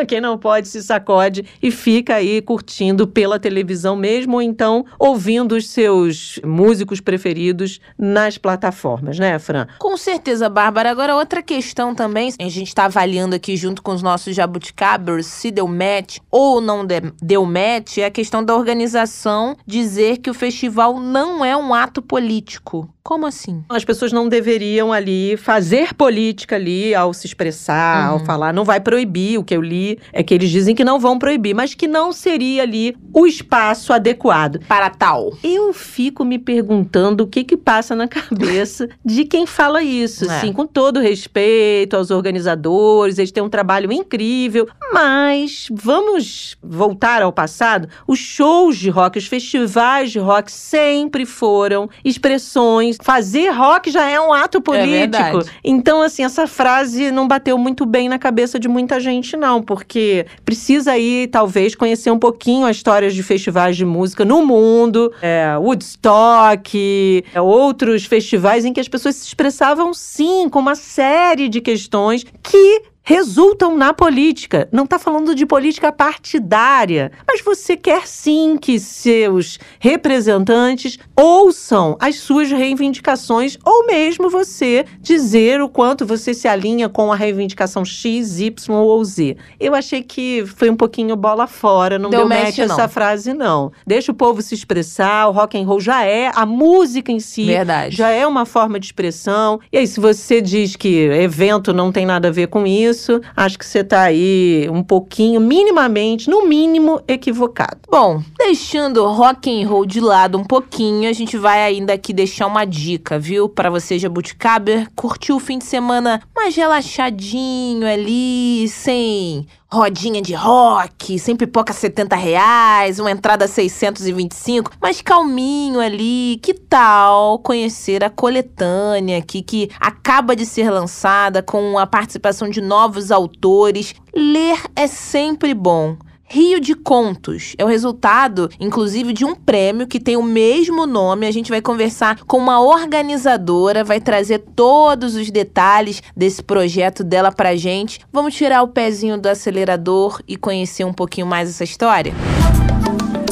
Quem 0.06 0.20
não 0.20 0.36
pode, 0.36 0.68
se 0.68 0.82
sacode 0.82 1.42
e 1.62 1.70
fica 1.70 2.16
aí 2.16 2.42
curtindo 2.42 2.99
pela 3.06 3.38
televisão 3.38 3.96
mesmo, 3.96 4.34
ou 4.34 4.42
então 4.42 4.84
ouvindo 4.98 5.52
os 5.56 5.68
seus 5.68 6.38
músicos 6.44 7.00
preferidos 7.00 7.80
nas 7.98 8.36
plataformas, 8.38 9.18
né, 9.18 9.38
Fran? 9.38 9.66
Com 9.78 9.96
certeza, 9.96 10.48
Bárbara. 10.48 10.90
Agora, 10.90 11.14
outra 11.16 11.42
questão 11.42 11.94
também, 11.94 12.32
a 12.40 12.48
gente 12.48 12.74
tá 12.74 12.84
avaliando 12.86 13.34
aqui 13.34 13.56
junto 13.56 13.82
com 13.82 13.92
os 13.92 14.02
nossos 14.02 14.34
jabuticabers 14.34 15.26
se 15.26 15.50
deu 15.50 15.66
match 15.66 16.18
ou 16.30 16.60
não 16.60 16.84
de- 16.84 17.12
deu 17.22 17.44
match, 17.44 17.98
é 17.98 18.04
a 18.06 18.10
questão 18.10 18.44
da 18.44 18.54
organização 18.54 19.56
dizer 19.66 20.18
que 20.18 20.30
o 20.30 20.34
festival 20.34 20.98
não 21.00 21.44
é 21.44 21.56
um 21.56 21.72
ato 21.74 22.02
político. 22.02 22.88
Como 23.02 23.26
assim? 23.26 23.64
As 23.68 23.84
pessoas 23.84 24.12
não 24.12 24.28
deveriam 24.28 24.92
ali 24.92 25.36
fazer 25.36 25.94
política 25.94 26.56
ali 26.56 26.94
ao 26.94 27.12
se 27.14 27.26
expressar, 27.26 28.06
ao 28.08 28.18
Uhum. 28.18 28.24
falar. 28.26 28.52
Não 28.52 28.62
vai 28.64 28.78
proibir. 28.78 29.38
O 29.38 29.42
que 29.44 29.56
eu 29.56 29.62
li 29.62 29.98
é 30.12 30.22
que 30.22 30.34
eles 30.34 30.50
dizem 30.50 30.74
que 30.74 30.84
não 30.84 30.98
vão 31.00 31.18
proibir, 31.18 31.54
mas 31.54 31.74
que 31.74 31.88
não 31.88 32.12
seria 32.12 32.62
ali 32.62 32.89
o 33.12 33.26
espaço 33.26 33.92
adequado. 33.92 34.60
Para 34.68 34.90
tal. 34.90 35.32
Eu 35.42 35.72
fico 35.72 36.24
me 36.24 36.38
perguntando 36.38 37.24
o 37.24 37.26
que 37.26 37.44
que 37.44 37.56
passa 37.56 37.94
na 37.94 38.06
cabeça 38.08 38.88
de 39.04 39.24
quem 39.24 39.46
fala 39.46 39.82
isso, 39.82 40.24
É. 40.30 40.36
assim, 40.38 40.52
com 40.52 40.66
todo 40.66 41.00
respeito 41.00 41.96
aos 41.96 42.10
organizadores, 42.10 43.18
eles 43.18 43.32
têm 43.32 43.42
um 43.42 43.48
trabalho 43.48 43.92
incrível, 43.92 44.68
mas 44.92 45.68
vamos 45.72 46.56
voltar 46.62 47.22
ao 47.22 47.32
passado? 47.32 47.88
Os 48.06 48.18
shows 48.18 48.76
de 48.76 48.90
rock, 48.90 49.18
os 49.18 49.26
festivais 49.26 50.10
de 50.10 50.18
rock 50.18 50.50
sempre 50.50 51.24
foram 51.24 51.88
expressões. 52.04 52.96
Fazer 53.02 53.50
rock 53.50 53.90
já 53.90 54.08
é 54.08 54.20
um 54.20 54.32
ato 54.32 54.60
político. 54.60 54.90
verdade. 54.90 55.50
então, 55.64 56.02
assim, 56.02 56.22
essa 56.24 56.46
frase 56.46 57.10
não 57.10 57.26
bateu 57.26 57.56
muito 57.58 57.84
bem 57.86 58.08
na 58.08 58.18
cabeça 58.18 58.58
de 58.58 58.68
muita 58.68 59.00
gente, 59.00 59.36
não, 59.36 59.62
porque 59.62 60.26
precisa 60.44 60.92
aí, 60.92 61.26
talvez, 61.30 61.74
conhecer 61.74 62.10
um 62.10 62.18
pouquinho 62.18 62.66
a 62.66 62.70
história 62.80 63.10
de 63.10 63.22
festivais 63.22 63.76
de 63.76 63.84
música 63.84 64.24
no 64.24 64.44
mundo, 64.44 65.12
é, 65.20 65.54
Woodstock, 65.58 67.24
é, 67.34 67.40
outros 67.40 68.06
festivais 68.06 68.64
em 68.64 68.72
que 68.72 68.80
as 68.80 68.88
pessoas 68.88 69.16
se 69.16 69.26
expressavam, 69.26 69.92
sim, 69.92 70.48
com 70.48 70.58
uma 70.58 70.74
série 70.74 71.48
de 71.48 71.60
questões 71.60 72.24
que 72.42 72.82
resultam 73.02 73.76
na 73.76 73.92
política. 73.92 74.68
Não 74.70 74.84
está 74.84 74.98
falando 74.98 75.34
de 75.34 75.44
política 75.44 75.92
partidária, 75.92 77.10
mas 77.26 77.42
você 77.42 77.76
quer 77.76 78.06
sim 78.06 78.56
que 78.56 78.78
seus 78.78 79.58
representantes 79.78 80.98
ouçam 81.16 81.96
as 82.00 82.16
suas 82.16 82.50
reivindicações 82.50 83.58
ou 83.64 83.86
mesmo 83.86 84.30
você 84.30 84.84
dizer 85.00 85.60
o 85.60 85.68
quanto 85.68 86.06
você 86.06 86.32
se 86.32 86.46
alinha 86.46 86.88
com 86.88 87.12
a 87.12 87.16
reivindicação 87.16 87.84
X, 87.84 88.38
Y 88.38 88.74
ou 88.74 89.04
Z. 89.04 89.36
Eu 89.58 89.74
achei 89.74 90.02
que 90.02 90.44
foi 90.46 90.70
um 90.70 90.76
pouquinho 90.76 91.16
bola 91.16 91.46
fora, 91.46 91.98
não 91.98 92.10
deu, 92.10 92.20
deu 92.20 92.28
match 92.28 92.58
essa 92.58 92.88
frase 92.88 93.32
não. 93.32 93.72
Deixa 93.86 94.12
o 94.12 94.14
povo 94.14 94.40
se 94.42 94.54
expressar, 94.54 95.28
o 95.28 95.32
rock 95.32 95.58
and 95.58 95.66
roll 95.66 95.80
já 95.80 96.04
é 96.04 96.30
a 96.34 96.46
música 96.46 97.10
em 97.10 97.20
si, 97.20 97.46
Verdade. 97.46 97.96
já 97.96 98.10
é 98.10 98.26
uma 98.26 98.46
forma 98.46 98.78
de 98.78 98.86
expressão. 98.86 99.60
E 99.72 99.78
aí 99.78 99.86
se 99.86 99.98
você 99.98 100.40
diz 100.40 100.76
que 100.76 101.06
evento 101.06 101.72
não 101.72 101.90
tem 101.90 102.06
nada 102.06 102.28
a 102.28 102.30
ver 102.30 102.48
com 102.48 102.66
isso, 102.66 102.89
acho 103.36 103.58
que 103.58 103.66
você 103.66 103.82
tá 103.82 104.02
aí 104.02 104.68
um 104.70 104.82
pouquinho, 104.82 105.40
minimamente, 105.40 106.28
no 106.28 106.46
mínimo, 106.46 107.00
equivocado. 107.06 107.80
Bom, 107.90 108.22
deixando 108.38 109.06
rock 109.06 109.50
and 109.50 109.68
roll 109.68 109.86
de 109.86 110.00
lado 110.00 110.38
um 110.38 110.44
pouquinho, 110.44 111.08
a 111.08 111.12
gente 111.12 111.36
vai 111.36 111.62
ainda 111.62 111.92
aqui 111.92 112.12
deixar 112.12 112.46
uma 112.46 112.64
dica, 112.64 113.18
viu? 113.18 113.48
Para 113.48 113.70
você, 113.70 113.98
Jabuticaber, 113.98 114.88
curtir 114.94 115.32
o 115.32 115.40
fim 115.40 115.58
de 115.58 115.64
semana 115.64 116.20
mais 116.34 116.54
relaxadinho 116.56 117.86
ali, 117.86 118.68
sem 118.68 119.46
rodinha 119.72 120.20
de 120.20 120.34
rock, 120.34 121.18
sem 121.18 121.36
pipoca 121.36 121.72
70 121.72 122.16
reais, 122.16 122.98
uma 122.98 123.10
entrada 123.10 123.46
625, 123.46 124.72
mas 124.80 125.00
calminho 125.00 125.80
ali. 125.80 126.38
Que 126.42 126.54
tal 126.54 127.38
conhecer 127.38 128.02
a 128.02 128.10
coletânea 128.10 129.18
aqui 129.18 129.42
que 129.42 129.70
acaba 129.78 130.34
de 130.34 130.44
ser 130.44 130.70
lançada 130.70 131.42
com 131.42 131.78
a 131.78 131.86
participação 131.86 132.48
de 132.48 132.60
novos 132.60 133.10
autores? 133.10 133.94
Ler 134.14 134.60
é 134.74 134.86
sempre 134.86 135.54
bom. 135.54 135.96
Rio 136.32 136.60
de 136.60 136.76
Contos. 136.76 137.56
É 137.58 137.64
o 137.64 137.66
resultado, 137.68 138.48
inclusive, 138.60 139.12
de 139.12 139.24
um 139.24 139.34
prêmio 139.34 139.88
que 139.88 139.98
tem 139.98 140.16
o 140.16 140.22
mesmo 140.22 140.86
nome. 140.86 141.26
A 141.26 141.32
gente 141.32 141.50
vai 141.50 141.60
conversar 141.60 142.20
com 142.24 142.38
uma 142.38 142.60
organizadora, 142.60 143.82
vai 143.82 144.00
trazer 144.00 144.38
todos 144.54 145.16
os 145.16 145.28
detalhes 145.28 146.00
desse 146.16 146.40
projeto 146.40 147.02
dela 147.02 147.32
pra 147.32 147.56
gente. 147.56 147.98
Vamos 148.12 148.36
tirar 148.36 148.62
o 148.62 148.68
pezinho 148.68 149.18
do 149.18 149.28
acelerador 149.28 150.22
e 150.28 150.36
conhecer 150.36 150.84
um 150.84 150.92
pouquinho 150.92 151.26
mais 151.26 151.48
essa 151.48 151.64
história? 151.64 152.14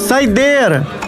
Saideira! 0.01 1.08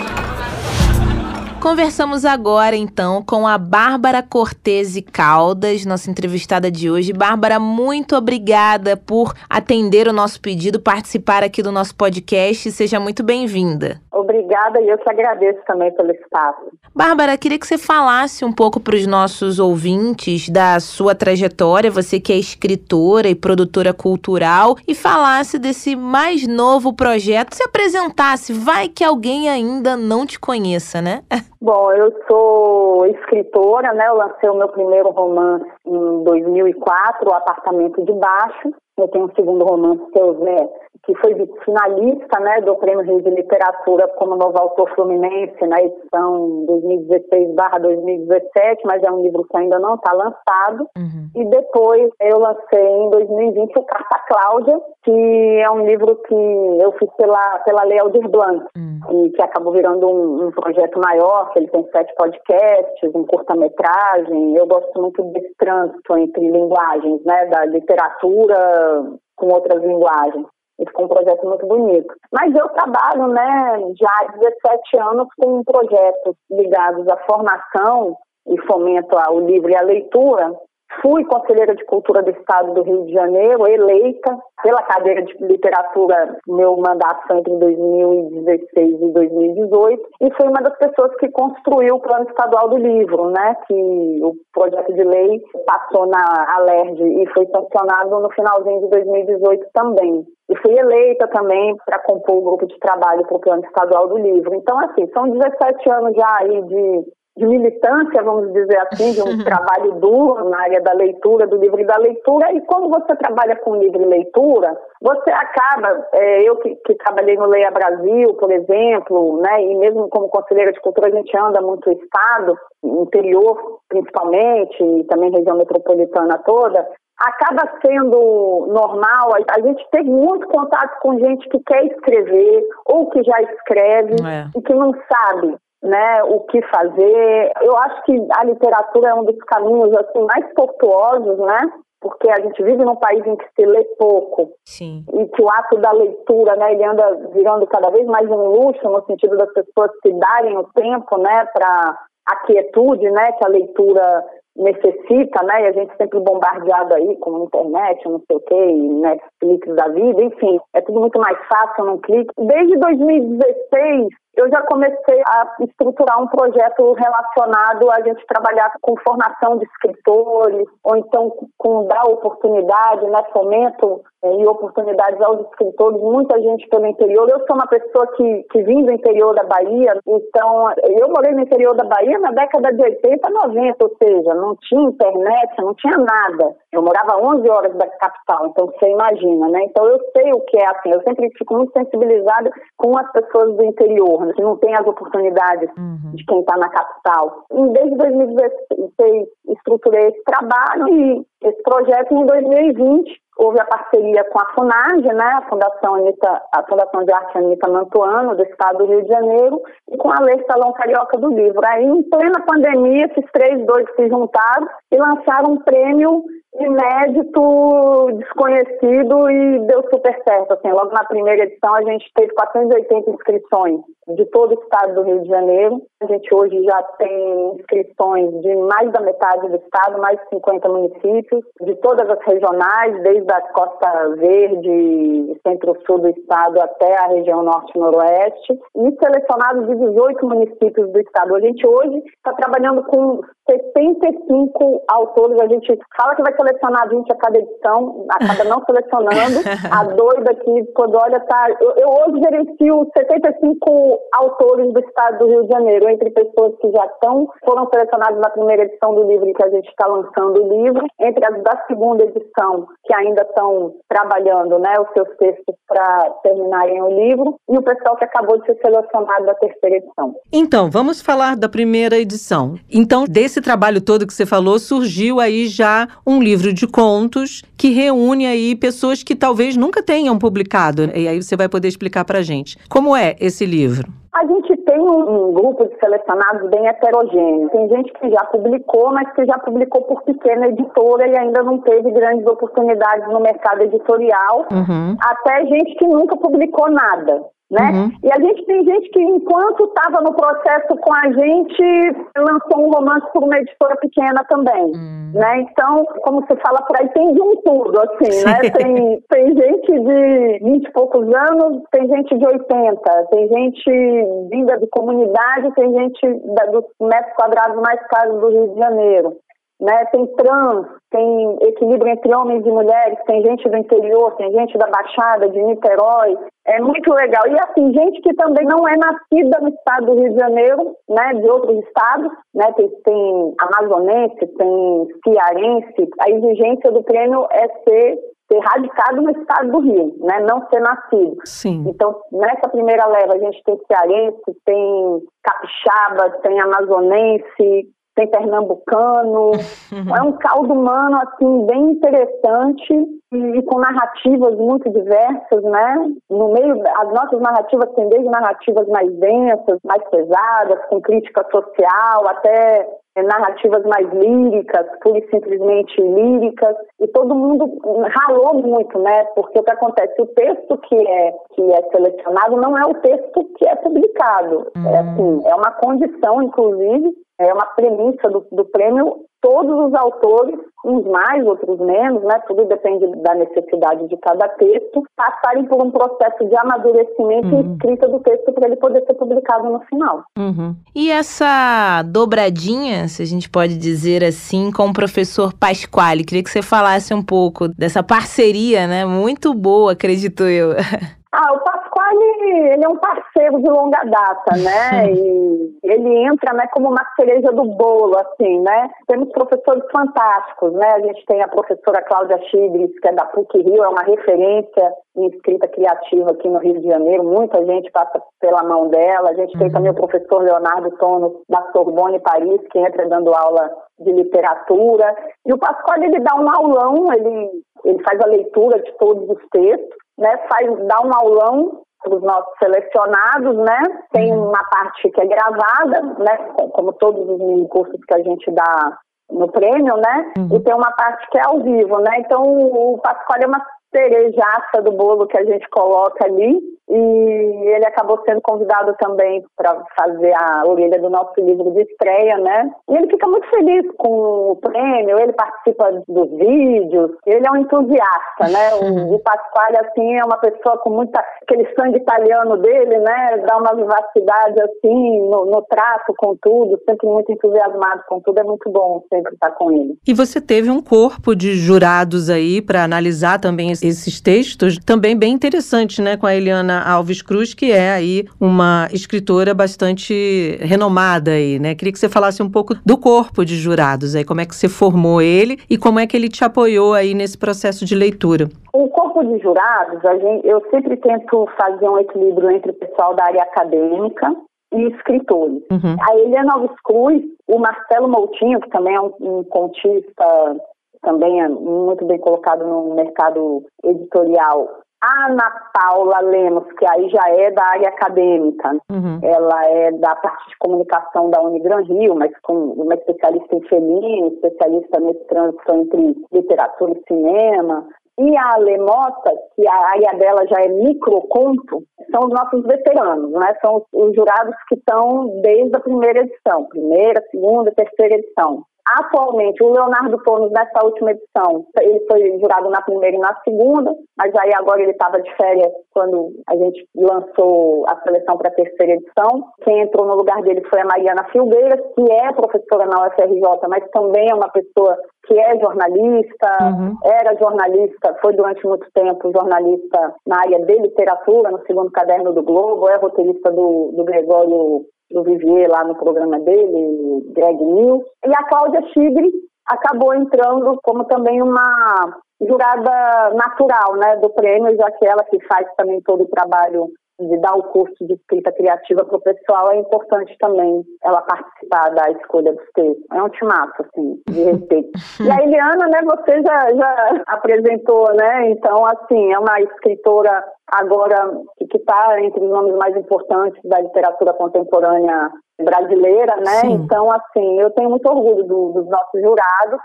Conversamos 1.61 2.25
agora, 2.25 2.75
então, 2.75 3.23
com 3.23 3.47
a 3.47 3.59
Bárbara 3.59 4.23
Cortese 4.23 5.03
Caldas, 5.03 5.85
nossa 5.85 6.11
entrevistada 6.11 6.71
de 6.71 6.91
hoje. 6.91 7.13
Bárbara, 7.13 7.61
muito 7.61 8.17
obrigada 8.17 8.97
por 8.97 9.35
atender 9.49 10.09
o 10.09 10.13
nosso 10.13 10.41
pedido, 10.41 10.81
participar 10.81 11.45
aqui 11.45 11.63
do 11.63 11.71
nosso 11.71 11.95
podcast. 11.95 12.73
Seja 12.73 12.99
muito 12.99 13.23
bem-vinda. 13.23 14.01
Obrigada 14.31 14.81
e 14.81 14.89
eu 14.89 14.97
que 14.97 15.11
agradeço 15.11 15.59
também 15.66 15.91
pelo 15.93 16.12
espaço. 16.12 16.70
Bárbara, 16.95 17.37
queria 17.37 17.59
que 17.59 17.66
você 17.66 17.76
falasse 17.76 18.45
um 18.45 18.53
pouco 18.53 18.78
para 18.78 18.95
os 18.95 19.05
nossos 19.05 19.59
ouvintes 19.59 20.49
da 20.49 20.78
sua 20.78 21.16
trajetória, 21.16 21.91
você 21.91 22.20
que 22.20 22.33
é 22.33 22.37
escritora 22.37 23.28
e 23.28 23.35
produtora 23.35 23.93
cultural, 23.93 24.76
e 24.87 24.95
falasse 24.95 25.59
desse 25.59 25.97
mais 25.97 26.47
novo 26.47 26.95
projeto, 26.95 27.55
se 27.55 27.64
apresentasse. 27.64 28.53
Vai 28.53 28.87
que 28.87 29.03
alguém 29.03 29.49
ainda 29.49 29.97
não 29.97 30.24
te 30.24 30.39
conheça, 30.39 31.03
né? 31.03 31.24
Bom, 31.61 31.93
eu 31.93 32.14
sou 32.31 33.07
escritora, 33.07 33.93
né? 33.93 34.07
Eu 34.07 34.14
lancei 34.14 34.49
o 34.49 34.55
meu 34.55 34.68
primeiro 34.68 35.11
romance 35.11 35.66
em 35.85 36.22
2004, 36.22 37.28
O 37.28 37.35
Apartamento 37.35 38.05
de 38.05 38.12
Baixo. 38.12 38.70
Eu 38.97 39.09
tenho 39.09 39.24
um 39.24 39.35
segundo 39.35 39.64
romance, 39.64 40.03
Seu 40.12 40.35
Zé, 40.45 40.68
que 41.05 41.14
foi 41.16 41.34
finalista 41.64 42.38
né, 42.40 42.61
do 42.61 42.76
Prêmio 42.76 43.05
Rio 43.05 43.22
de 43.22 43.30
Literatura 43.30 44.07
como 44.16 44.36
novo 44.36 44.59
autor 44.59 44.88
fluminense 44.94 45.66
na 45.66 45.82
edição 45.82 46.66
2016-2017, 46.66 48.80
mas 48.84 49.03
é 49.03 49.11
um 49.11 49.22
livro 49.22 49.46
que 49.51 49.57
ainda 49.57 49.78
não 49.78 49.94
está 49.94 50.12
lançado. 50.12 50.86
Uhum. 50.96 51.30
E 51.34 51.44
depois 51.46 52.11
eu 52.20 52.38
lancei 52.38 52.86
em 52.86 53.09
2020 53.11 53.78
o 53.78 53.82
Carta 53.84 54.20
Cláudia, 54.28 54.78
que 55.03 55.62
é 55.62 55.70
um 55.70 55.86
livro 55.86 56.16
que 56.16 56.34
eu 56.34 56.92
fiz 56.92 57.09
pela, 57.16 57.61
pela 57.61 57.84
Lei 57.84 57.98
Aldir 57.98 58.28
Blanc, 58.28 58.66
uhum. 58.76 59.26
e 59.26 59.30
que 59.30 59.42
acabou 59.42 59.72
virando 59.72 60.07
um, 60.07 60.48
um, 60.48 60.51
projeto 60.51 61.01
maior, 61.01 61.51
que 61.53 61.61
ele 61.61 61.68
tem 61.68 61.88
sete 61.92 62.14
podcasts, 62.14 63.14
um 63.14 63.24
curta-metragem. 63.24 64.57
Eu 64.57 64.66
gosto 64.66 65.01
muito 65.01 65.22
desse 65.32 65.55
trânsito 65.59 66.18
entre 66.18 66.51
linguagens, 66.51 67.24
né, 67.24 67.46
da 67.46 67.64
literatura 67.64 69.18
com 69.36 69.48
outras 69.48 69.82
linguagens. 69.82 70.46
E 70.81 70.87
ficou 70.87 71.05
um 71.05 71.09
projeto 71.09 71.47
muito 71.47 71.66
bonito. 71.66 72.14
Mas 72.33 72.55
eu 72.55 72.68
trabalho, 72.70 73.28
né, 73.28 73.78
já 74.01 74.09
há 74.09 74.33
17 74.39 74.97
anos 74.99 75.28
com 75.39 75.62
projetos 75.62 76.35
ligados 76.51 77.07
à 77.09 77.16
formação 77.18 78.16
e 78.49 78.59
fomento 78.62 79.16
ao 79.18 79.41
livro 79.41 79.70
e 79.70 79.76
à 79.76 79.83
leitura, 79.83 80.53
Fui 81.01 81.24
conselheira 81.24 81.74
de 81.74 81.84
cultura 81.84 82.22
do 82.22 82.30
Estado 82.30 82.74
do 82.74 82.82
Rio 82.82 83.07
de 83.07 83.12
Janeiro, 83.12 83.66
eleita 83.66 84.36
pela 84.62 84.82
cadeira 84.82 85.22
de 85.22 85.32
literatura, 85.38 86.36
meu 86.47 86.76
mandato 86.76 87.26
foi 87.26 87.38
entre 87.38 87.57
2016 87.57 89.01
e 89.01 89.12
2018, 89.12 90.03
e 90.20 90.30
fui 90.34 90.49
uma 90.49 90.61
das 90.61 90.76
pessoas 90.76 91.14
que 91.16 91.30
construiu 91.30 91.95
o 91.95 92.01
Plano 92.01 92.26
Estadual 92.28 92.68
do 92.68 92.76
Livro, 92.76 93.30
né, 93.30 93.57
que 93.66 94.20
o 94.22 94.34
projeto 94.53 94.93
de 94.93 95.05
lei 95.05 95.41
passou 95.64 96.07
na 96.07 96.57
Alerj 96.57 97.01
e 97.01 97.26
foi 97.32 97.47
sancionado 97.47 98.20
no 98.20 98.30
finalzinho 98.32 98.80
de 98.80 98.88
2018 98.88 99.66
também. 99.72 100.24
E 100.51 100.57
fui 100.59 100.76
eleita 100.76 101.28
também 101.28 101.76
para 101.86 102.01
compor 102.01 102.38
o 102.38 102.43
grupo 102.43 102.66
de 102.66 102.78
trabalho 102.80 103.24
para 103.24 103.36
o 103.36 103.41
Plano 103.41 103.64
Estadual 103.64 104.09
do 104.09 104.18
Livro. 104.18 104.53
Então, 104.57 104.78
assim, 104.80 105.07
são 105.12 105.30
17 105.30 105.91
anos 105.91 106.14
já 106.14 106.36
aí 106.41 106.62
de 106.62 107.05
de 107.37 107.47
militância, 107.47 108.22
vamos 108.22 108.53
dizer 108.53 108.78
assim, 108.78 109.12
de 109.12 109.22
um 109.22 109.39
trabalho 109.45 109.93
duro 109.93 110.49
na 110.49 110.61
área 110.61 110.81
da 110.81 110.93
leitura, 110.93 111.47
do 111.47 111.57
livro 111.57 111.81
e 111.81 111.87
da 111.87 111.97
leitura. 111.97 112.53
E 112.53 112.61
quando 112.62 112.89
você 112.89 113.14
trabalha 113.16 113.57
com 113.57 113.76
livro 113.76 114.03
e 114.03 114.07
leitura, 114.07 114.76
você 115.01 115.31
acaba, 115.31 116.07
é, 116.12 116.43
eu 116.43 116.57
que, 116.57 116.74
que, 116.76 116.95
trabalhei 116.95 117.37
no 117.37 117.47
Leia 117.47 117.70
Brasil, 117.70 118.35
por 118.35 118.51
exemplo, 118.51 119.41
né, 119.41 119.62
e 119.62 119.74
mesmo 119.76 120.09
como 120.09 120.28
conselheira 120.28 120.72
de 120.72 120.81
cultura, 120.81 121.09
a 121.09 121.11
gente 121.11 121.37
anda 121.37 121.61
muito 121.61 121.91
Estado, 121.91 122.59
interior 122.83 123.81
principalmente, 123.89 124.83
e 124.83 125.05
também 125.05 125.31
região 125.31 125.57
metropolitana 125.57 126.39
toda, 126.39 126.87
acaba 127.18 127.70
sendo 127.85 128.66
normal 128.70 129.35
a 129.35 129.61
gente 129.61 129.87
ter 129.91 130.03
muito 130.03 130.47
contato 130.49 130.99
com 131.01 131.18
gente 131.18 131.47
que 131.49 131.59
quer 131.61 131.85
escrever 131.87 132.64
ou 132.87 133.11
que 133.11 133.22
já 133.22 133.43
escreve 133.43 134.14
é. 134.24 134.47
e 134.57 134.62
que 134.62 134.74
não 134.74 134.95
sabe 135.12 135.57
né, 135.83 136.22
o 136.24 136.41
que 136.41 136.61
fazer. 136.62 137.53
Eu 137.61 137.76
acho 137.76 138.03
que 138.05 138.26
a 138.37 138.45
literatura 138.45 139.11
é 139.11 139.14
um 139.14 139.24
dos 139.24 139.39
caminhos 139.47 139.95
assim 139.97 140.22
mais 140.24 140.53
tortuosos, 140.55 141.39
né? 141.39 141.72
Porque 142.01 142.31
a 142.31 142.41
gente 142.41 142.62
vive 142.62 142.83
num 142.83 142.97
país 142.97 143.26
em 143.26 143.37
que 143.37 143.45
se 143.55 143.66
lê 143.66 143.85
pouco. 143.99 144.53
Sim. 144.64 145.05
E 145.12 145.26
que 145.26 145.43
o 145.43 145.51
ato 145.51 145.76
da 145.78 145.93
leitura, 145.93 146.57
né, 146.57 146.72
ele 146.72 146.85
anda 146.85 147.28
virando 147.35 147.66
cada 147.66 147.91
vez 147.91 148.07
mais 148.07 148.28
um 148.31 148.49
luxo 148.49 148.89
no 148.89 149.05
sentido 149.05 149.37
das 149.37 149.53
pessoas 149.53 149.91
se 150.03 150.12
darem 150.12 150.57
o 150.57 150.64
tempo, 150.74 151.18
né, 151.18 151.47
para 151.53 151.99
a 152.26 152.37
quietude, 152.47 153.11
né, 153.11 153.33
que 153.33 153.45
a 153.45 153.49
leitura 153.49 154.24
necessita, 154.57 155.43
né? 155.45 155.62
E 155.62 155.66
a 155.66 155.72
gente 155.72 155.97
sempre 155.97 156.20
bombardeado 156.20 156.95
aí 156.95 157.16
com 157.16 157.45
internet, 157.45 158.05
não 158.05 158.22
sei 158.26 158.81
o 158.81 159.01
Netflix 159.01 159.74
da 159.74 159.89
vida, 159.89 160.22
enfim, 160.22 160.59
é 160.74 160.81
tudo 160.81 161.01
muito 161.01 161.18
mais 161.20 161.39
fácil 161.49 161.85
num 161.85 161.99
clique. 161.99 162.33
Desde 162.39 162.76
2016, 162.76 164.09
eu 164.37 164.49
já 164.49 164.62
comecei 164.62 165.20
a 165.26 165.57
estruturar 165.61 166.22
um 166.22 166.28
projeto 166.28 166.93
relacionado 166.93 167.91
a 167.91 168.01
gente 168.01 168.24
trabalhar 168.26 168.72
com 168.81 168.97
formação 168.99 169.59
de 169.59 169.64
escritores, 169.64 170.66
ou 170.85 170.97
então 170.97 171.33
com 171.59 171.87
dar 171.87 172.05
oportunidade, 172.05 173.07
né, 173.07 173.22
fomento 173.33 174.03
é, 174.22 174.35
e 174.35 174.47
oportunidades 174.47 175.20
aos 175.22 175.41
escritores, 175.47 176.01
muita 176.01 176.41
gente 176.41 176.68
pelo 176.68 176.87
interior. 176.87 177.28
Eu 177.28 177.39
sou 177.47 177.57
uma 177.57 177.66
pessoa 177.66 178.07
que, 178.09 178.43
que 178.51 178.62
vim 178.62 178.85
do 178.85 178.93
interior 178.93 179.35
da 179.35 179.45
Bahia, 179.45 179.99
então 180.07 180.72
eu 180.85 181.09
morei 181.09 181.33
no 181.33 181.41
interior 181.41 181.74
da 181.74 181.85
Bahia 181.85 182.18
na 182.18 182.31
década 182.31 182.72
de 182.72 182.83
80, 182.83 183.31
90, 183.31 183.76
ou 183.85 183.97
seja, 184.03 184.35
não 184.35 184.57
tinha 184.57 184.83
internet, 184.83 185.55
não 185.59 185.74
tinha 185.74 185.97
nada. 185.97 186.55
Eu 186.70 186.83
morava 186.83 187.20
11 187.20 187.49
horas 187.49 187.74
da 187.76 187.87
capital, 187.87 188.47
então 188.49 188.66
você 188.66 188.91
imagina, 188.91 189.49
né? 189.49 189.64
Então 189.64 189.87
eu 189.87 189.99
sei 190.16 190.33
o 190.33 190.41
que 190.43 190.59
é 190.59 190.66
assim, 190.66 190.93
eu 190.93 191.03
sempre 191.03 191.31
fico 191.37 191.55
muito 191.55 191.72
sensibilizada 191.72 192.51
com 192.76 192.97
as 192.99 193.11
pessoas 193.12 193.57
do 193.57 193.64
interior, 193.64 194.20
né? 194.27 194.33
que 194.35 194.43
não 194.43 194.57
tem 194.57 194.75
as 194.75 194.87
oportunidades 194.87 195.71
uhum. 195.77 196.12
de 196.14 196.25
quem 196.25 196.41
está 196.41 196.57
na 196.57 196.68
capital. 196.68 197.45
E 197.53 197.68
desde 197.73 197.97
2016 197.97 199.29
estruturei 199.49 200.09
esse 200.09 200.23
trabalho 200.25 200.89
e 200.89 201.27
esse 201.43 201.62
projeto 201.62 202.14
em 202.14 202.27
2020 202.27 203.21
houve 203.41 203.59
a 203.59 203.64
parceria 203.64 204.23
com 204.25 204.39
a 204.39 204.47
FUNAG, 204.55 205.03
né, 205.14 205.25
a 205.25 205.49
Fundação, 205.49 205.95
Anitta, 205.95 206.43
a 206.53 206.62
Fundação 206.64 207.05
de 207.05 207.12
Arte 207.12 207.39
Anitta 207.39 207.71
Mantuano, 207.71 208.37
do 208.37 208.43
Estado 208.43 208.79
do 208.79 208.85
Rio 208.85 209.03
de 209.03 209.09
Janeiro, 209.09 209.62
e 209.91 209.97
com 209.97 210.11
a 210.11 210.21
Lei 210.21 210.45
Salão 210.47 210.73
Carioca 210.75 211.16
do 211.16 211.29
Livro. 211.29 211.61
Aí, 211.64 211.87
em 211.87 212.03
plena 212.03 212.45
pandemia, 212.47 213.07
esses 213.07 213.25
três 213.33 213.64
dois 213.64 213.87
se 213.97 214.09
juntaram 214.09 214.68
e 214.93 214.97
lançaram 214.97 215.53
um 215.53 215.57
prêmio 215.57 216.23
inédito, 216.59 218.11
desconhecido 218.18 219.30
e 219.30 219.59
deu 219.66 219.82
super 219.90 220.20
certo. 220.26 220.53
Assim, 220.53 220.70
logo 220.70 220.92
na 220.92 221.05
primeira 221.05 221.44
edição 221.44 221.74
a 221.74 221.82
gente 221.82 222.11
teve 222.14 222.32
480 222.34 223.11
inscrições 223.11 223.80
de 224.09 224.24
todo 224.26 224.51
o 224.57 224.62
estado 224.62 224.94
do 224.94 225.03
Rio 225.03 225.20
de 225.22 225.28
Janeiro. 225.28 225.82
A 226.03 226.07
gente 226.07 226.34
hoje 226.34 226.62
já 226.64 226.82
tem 226.98 227.55
inscrições 227.55 228.40
de 228.42 228.57
mais 228.57 228.90
da 228.90 229.01
metade 229.01 229.48
do 229.48 229.57
estado, 229.57 230.01
mais 230.01 230.18
de 230.18 230.28
50 230.30 230.68
municípios, 230.68 231.44
de 231.61 231.74
todas 231.76 232.09
as 232.09 232.18
regionais, 232.24 233.03
desde 233.03 233.32
a 233.32 233.40
Costa 233.53 234.09
Verde, 234.16 235.40
centro-sul 235.46 235.98
do 235.98 236.09
estado 236.09 236.61
até 236.61 236.96
a 236.98 237.09
região 237.09 237.42
norte-noroeste, 237.42 238.53
e 238.76 238.98
selecionados 239.03 239.68
de 239.68 239.76
18 239.76 240.26
municípios 240.26 240.90
do 240.90 241.01
estado. 241.01 241.36
A 241.36 241.40
gente 241.40 241.66
hoje 241.66 242.03
está 242.16 242.32
trabalhando 242.32 242.82
com 242.84 243.20
75 243.48 244.82
autores. 244.88 245.40
A 245.40 245.46
gente 245.46 245.78
fala 245.96 246.14
que 246.14 246.22
vai 246.22 246.32
selecionar 246.41 246.88
20 246.88 247.12
a 247.12 247.16
cada 247.16 247.38
edição, 247.38 248.07
acaba 248.09 248.45
não 248.45 248.64
selecionando. 248.64 249.41
a 249.70 249.84
doida 249.84 250.32
aqui, 250.32 250.64
quando 250.74 250.97
olha, 250.97 251.20
tá. 251.20 251.49
Eu, 251.61 251.74
eu 251.76 251.88
hoje 251.88 252.20
gerencio 252.22 252.91
75 252.97 254.01
autores 254.12 254.72
do 254.72 254.80
estado 254.80 255.18
do 255.18 255.26
Rio 255.26 255.43
de 255.45 255.53
Janeiro, 255.53 255.88
entre 255.88 256.11
pessoas 256.11 256.55
que 256.61 256.70
já 256.70 256.86
estão, 256.86 257.28
foram 257.45 257.68
selecionadas 257.72 258.18
na 258.20 258.30
primeira 258.30 258.64
edição 258.64 258.95
do 258.95 259.05
livro 259.05 259.32
que 259.32 259.45
a 259.45 259.51
gente 259.51 259.68
está 259.68 259.86
lançando 259.86 260.43
o 260.43 260.62
livro, 260.62 260.86
entre 261.01 261.24
as 261.24 261.43
da 261.43 261.64
segunda 261.66 262.05
edição, 262.05 262.66
que 262.84 262.95
ainda 262.95 263.22
estão 263.22 263.74
trabalhando 263.88 264.59
né, 264.59 264.74
os 264.80 264.88
seus 264.93 265.09
textos 265.16 265.55
para 265.68 266.11
terminarem 266.22 266.82
o 266.82 266.88
livro, 266.88 267.36
e 267.49 267.59
o 267.59 267.62
pessoal 267.62 267.97
que 267.97 268.05
acabou 268.05 268.38
de 268.38 268.47
ser 268.47 268.59
selecionado 268.61 269.26
da 269.26 269.34
terceira 269.34 269.76
edição. 269.76 270.14
Então, 270.32 270.70
vamos 270.70 271.01
falar 271.01 271.36
da 271.36 271.49
primeira 271.49 271.97
edição. 271.97 272.55
Então, 272.72 273.05
desse 273.05 273.41
trabalho 273.41 273.80
todo 273.80 274.07
que 274.07 274.14
você 274.14 274.26
falou, 274.26 274.59
surgiu 274.59 275.20
aí 275.20 275.47
já 275.47 275.88
um 276.07 276.20
livro 276.20 276.30
de 276.37 276.66
contos 276.66 277.43
que 277.57 277.70
reúne 277.70 278.26
aí 278.26 278.55
pessoas 278.55 279.03
que 279.03 279.14
talvez 279.14 279.57
nunca 279.57 279.83
tenham 279.83 280.18
publicado. 280.18 280.85
E 280.95 281.09
aí 281.09 281.22
você 281.22 281.37
vai 281.37 281.49
poder 281.49 281.68
explicar 281.68 282.05
para 282.05 282.22
gente. 282.22 282.57
Como 282.68 282.97
é 282.97 283.16
esse 283.20 283.45
livro? 283.45 283.89
A 284.12 284.26
gente 284.26 284.57
tem 284.64 284.81
um, 284.81 285.28
um, 285.28 285.33
grupo 285.33 285.64
de 285.66 285.78
selecionados 285.78 286.51
bem 286.51 286.66
heterogêneo. 286.66 287.49
Tem 287.51 287.68
gente 287.68 287.93
que 287.93 288.11
já 288.11 288.24
publicou, 288.24 288.93
mas 288.93 289.12
que 289.14 289.24
já 289.24 289.39
publicou 289.39 289.83
por 289.83 290.03
pequena 290.03 290.49
editora 290.49 291.07
e 291.07 291.16
ainda 291.16 291.43
não 291.45 291.59
teve 291.59 291.91
grandes 291.93 292.26
oportunidades 292.26 293.07
no 293.09 293.20
mercado 293.20 293.62
editorial. 293.62 294.47
Uhum. 294.51 294.97
Até 295.01 295.47
gente 295.47 295.76
que 295.76 295.87
nunca 295.87 296.16
publicou 296.16 296.70
nada 296.70 297.22
né? 297.51 297.70
Uhum. 297.72 297.90
E 298.05 298.12
a 298.12 298.20
gente 298.20 298.44
tem 298.46 298.64
gente 298.64 298.88
que, 298.90 299.03
enquanto 299.03 299.64
estava 299.64 300.01
no 300.03 300.14
processo 300.14 300.76
com 300.76 300.94
a 300.94 301.12
gente, 301.12 301.96
lançou 302.16 302.64
um 302.64 302.70
romance 302.70 303.07
por 303.12 303.24
uma 303.24 303.38
editora 303.38 303.76
pequena 303.76 304.24
também, 304.28 304.66
uhum. 304.66 305.11
né? 305.12 305.40
Então, 305.40 305.84
como 306.03 306.20
você 306.20 306.36
fala 306.36 306.62
por 306.62 306.76
aí, 306.78 306.88
tem 306.90 307.12
de 307.12 307.20
um 307.20 307.34
tudo, 307.44 307.80
assim, 307.80 308.24
né? 308.24 308.51
Tem, 308.51 309.01
tem 309.09 309.36
gente 309.36 309.72
de 309.72 310.38
20 310.44 310.64
e 310.64 310.72
poucos 310.72 311.07
anos, 311.12 311.62
tem 311.72 311.88
gente 311.88 312.16
de 312.16 312.24
80, 312.24 313.07
tem 313.11 313.28
gente 313.28 314.28
vinda 314.30 314.57
de 314.59 314.68
comunidade, 314.68 315.53
tem 315.55 315.72
gente 315.72 316.20
da, 316.34 316.46
dos 316.46 316.64
metros 316.80 317.14
quadrados 317.16 317.61
mais 317.61 317.80
caros 317.88 318.20
do 318.20 318.28
Rio 318.28 318.48
de 318.55 318.61
Janeiro 318.61 319.16
né? 319.61 319.85
Tem 319.87 320.07
trans, 320.17 320.67
tem 320.91 321.39
equilíbrio 321.43 321.93
entre 321.93 322.15
homens 322.15 322.45
e 322.45 322.51
mulheres, 322.51 322.99
tem 323.07 323.23
gente 323.23 323.49
do 323.49 323.57
interior, 323.57 324.17
tem 324.17 324.33
gente 324.33 324.57
da 324.57 324.67
Baixada, 324.67 325.29
de 325.29 325.43
Niterói. 325.43 326.17
É 326.47 326.61
muito 326.61 326.93
legal. 326.93 327.23
E 327.29 327.39
assim, 327.39 327.73
gente 327.73 328.01
que 328.01 328.15
também 328.15 328.47
não 328.47 328.67
é 328.67 328.75
nascida 328.77 329.39
no 329.41 329.49
estado 329.49 329.87
do 329.87 330.01
Rio 330.01 330.13
de 330.13 330.19
Janeiro, 330.19 330.77
né? 330.89 331.15
De 331.15 331.29
outros 331.29 331.59
estados, 331.65 332.11
né? 332.35 332.53
Tem, 332.57 332.69
tem 332.85 333.35
amazonense, 333.39 334.27
tem 334.27 334.89
cearense. 335.05 335.91
A 336.01 336.11
exigência 336.11 336.73
do 336.73 336.83
prêmio 336.83 337.27
é 337.31 337.49
ser 337.65 337.99
ser 338.33 338.39
radicado 338.39 339.03
no 339.03 339.11
estado 339.11 339.51
do 339.51 339.59
Rio, 339.59 339.97
né? 340.01 340.21
Não 340.21 340.47
ser 340.49 340.61
nascido. 340.61 341.17
Sim. 341.25 341.65
Então, 341.67 342.01
nessa 342.13 342.49
primeira 342.49 342.87
leva, 342.87 343.15
a 343.15 343.19
gente 343.19 343.43
tem 343.43 343.59
cearense, 343.67 344.23
tem 344.45 345.03
capixaba, 345.23 346.11
tem 346.23 346.41
amazonense, 346.41 347.69
tem 348.01 348.09
pernambucano. 348.09 349.32
É 349.96 350.03
um 350.03 350.12
caldo 350.12 350.53
humano, 350.53 350.98
assim, 351.03 351.46
bem 351.46 351.70
interessante 351.72 352.72
e, 353.12 353.42
com 353.42 353.59
narrativas 353.59 354.36
muito 354.36 354.68
diversas, 354.70 355.42
né? 355.42 355.92
No 356.09 356.32
meio, 356.32 356.62
as 356.78 356.88
nossas 356.92 357.20
narrativas 357.20 357.70
têm 357.74 357.88
desde 357.88 358.09
narrativas 358.09 358.68
mais 358.68 358.90
densas, 358.94 359.59
mais 359.64 359.82
pesadas, 359.90 360.64
com 360.68 360.80
crítica 360.80 361.26
social, 361.30 362.09
até 362.09 362.68
é, 362.96 363.03
narrativas 363.03 363.64
mais 363.64 363.88
líricas, 363.92 364.66
pura 364.82 364.98
e 364.98 365.09
simplesmente 365.11 365.80
líricas, 365.80 366.57
e 366.80 366.86
todo 366.88 367.14
mundo 367.14 367.59
ralou 367.64 368.34
muito, 368.34 368.78
né? 368.78 369.05
Porque 369.14 369.38
o 369.38 369.42
que 369.42 369.53
acontece, 369.53 370.01
o 370.01 370.07
texto 370.07 370.59
que 370.59 370.76
é, 370.76 371.12
que 371.34 371.53
é 371.53 371.62
selecionado 371.70 372.36
não 372.36 372.57
é 372.57 372.64
o 372.64 372.74
texto 372.74 373.24
que 373.36 373.46
é 373.46 373.57
publicado. 373.57 374.51
É, 374.55 374.59
hum. 374.59 374.68
É 374.68 374.78
assim, 374.78 375.20
é 375.26 375.34
uma 375.34 375.51
condição, 375.53 376.22
inclusive, 376.22 376.94
é 377.21 377.33
uma 377.35 377.47
premissa 377.47 378.09
do, 378.09 378.27
do 378.33 378.45
prêmio 378.47 379.05
todos 379.21 379.66
os 379.66 379.75
autores, 379.75 380.35
uns 380.64 380.87
mais, 380.87 381.27
outros 381.27 381.59
menos, 381.61 382.03
né? 382.03 382.18
Tudo 382.27 382.47
depende 382.47 382.87
da 383.03 383.14
necessidade 383.14 383.87
de 383.87 383.97
cada 383.99 384.27
texto, 384.29 384.83
passarem 384.97 385.45
por 385.45 385.62
um 385.62 385.71
processo 385.71 386.25
de 386.27 386.35
amadurecimento 386.37 387.29
uhum. 387.29 387.43
e 387.43 387.53
escrita 387.53 387.89
do 387.89 388.01
texto 388.01 388.33
para 388.33 388.47
ele 388.47 388.57
poder 388.57 388.83
ser 388.87 388.95
publicado 388.95 389.51
no 389.51 389.61
final. 389.61 390.05
Uhum. 390.18 390.55
E 390.75 390.91
essa 390.91 391.83
dobradinha, 391.83 392.89
se 392.89 393.03
a 393.03 393.07
gente 393.07 393.29
pode 393.29 393.59
dizer 393.59 394.03
assim, 394.03 394.51
com 394.51 394.68
o 394.68 394.73
professor 394.73 395.35
Pasquale, 395.35 396.05
queria 396.05 396.25
que 396.25 396.31
você 396.31 396.41
falasse 396.41 396.95
um 396.95 397.03
pouco 397.03 397.49
dessa 397.49 397.83
parceria, 397.83 398.66
né? 398.66 398.87
Muito 398.87 399.35
boa, 399.35 399.73
acredito 399.73 400.23
eu. 400.23 400.53
Ah, 401.13 401.33
o 401.33 401.41
Pasquale, 401.41 402.53
ele 402.53 402.65
é 402.65 402.69
um 402.69 402.77
parceiro 402.77 403.43
de 403.43 403.51
longa 403.51 403.83
data, 403.83 404.31
né? 404.39 404.93
E 404.93 405.59
ele 405.65 406.05
entra, 406.05 406.33
né, 406.33 406.47
como 406.53 406.69
uma 406.69 406.87
cereja 406.95 407.33
do 407.33 407.45
bolo, 407.45 407.99
assim, 407.99 408.41
né? 408.41 408.71
Temos 408.87 409.11
professores 409.11 409.65
fantásticos, 409.73 410.53
né? 410.53 410.69
A 410.73 410.81
gente 410.81 411.05
tem 411.07 411.21
a 411.21 411.27
professora 411.27 411.83
Cláudia 411.83 412.17
Chigres, 412.31 412.79
que 412.79 412.89
é 412.89 412.93
da 412.93 413.07
PUC 413.07 413.43
Rio, 413.43 413.65
é 413.65 413.69
uma 413.69 413.83
referência 413.83 414.73
em 414.97 415.09
escrita 415.09 415.49
criativa 415.49 416.13
aqui 416.13 416.29
no 416.29 416.39
Rio 416.39 416.61
de 416.61 416.69
Janeiro. 416.69 417.03
Muita 417.03 417.45
gente 417.45 417.73
passa 417.73 418.01
pela 418.21 418.45
mão 418.45 418.69
dela. 418.69 419.11
A 419.11 419.15
gente 419.15 419.37
tem 419.37 419.49
uhum. 419.49 419.53
também 419.53 419.73
o 419.73 419.75
professor 419.75 420.23
Leonardo 420.23 420.71
Tono, 420.79 421.23
da 421.29 421.43
Sorbonne 421.51 421.99
Paris, 421.99 422.41
que 422.53 422.59
entra 422.61 422.89
dando 422.89 423.13
aula 423.13 423.51
de 423.81 423.93
literatura. 423.93 424.95
E 425.27 425.33
o 425.33 425.39
Pasquale, 425.39 425.87
ele 425.87 425.99
dá 426.01 426.15
um 426.15 426.31
aulão, 426.31 426.93
ele, 426.93 427.31
ele 427.65 427.83
faz 427.83 428.01
a 428.01 428.07
leitura 428.07 428.61
de 428.61 428.73
todos 428.79 429.09
os 429.09 429.29
textos 429.33 429.89
né, 430.01 430.18
faz, 430.28 430.66
dá 430.66 430.80
um 430.80 430.90
aulão 430.94 431.62
para 431.82 431.94
os 431.94 432.03
nossos 432.03 432.32
selecionados, 432.38 433.36
né? 433.36 433.62
Tem 433.92 434.12
uhum. 434.12 434.28
uma 434.28 434.44
parte 434.44 434.90
que 434.90 435.01
é 435.01 435.07
gravada, 435.07 435.82
né? 435.98 436.16
Como 436.53 436.72
todos 436.74 437.07
os 437.09 437.48
cursos 437.48 437.80
que 437.86 437.94
a 437.94 438.03
gente 438.03 438.30
dá 438.32 438.78
no 439.11 439.28
prêmio, 439.28 439.76
né? 439.76 440.12
Uhum. 440.18 440.36
E 440.36 440.40
tem 440.40 440.55
uma 440.55 440.70
parte 440.72 441.09
que 441.11 441.18
é 441.18 441.22
ao 441.24 441.40
vivo, 441.40 441.78
né? 441.78 442.01
Então 442.01 442.22
o 442.22 442.78
Pascoal 442.78 443.18
é 443.22 443.26
uma 443.26 443.44
cerejaça 443.75 444.62
do 444.62 444.73
bolo 444.73 445.07
que 445.07 445.18
a 445.18 445.25
gente 445.25 445.49
coloca 445.51 446.05
ali. 446.07 446.39
E 446.73 447.49
ele 447.49 447.66
acabou 447.66 448.01
sendo 448.07 448.21
convidado 448.23 448.77
também 448.79 449.25
para 449.37 449.61
fazer 449.77 450.14
a 450.14 450.45
orelha 450.47 450.79
do 450.81 450.89
nosso 450.89 451.21
livro 451.21 451.51
de 451.51 451.62
estreia, 451.62 452.16
né? 452.18 452.49
E 452.71 452.77
ele 452.77 452.87
fica 452.87 453.09
muito 453.09 453.29
feliz 453.29 453.66
com 453.77 454.31
o 454.31 454.37
prêmio, 454.37 455.01
ele 455.01 455.12
participa 455.12 455.83
dos 455.89 456.11
vídeos, 456.11 456.93
ele 457.07 457.27
é 457.27 457.31
um 457.33 457.39
entusiasta, 457.39 458.29
né? 458.31 458.55
O, 458.62 458.95
o 458.95 458.99
Pasquale, 459.01 459.57
assim, 459.66 459.97
é 459.97 460.05
uma 460.05 460.18
pessoa 460.18 460.59
com 460.59 460.71
muita. 460.71 461.05
aquele 461.23 461.45
sangue 461.59 461.79
italiano 461.79 462.37
dele, 462.37 462.79
né? 462.79 463.18
Dá 463.27 463.37
uma 463.37 463.53
vivacidade, 463.53 464.41
assim, 464.41 465.01
no, 465.09 465.27
no 465.27 465.43
trato 465.51 465.93
com 465.97 466.16
tudo, 466.23 466.57
sempre 466.68 466.87
muito 466.87 467.11
entusiasmado 467.11 467.83
com 467.89 467.99
tudo, 468.01 468.21
é 468.21 468.25
muito 468.25 468.49
bom 468.49 468.81
sempre 468.89 469.14
estar 469.14 469.33
com 469.33 469.51
ele. 469.51 469.77
E 469.89 469.93
você 469.93 470.21
teve 470.21 470.49
um 470.49 470.62
corpo 470.62 471.16
de 471.16 471.35
jurados 471.35 472.09
aí 472.09 472.41
para 472.41 472.62
analisar 472.62 473.18
também 473.18 473.51
esses 473.63 474.01
textos, 474.01 474.59
também 474.59 474.97
bem 474.97 475.13
interessante, 475.13 475.81
né? 475.81 475.97
Com 475.97 476.07
a 476.07 476.15
Eliana 476.15 476.63
Alves 476.63 477.03
Cruz, 477.03 477.35
que 477.35 477.51
é 477.53 477.73
aí 477.73 478.05
uma 478.21 478.69
escritora 478.73 479.35
bastante 479.35 480.39
renomada 480.41 481.13
aí, 481.13 481.39
né? 481.39 481.55
Queria 481.55 481.73
que 481.73 481.79
você 481.79 481.89
falasse 481.89 482.23
um 482.23 482.31
pouco 482.31 482.55
do 482.65 482.77
corpo 482.77 483.25
de 483.25 483.37
jurados 483.37 483.95
aí, 483.95 484.05
como 484.05 484.21
é 484.21 484.27
que 484.27 484.35
você 484.35 484.49
formou 484.49 485.01
ele 485.01 485.39
e 485.49 485.57
como 485.57 485.79
é 485.79 485.87
que 485.87 485.97
ele 485.97 486.09
te 486.09 486.25
apoiou 486.25 486.75
aí 486.75 486.95
nesse 486.95 487.17
processo 487.17 487.65
de 487.65 487.75
leitura. 487.75 488.29
O 488.53 488.69
corpo 488.69 489.03
de 489.05 489.19
jurados, 489.19 489.81
gente, 489.83 490.27
eu 490.27 490.43
sempre 490.51 490.77
tento 490.77 491.29
fazer 491.41 491.69
um 491.69 491.79
equilíbrio 491.79 492.31
entre 492.31 492.51
o 492.51 492.55
pessoal 492.55 492.95
da 492.95 493.05
área 493.05 493.23
acadêmica 493.23 494.15
e 494.53 494.63
escritores. 494.69 495.43
Uhum. 495.51 495.77
A 495.81 495.97
Eliana 495.97 496.35
Alves 496.35 496.57
Cruz, 496.65 497.03
o 497.29 497.39
Marcelo 497.39 497.89
Moutinho, 497.89 498.41
que 498.41 498.51
também 498.51 498.75
é 498.75 498.81
um, 498.81 498.93
um 499.01 499.25
contista, 499.25 500.37
também 500.83 501.20
é 501.20 501.28
muito 501.28 501.85
bem 501.85 501.99
colocado 501.99 502.47
no 502.47 502.74
mercado 502.74 503.45
editorial, 503.64 504.49
A 504.83 505.07
Ana 505.07 505.31
Paula 505.53 506.01
Lemos, 506.01 506.51
que 506.59 506.66
aí 506.66 506.89
já 506.89 507.09
é 507.09 507.31
da 507.31 507.45
área 507.45 507.68
acadêmica, 507.68 508.57
uhum. 508.70 508.99
ela 509.03 509.47
é 509.47 509.72
da 509.72 509.95
parte 509.97 510.28
de 510.28 510.39
comunicação 510.39 511.11
da 511.11 511.20
Unigran 511.20 511.62
Rio, 511.62 511.95
mas 511.95 512.11
com 512.22 512.35
uma 512.35 512.74
especialista 512.74 513.37
em 513.37 513.43
feminino, 513.43 514.09
especialista 514.09 514.81
nesse 514.81 515.05
trânsito 515.07 515.55
entre 515.55 515.97
literatura 516.12 516.72
e 516.72 516.83
cinema. 516.89 517.66
E 517.99 518.16
a 518.16 518.35
Alemota, 518.37 519.12
que 519.37 519.47
a 519.47 519.55
área 519.55 519.99
dela 519.99 520.26
já 520.26 520.41
é 520.41 520.49
microconto, 520.49 521.62
são 521.91 522.07
os 522.07 522.09
nossos 522.09 522.43
veteranos, 522.47 523.11
né? 523.11 523.37
São 523.43 523.62
os 523.74 523.95
jurados 523.95 524.35
que 524.49 524.55
estão 524.55 525.20
desde 525.20 525.55
a 525.55 525.61
primeira 525.61 526.01
edição, 526.01 526.47
primeira, 526.47 527.05
segunda, 527.11 527.53
terceira 527.53 527.97
edição. 527.97 528.43
Atualmente, 528.79 529.43
o 529.43 529.51
Leonardo 529.51 529.99
Tornos, 530.05 530.31
nessa 530.31 530.64
última 530.64 530.93
edição, 530.93 531.45
ele 531.61 531.85
foi 531.91 532.18
jurado 532.21 532.49
na 532.51 532.62
primeira 532.62 532.97
e 532.97 533.01
na 533.01 533.14
segunda, 533.25 533.75
mas 533.99 534.14
aí 534.14 534.33
agora 534.35 534.62
ele 534.62 534.71
estava 534.71 535.01
de 535.01 535.12
férias 535.16 535.53
quando 535.73 536.12
a 536.29 536.37
gente 536.37 536.68
lançou 536.77 537.64
a 537.68 537.81
seleção 537.83 538.16
para 538.16 538.29
a 538.29 538.35
terceira 538.35 538.75
edição. 538.75 539.25
Quem 539.43 539.62
entrou 539.62 539.87
no 539.87 539.97
lugar 539.97 540.23
dele 540.23 540.43
foi 540.49 540.61
a 540.61 540.64
Mariana 540.64 541.05
Filgueira, 541.11 541.57
que 541.57 541.93
é 541.93 542.12
professora 542.12 542.66
na 542.66 542.87
UFRJ, 542.87 543.49
mas 543.49 543.68
também 543.73 544.09
é 544.09 544.14
uma 544.14 544.29
pessoa 544.29 544.79
que 545.07 545.18
é 545.18 545.41
jornalista, 545.41 546.39
uhum. 546.41 546.77
era 546.85 547.16
jornalista, 547.16 547.97
foi 548.01 548.14
durante 548.14 548.47
muito 548.47 548.66
tempo 548.73 549.11
jornalista 549.12 549.95
na 550.07 550.18
área 550.21 550.45
de 550.45 550.59
literatura, 550.59 551.33
no 551.33 551.45
segundo 551.47 551.73
caderno 551.73 552.12
do 552.12 552.23
Globo, 552.23 552.68
é 552.68 552.77
roteirista 552.77 553.33
do, 553.33 553.73
do 553.77 553.85
Gregório 553.85 554.64
do 554.91 555.03
Vivier 555.03 555.49
lá 555.49 555.64
no 555.64 555.76
programa 555.76 556.18
dele, 556.20 557.05
Greg 557.12 557.43
News. 557.43 557.84
E 558.07 558.12
a 558.12 558.24
Cláudia 558.24 558.62
Chigre 558.72 559.11
acabou 559.47 559.95
entrando 559.95 560.59
como 560.62 560.84
também 560.84 561.22
uma 561.22 562.01
jurada 562.20 563.14
natural 563.14 563.76
né, 563.76 563.97
do 563.97 564.11
prêmio, 564.11 564.57
já 564.57 564.70
que 564.72 564.86
ela 564.86 565.05
que 565.05 565.18
faz 565.26 565.47
também 565.57 565.80
todo 565.82 566.05
o 566.05 566.09
trabalho 566.09 566.68
de 567.09 567.16
dar 567.18 567.34
o 567.34 567.42
curso 567.44 567.86
de 567.86 567.94
escrita 567.94 568.32
criativa 568.32 568.84
para 568.84 568.96
o 568.96 569.01
pessoal, 569.01 569.51
é 569.53 569.57
importante 569.57 570.16
também 570.18 570.64
ela 570.84 571.03
participar 571.03 571.70
da 571.70 571.90
escolha 571.90 572.32
dos 572.32 572.44
textos. 572.55 572.84
É 572.92 573.03
um 573.03 573.09
timaço, 573.09 573.62
assim, 573.62 574.01
de 574.09 574.22
respeito. 574.22 574.70
e 575.01 575.11
a 575.11 575.22
Eliana, 575.22 575.66
né, 575.68 575.80
você 575.82 576.22
já, 576.22 576.55
já 576.55 577.03
apresentou, 577.07 577.92
né? 577.94 578.30
Então, 578.30 578.64
assim, 578.66 579.12
é 579.12 579.18
uma 579.18 579.40
escritora 579.40 580.24
agora 580.53 581.12
que 581.51 581.57
está 581.57 582.01
entre 582.01 582.24
os 582.24 582.30
nomes 582.30 582.55
mais 582.57 582.76
importantes 582.76 583.40
da 583.44 583.61
literatura 583.61 584.12
contemporânea 584.14 585.11
brasileira, 585.42 586.16
né? 586.16 586.40
Sim. 586.40 586.53
Então, 586.53 586.88
assim, 586.92 587.40
eu 587.40 587.51
tenho 587.51 587.70
muito 587.70 587.86
orgulho 587.88 588.24
do, 588.24 588.53
dos 588.53 588.68
nossos 588.68 589.01
jurados 589.01 589.61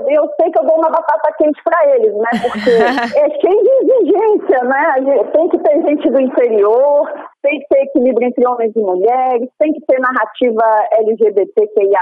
eu 0.00 0.28
sei 0.40 0.50
que 0.50 0.58
eu 0.58 0.66
dou 0.66 0.76
uma 0.76 0.90
batata 0.90 1.32
quente 1.38 1.60
para 1.62 1.94
eles, 1.94 2.12
né? 2.14 2.30
Porque 2.42 2.70
é 3.18 3.30
cheio 3.40 3.62
de 3.62 3.92
exigência, 3.92 4.64
né? 4.64 5.30
Tem 5.32 5.48
que 5.48 5.58
ter 5.58 5.82
gente 5.82 6.10
do 6.10 6.20
interior, 6.20 7.12
tem 7.42 7.60
que 7.60 7.66
ter 7.68 7.82
equilíbrio 7.82 8.28
entre 8.28 8.46
homens 8.46 8.72
e 8.74 8.80
mulheres, 8.80 9.48
tem 9.58 9.72
que 9.72 9.80
ter 9.86 10.00
narrativa 10.00 10.62
LGBTQIA+, 10.98 12.00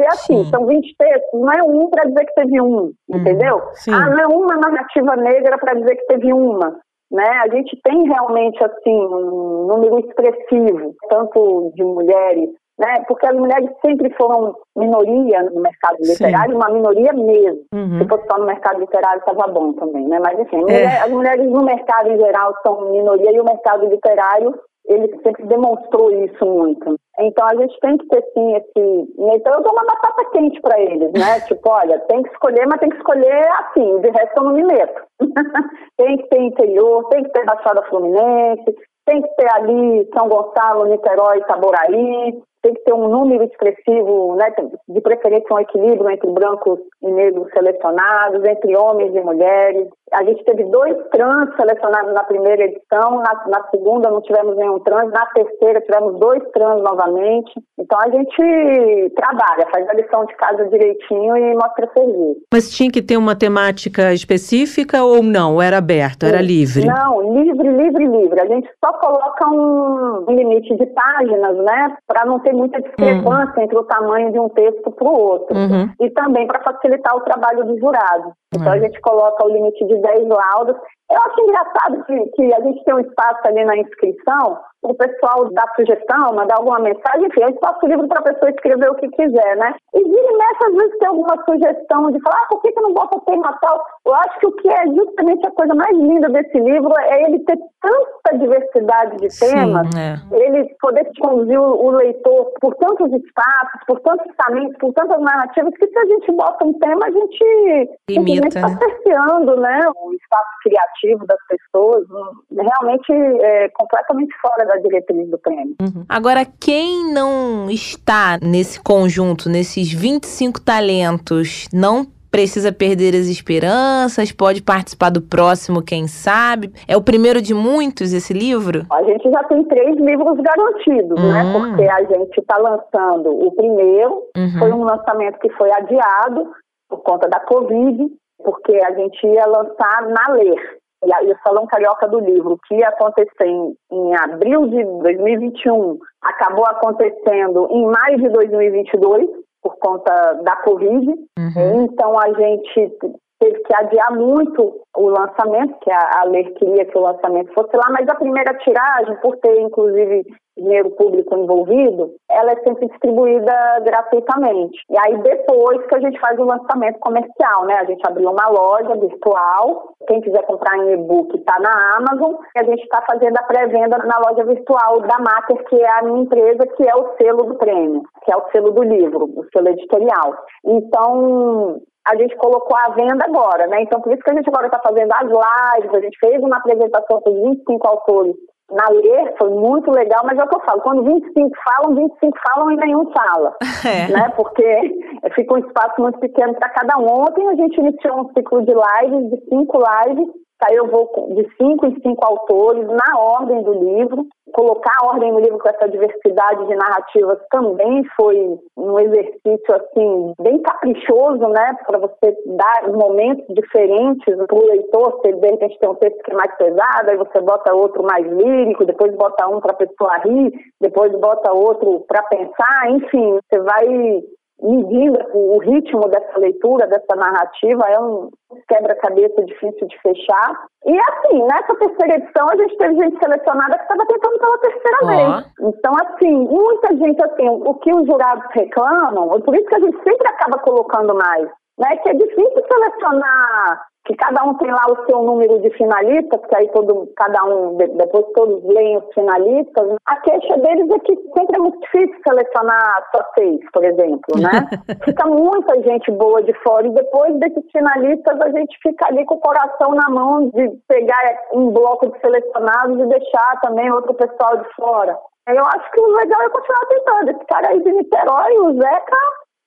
é 0.00 0.06
assim, 0.08 0.44
Sim. 0.44 0.50
são 0.50 0.66
20 0.66 0.96
textos, 0.96 1.40
não 1.40 1.52
é 1.52 1.62
um 1.62 1.90
para 1.90 2.04
dizer 2.04 2.24
que 2.24 2.34
teve 2.34 2.60
um, 2.60 2.76
uhum. 2.76 2.92
entendeu? 3.10 3.60
Sim. 3.74 3.92
Ah, 3.92 4.08
não 4.08 4.18
é 4.18 4.26
uma 4.26 4.56
narrativa 4.56 5.14
negra 5.16 5.58
para 5.58 5.74
dizer 5.74 5.96
que 5.96 6.06
teve 6.06 6.32
uma. 6.32 6.78
Né? 7.12 7.28
A 7.44 7.48
gente 7.48 7.78
tem 7.84 8.08
realmente 8.08 8.64
assim 8.64 8.90
um 8.90 9.66
número 9.68 10.00
expressivo, 10.00 10.94
tanto 11.08 11.70
de 11.74 11.84
mulheres 11.84 12.50
né? 12.78 13.04
Porque 13.06 13.26
as 13.26 13.36
mulheres 13.36 13.70
sempre 13.84 14.12
foram 14.14 14.56
minoria 14.76 15.42
no 15.44 15.60
mercado 15.60 15.96
literário, 16.00 16.50
Sim. 16.50 16.56
uma 16.56 16.68
minoria 16.68 17.12
mesmo. 17.12 17.64
Uhum. 17.72 17.98
Se 17.98 18.08
fosse 18.08 18.26
só 18.30 18.38
no 18.38 18.46
mercado 18.46 18.80
literário, 18.80 19.20
estava 19.20 19.52
bom 19.52 19.72
também, 19.74 20.06
né? 20.08 20.18
Mas 20.20 20.38
enfim, 20.38 20.64
é. 20.70 21.00
as 21.00 21.10
mulheres 21.10 21.48
no 21.48 21.62
mercado 21.62 22.10
em 22.10 22.18
geral 22.18 22.54
são 22.62 22.90
minoria 22.90 23.32
e 23.32 23.40
o 23.40 23.44
mercado 23.44 23.86
literário 23.86 24.54
ele 24.86 25.08
sempre 25.22 25.46
demonstrou 25.46 26.10
isso 26.10 26.44
muito. 26.44 26.96
Então 27.18 27.46
a 27.46 27.54
gente 27.54 27.78
tem 27.80 27.96
que 27.96 28.06
ter 28.08 28.22
sim 28.34 28.54
esse. 28.54 29.14
Então 29.18 29.54
eu 29.54 29.62
dou 29.62 29.72
uma 29.72 29.84
batata 29.84 30.24
quente 30.32 30.60
para 30.60 30.78
eles, 30.78 31.10
né? 31.12 31.40
tipo, 31.46 31.70
olha, 31.70 31.98
tem 32.00 32.22
que 32.22 32.30
escolher, 32.30 32.66
mas 32.66 32.80
tem 32.80 32.90
que 32.90 32.96
escolher 32.96 33.48
assim, 33.60 34.00
de 34.00 34.10
resto 34.10 34.36
eu 34.36 34.44
não 34.44 34.52
me 34.52 34.64
meto. 34.64 35.02
tem 35.96 36.16
que 36.18 36.28
ter 36.28 36.40
interior, 36.40 37.08
tem 37.08 37.22
que 37.22 37.30
ter 37.30 37.46
Baixada 37.46 37.82
Fluminense, 37.84 38.76
tem 39.06 39.22
que 39.22 39.28
ter 39.36 39.50
ali 39.54 40.08
São 40.12 40.28
Gonçalo, 40.28 40.86
Niterói, 40.86 41.38
Itaboraí, 41.38 42.42
tem 42.64 42.72
que 42.72 42.80
ter 42.80 42.94
um 42.94 43.08
número 43.08 43.44
expressivo, 43.44 44.36
né, 44.36 44.46
de 44.88 45.00
preferência 45.02 45.54
um 45.54 45.58
equilíbrio 45.58 46.10
entre 46.10 46.30
brancos 46.30 46.78
e 47.02 47.10
negros 47.10 47.50
selecionados, 47.52 48.42
entre 48.42 48.74
homens 48.74 49.14
e 49.14 49.20
mulheres. 49.20 49.88
A 50.12 50.24
gente 50.24 50.42
teve 50.44 50.64
dois 50.64 50.96
trans 51.12 51.54
selecionados 51.56 52.14
na 52.14 52.24
primeira 52.24 52.64
edição, 52.64 53.16
na, 53.18 53.44
na 53.48 53.68
segunda 53.70 54.10
não 54.10 54.22
tivemos 54.22 54.56
nenhum 54.56 54.78
trans, 54.78 55.12
na 55.12 55.26
terceira 55.26 55.80
tivemos 55.82 56.18
dois 56.18 56.42
trans 56.54 56.82
novamente. 56.82 57.52
Então 57.78 57.98
a 58.00 58.08
gente 58.08 59.12
trabalha, 59.14 59.66
faz 59.70 59.86
a 59.88 59.94
lição 59.94 60.24
de 60.24 60.34
casa 60.36 60.64
direitinho 60.68 61.36
e 61.36 61.54
mostra 61.54 61.90
serviço. 61.92 62.40
Mas 62.50 62.70
tinha 62.70 62.90
que 62.90 63.02
ter 63.02 63.18
uma 63.18 63.36
temática 63.36 64.14
específica 64.14 65.04
ou 65.04 65.22
não? 65.22 65.60
Era 65.60 65.78
aberto, 65.78 66.24
era 66.24 66.40
livre? 66.40 66.86
Não, 66.86 67.34
livre, 67.34 67.68
livre, 67.68 68.06
livre. 68.06 68.40
A 68.40 68.46
gente 68.46 68.70
só 68.82 68.92
coloca 68.94 69.50
um 69.50 70.24
limite 70.28 70.74
de 70.76 70.86
páginas, 70.86 71.56
né, 71.58 71.96
para 72.06 72.24
não 72.24 72.38
ter 72.38 72.53
muita 72.54 72.80
discrepância 72.80 73.54
uhum. 73.56 73.62
entre 73.62 73.78
o 73.78 73.84
tamanho 73.84 74.32
de 74.32 74.38
um 74.38 74.48
texto 74.48 74.90
para 74.90 75.08
o 75.08 75.18
outro. 75.18 75.56
Uhum. 75.56 75.90
E 76.00 76.10
também 76.10 76.46
para 76.46 76.62
facilitar 76.62 77.14
o 77.16 77.20
trabalho 77.20 77.64
do 77.64 77.78
jurado. 77.78 78.32
Então 78.54 78.72
a 78.72 78.78
gente 78.78 79.00
coloca 79.00 79.44
o 79.44 79.48
limite 79.48 79.84
de 79.84 79.96
10 79.96 80.28
laudos. 80.28 80.76
Eu 81.14 81.20
acho 81.30 81.40
engraçado 81.42 82.04
que, 82.06 82.26
que 82.30 82.54
a 82.54 82.60
gente 82.60 82.84
tem 82.84 82.94
um 82.94 82.98
espaço 82.98 83.40
ali 83.46 83.64
na 83.64 83.76
inscrição 83.76 84.58
o 84.84 84.94
pessoal 84.94 85.48
dar 85.52 85.66
sugestão, 85.76 86.34
mandar 86.34 86.56
alguma 86.58 86.78
mensagem, 86.78 87.26
enfim, 87.26 87.40
eu 87.40 87.48
espaço 87.48 87.86
livre 87.86 88.06
para 88.06 88.20
a 88.20 88.34
pessoa 88.34 88.50
escrever 88.50 88.90
o 88.90 88.94
que 88.96 89.08
quiser, 89.08 89.56
né? 89.56 89.74
E 89.94 90.04
vira 90.04 90.32
e 90.32 90.36
mexe, 90.36 90.64
às 90.66 90.74
vezes 90.74 90.98
tem 90.98 91.08
alguma 91.08 91.44
sugestão 91.44 92.10
de 92.10 92.20
falar, 92.20 92.36
ah, 92.42 92.46
por 92.50 92.60
que, 92.60 92.70
que 92.70 92.80
não 92.82 92.92
bota 92.92 93.18
tema 93.20 93.58
tal? 93.62 93.82
Eu 94.04 94.14
acho 94.14 94.38
que 94.40 94.46
o 94.46 94.52
que 94.52 94.68
é 94.68 94.86
justamente 94.88 95.46
a 95.46 95.52
coisa 95.52 95.74
mais 95.74 95.96
linda 95.96 96.28
desse 96.28 96.60
livro 96.60 96.92
é 97.00 97.22
ele 97.22 97.38
ter 97.40 97.58
tanta 97.80 98.38
diversidade 98.38 99.16
de 99.16 99.28
temas, 99.38 99.88
Sim, 99.94 100.00
é. 100.00 100.36
ele 100.36 100.74
poder 100.80 101.10
conduzir 101.18 101.58
o, 101.58 101.86
o, 101.86 101.90
leitor 101.90 102.52
por 102.60 102.74
tantos 102.74 103.10
espaços, 103.12 103.80
por 103.86 104.00
tantos 104.00 104.30
caminhos, 104.36 104.76
por 104.78 104.92
tantas 104.92 105.20
narrativas, 105.20 105.72
que 105.78 105.86
se 105.86 105.98
a 105.98 106.04
gente 106.04 106.32
bota 106.32 106.66
um 106.66 106.74
tema, 106.74 107.06
a 107.06 107.10
gente 107.10 107.98
limita, 108.10 108.48
está 108.48 108.68
né? 108.68 108.78
cerceando, 108.78 109.56
né? 109.56 109.80
O 109.96 110.12
espaço 110.12 110.50
criativo 110.62 111.03
das 111.26 111.38
pessoas, 111.46 112.06
realmente 112.50 113.12
é 113.42 113.68
completamente 113.70 114.34
fora 114.40 114.66
da 114.66 114.76
diretriz 114.76 115.30
do 115.30 115.38
prêmio. 115.38 115.74
Uhum. 115.80 116.04
Agora, 116.08 116.44
quem 116.44 117.12
não 117.12 117.70
está 117.70 118.38
nesse 118.42 118.82
conjunto, 118.82 119.48
nesses 119.48 119.92
25 119.92 120.60
talentos, 120.60 121.68
não 121.72 122.06
precisa 122.34 122.72
perder 122.72 123.14
as 123.14 123.28
esperanças, 123.28 124.32
pode 124.32 124.60
participar 124.60 125.08
do 125.08 125.22
próximo, 125.22 125.80
quem 125.80 126.08
sabe. 126.08 126.72
É 126.88 126.96
o 126.96 127.00
primeiro 127.00 127.40
de 127.40 127.54
muitos 127.54 128.12
esse 128.12 128.32
livro? 128.32 128.84
A 128.90 129.04
gente 129.04 129.30
já 129.30 129.44
tem 129.44 129.62
três 129.62 129.96
livros 129.98 130.36
garantidos, 130.40 131.16
né? 131.22 131.44
uhum. 131.44 131.62
né? 131.62 131.70
Porque 131.76 131.84
a 131.84 132.02
gente 132.02 132.40
está 132.40 132.56
lançando 132.58 133.30
o 133.30 133.52
primeiro, 133.52 134.24
uhum. 134.36 134.58
foi 134.58 134.72
um 134.72 134.82
lançamento 134.82 135.38
que 135.38 135.48
foi 135.50 135.70
adiado 135.70 136.50
por 136.88 137.02
conta 137.04 137.28
da 137.28 137.38
Covid, 137.38 138.04
porque 138.44 138.74
a 138.84 138.90
gente 138.94 139.24
ia 139.24 139.46
lançar 139.46 140.08
na 140.08 140.34
Ler 140.34 140.78
e 141.06 141.32
o 141.32 141.38
Salão 141.42 141.66
Carioca 141.66 142.08
do 142.08 142.20
Livro, 142.20 142.58
que 142.66 142.74
ia 142.76 142.88
acontecer 142.88 143.46
em, 143.46 143.74
em 143.92 144.16
abril 144.16 144.66
de 144.68 144.84
2021, 144.84 145.98
acabou 146.22 146.66
acontecendo 146.66 147.68
em 147.70 147.86
maio 147.86 148.18
de 148.18 148.28
2022, 148.30 149.28
por 149.62 149.76
conta 149.78 150.34
da 150.42 150.56
Covid. 150.56 151.06
Uhum. 151.38 151.84
Então, 151.84 152.18
a 152.18 152.32
gente 152.32 152.92
teve 153.40 153.58
que 153.60 153.74
adiar 153.74 154.12
muito 154.12 154.80
o 154.96 155.08
lançamento, 155.08 155.78
que 155.80 155.90
a, 155.90 156.20
a 156.20 156.24
Ler 156.24 156.52
queria 156.54 156.84
que 156.84 156.96
o 156.96 157.02
lançamento 157.02 157.52
fosse 157.52 157.76
lá, 157.76 157.90
mas 157.90 158.08
a 158.08 158.14
primeira 158.14 158.54
tiragem, 158.58 159.16
por 159.16 159.36
ter 159.38 159.60
inclusive 159.60 160.24
dinheiro 160.56 160.90
público 160.90 161.36
envolvido, 161.36 162.12
ela 162.30 162.52
é 162.52 162.62
sempre 162.62 162.88
distribuída 162.88 163.80
gratuitamente. 163.80 164.78
E 164.90 164.98
aí 164.98 165.18
depois 165.22 165.84
que 165.86 165.96
a 165.96 166.00
gente 166.00 166.18
faz 166.20 166.38
o 166.38 166.44
lançamento 166.44 166.98
comercial, 167.00 167.64
né? 167.64 167.74
A 167.74 167.84
gente 167.84 168.02
abriu 168.06 168.30
uma 168.30 168.48
loja 168.48 168.94
virtual, 168.94 169.94
quem 170.06 170.20
quiser 170.20 170.42
comprar 170.46 170.78
em 170.78 170.92
e-book 170.92 171.36
está 171.36 171.58
na 171.60 171.96
Amazon, 171.96 172.34
e 172.54 172.60
a 172.60 172.64
gente 172.64 172.82
está 172.82 173.02
fazendo 173.02 173.36
a 173.38 173.42
pré-venda 173.42 173.98
na 173.98 174.18
loja 174.18 174.44
virtual 174.44 175.00
da 175.00 175.18
Mater, 175.18 175.64
que 175.64 175.80
é 175.80 175.98
a 175.98 176.02
minha 176.02 176.22
empresa, 176.22 176.66
que 176.76 176.88
é 176.88 176.94
o 176.94 177.16
selo 177.16 177.44
do 177.44 177.54
prêmio, 177.56 178.02
que 178.24 178.32
é 178.32 178.36
o 178.36 178.50
selo 178.50 178.70
do 178.70 178.82
livro, 178.82 179.24
o 179.36 179.44
selo 179.52 179.68
editorial. 179.68 180.36
Então, 180.64 181.80
a 182.06 182.16
gente 182.16 182.36
colocou 182.36 182.76
a 182.76 182.90
venda 182.90 183.24
agora, 183.24 183.66
né? 183.66 183.82
Então, 183.82 184.00
por 184.00 184.12
isso 184.12 184.22
que 184.22 184.30
a 184.30 184.34
gente 184.34 184.48
agora 184.48 184.66
está 184.66 184.78
fazendo 184.78 185.10
as 185.12 185.22
lives, 185.22 185.94
a 185.94 186.00
gente 186.00 186.18
fez 186.18 186.42
uma 186.42 186.58
apresentação 186.58 187.20
com 187.20 187.50
25 187.50 187.88
autores 187.88 188.36
na 188.70 188.88
ler, 188.88 189.34
foi 189.36 189.50
muito 189.50 189.90
legal, 189.90 190.22
mas 190.24 190.38
é 190.38 190.44
o 190.44 190.48
que 190.48 190.56
eu 190.56 190.60
falo, 190.60 190.80
quando 190.80 191.04
25 191.04 191.50
falam, 191.64 191.94
25 191.94 192.38
falam 192.48 192.70
e 192.72 192.76
nenhum 192.76 193.12
fala, 193.12 193.54
é. 193.84 194.10
né? 194.10 194.32
Porque 194.36 195.00
fica 195.34 195.54
um 195.54 195.58
espaço 195.58 196.00
muito 196.00 196.18
pequeno 196.18 196.54
para 196.54 196.70
cada 196.70 196.98
um. 196.98 197.06
Ontem 197.06 197.46
a 197.48 197.54
gente 197.54 197.78
iniciou 197.78 198.20
um 198.20 198.32
ciclo 198.32 198.62
de 198.64 198.72
lives, 198.72 199.30
de 199.30 199.48
cinco 199.48 199.78
lives, 199.78 200.28
eu 200.70 200.86
vou 200.88 201.10
de 201.34 201.46
cinco 201.56 201.86
em 201.86 202.00
cinco 202.00 202.24
autores, 202.24 202.86
na 202.86 203.18
ordem 203.18 203.62
do 203.62 203.72
livro. 203.72 204.26
Colocar 204.52 204.92
a 205.02 205.06
ordem 205.08 205.32
no 205.32 205.40
livro 205.40 205.58
com 205.58 205.68
essa 205.68 205.88
diversidade 205.88 206.66
de 206.66 206.76
narrativas 206.76 207.38
também 207.50 208.04
foi 208.16 208.56
um 208.76 208.98
exercício, 209.00 209.74
assim, 209.74 210.32
bem 210.40 210.60
caprichoso, 210.62 211.48
né? 211.48 211.76
Para 211.86 211.98
você 211.98 212.36
dar 212.46 212.88
momentos 212.92 213.44
diferentes 213.54 214.36
para 214.46 214.56
o 214.56 214.66
leitor. 214.66 215.20
Você, 215.20 215.32
de 215.32 215.50
repente, 215.50 215.78
tem 215.78 215.88
um 215.88 215.94
texto 215.96 216.22
que 216.22 216.30
é 216.30 216.34
mais 216.34 216.54
pesado, 216.56 217.10
aí 217.10 217.16
você 217.16 217.40
bota 217.40 217.74
outro 217.74 218.02
mais 218.04 218.24
lírico, 218.26 218.84
depois 218.84 219.14
bota 219.16 219.48
um 219.48 219.60
para 219.60 219.72
a 219.72 219.76
pessoa 219.76 220.18
rir, 220.18 220.52
depois 220.80 221.12
bota 221.18 221.52
outro 221.52 222.04
para 222.06 222.22
pensar. 222.22 222.90
Enfim, 222.90 223.38
você 223.50 223.60
vai 223.60 224.22
medindo 224.62 225.18
o 225.32 225.58
ritmo 225.58 226.08
dessa 226.08 226.38
leitura, 226.38 226.86
dessa 226.86 227.16
narrativa, 227.16 227.84
é 227.88 228.00
um 228.00 228.30
quebra-cabeça 228.68 229.44
difícil 229.44 229.86
de 229.86 230.00
fechar. 230.00 230.66
E 230.86 230.98
assim, 230.98 231.42
nessa 231.42 231.74
terceira 231.74 232.16
edição, 232.16 232.46
a 232.48 232.56
gente 232.56 232.76
teve 232.76 232.94
gente 232.94 233.18
selecionada 233.18 233.76
que 233.76 233.82
estava 233.82 234.06
tentando 234.06 234.38
pela 234.38 234.58
terceira 234.58 234.98
oh. 235.02 235.06
vez. 235.06 235.52
Então, 235.60 235.92
assim, 236.06 236.32
muita 236.32 236.96
gente, 236.96 237.22
assim, 237.22 237.48
o 237.48 237.74
que 237.74 237.92
os 237.92 238.06
jurados 238.06 238.44
reclamam, 238.52 239.40
por 239.40 239.54
isso 239.54 239.66
que 239.66 239.76
a 239.76 239.80
gente 239.80 239.96
sempre 240.02 240.28
acaba 240.28 240.58
colocando 240.58 241.14
mais, 241.14 241.48
né? 241.78 241.96
Que 241.98 242.10
é 242.10 242.14
difícil 242.14 242.64
selecionar 242.70 243.84
que 244.04 244.14
cada 244.16 244.44
um 244.44 244.54
tem 244.54 244.70
lá 244.70 244.84
o 244.90 245.06
seu 245.06 245.22
número 245.22 245.58
de 245.60 245.70
finalistas, 245.70 246.40
que 246.46 246.56
aí 246.56 246.68
todo, 246.68 247.10
cada 247.16 247.44
um, 247.44 247.76
depois 247.76 248.26
todos 248.34 248.62
leem 248.64 248.98
os 248.98 249.14
finalistas. 249.14 249.96
A 250.06 250.16
queixa 250.16 250.56
deles 250.58 250.90
é 250.90 250.98
que 250.98 251.16
sempre 251.36 251.56
é 251.56 251.58
muito 251.58 251.80
difícil 251.80 252.20
selecionar 252.26 253.08
só 253.14 253.24
seis, 253.34 253.60
por 253.72 253.84
exemplo, 253.84 254.38
né? 254.38 254.68
fica 255.04 255.26
muita 255.26 255.80
gente 255.82 256.10
boa 256.12 256.42
de 256.42 256.52
fora 256.62 256.86
e 256.86 256.90
depois 256.90 257.34
desses 257.36 257.64
finalistas 257.72 258.40
a 258.40 258.50
gente 258.50 258.78
fica 258.82 259.06
ali 259.08 259.24
com 259.24 259.36
o 259.36 259.40
coração 259.40 259.94
na 259.94 260.10
mão 260.10 260.50
de 260.50 260.68
pegar 260.86 261.22
um 261.54 261.70
bloco 261.70 262.10
de 262.10 262.20
selecionados 262.20 263.00
e 263.00 263.06
deixar 263.06 263.60
também 263.62 263.90
outro 263.90 264.12
pessoal 264.14 264.58
de 264.58 264.74
fora. 264.74 265.18
Eu 265.46 265.64
acho 265.66 265.90
que 265.90 266.00
o 266.00 266.16
legal 266.16 266.42
é 266.42 266.48
continuar 266.48 266.86
tentando. 266.88 267.30
Esse 267.30 267.44
cara 267.46 267.68
aí 267.68 267.82
de 267.82 267.92
Niterói, 267.92 268.58
o 268.60 268.72
Zeca, 268.74 269.16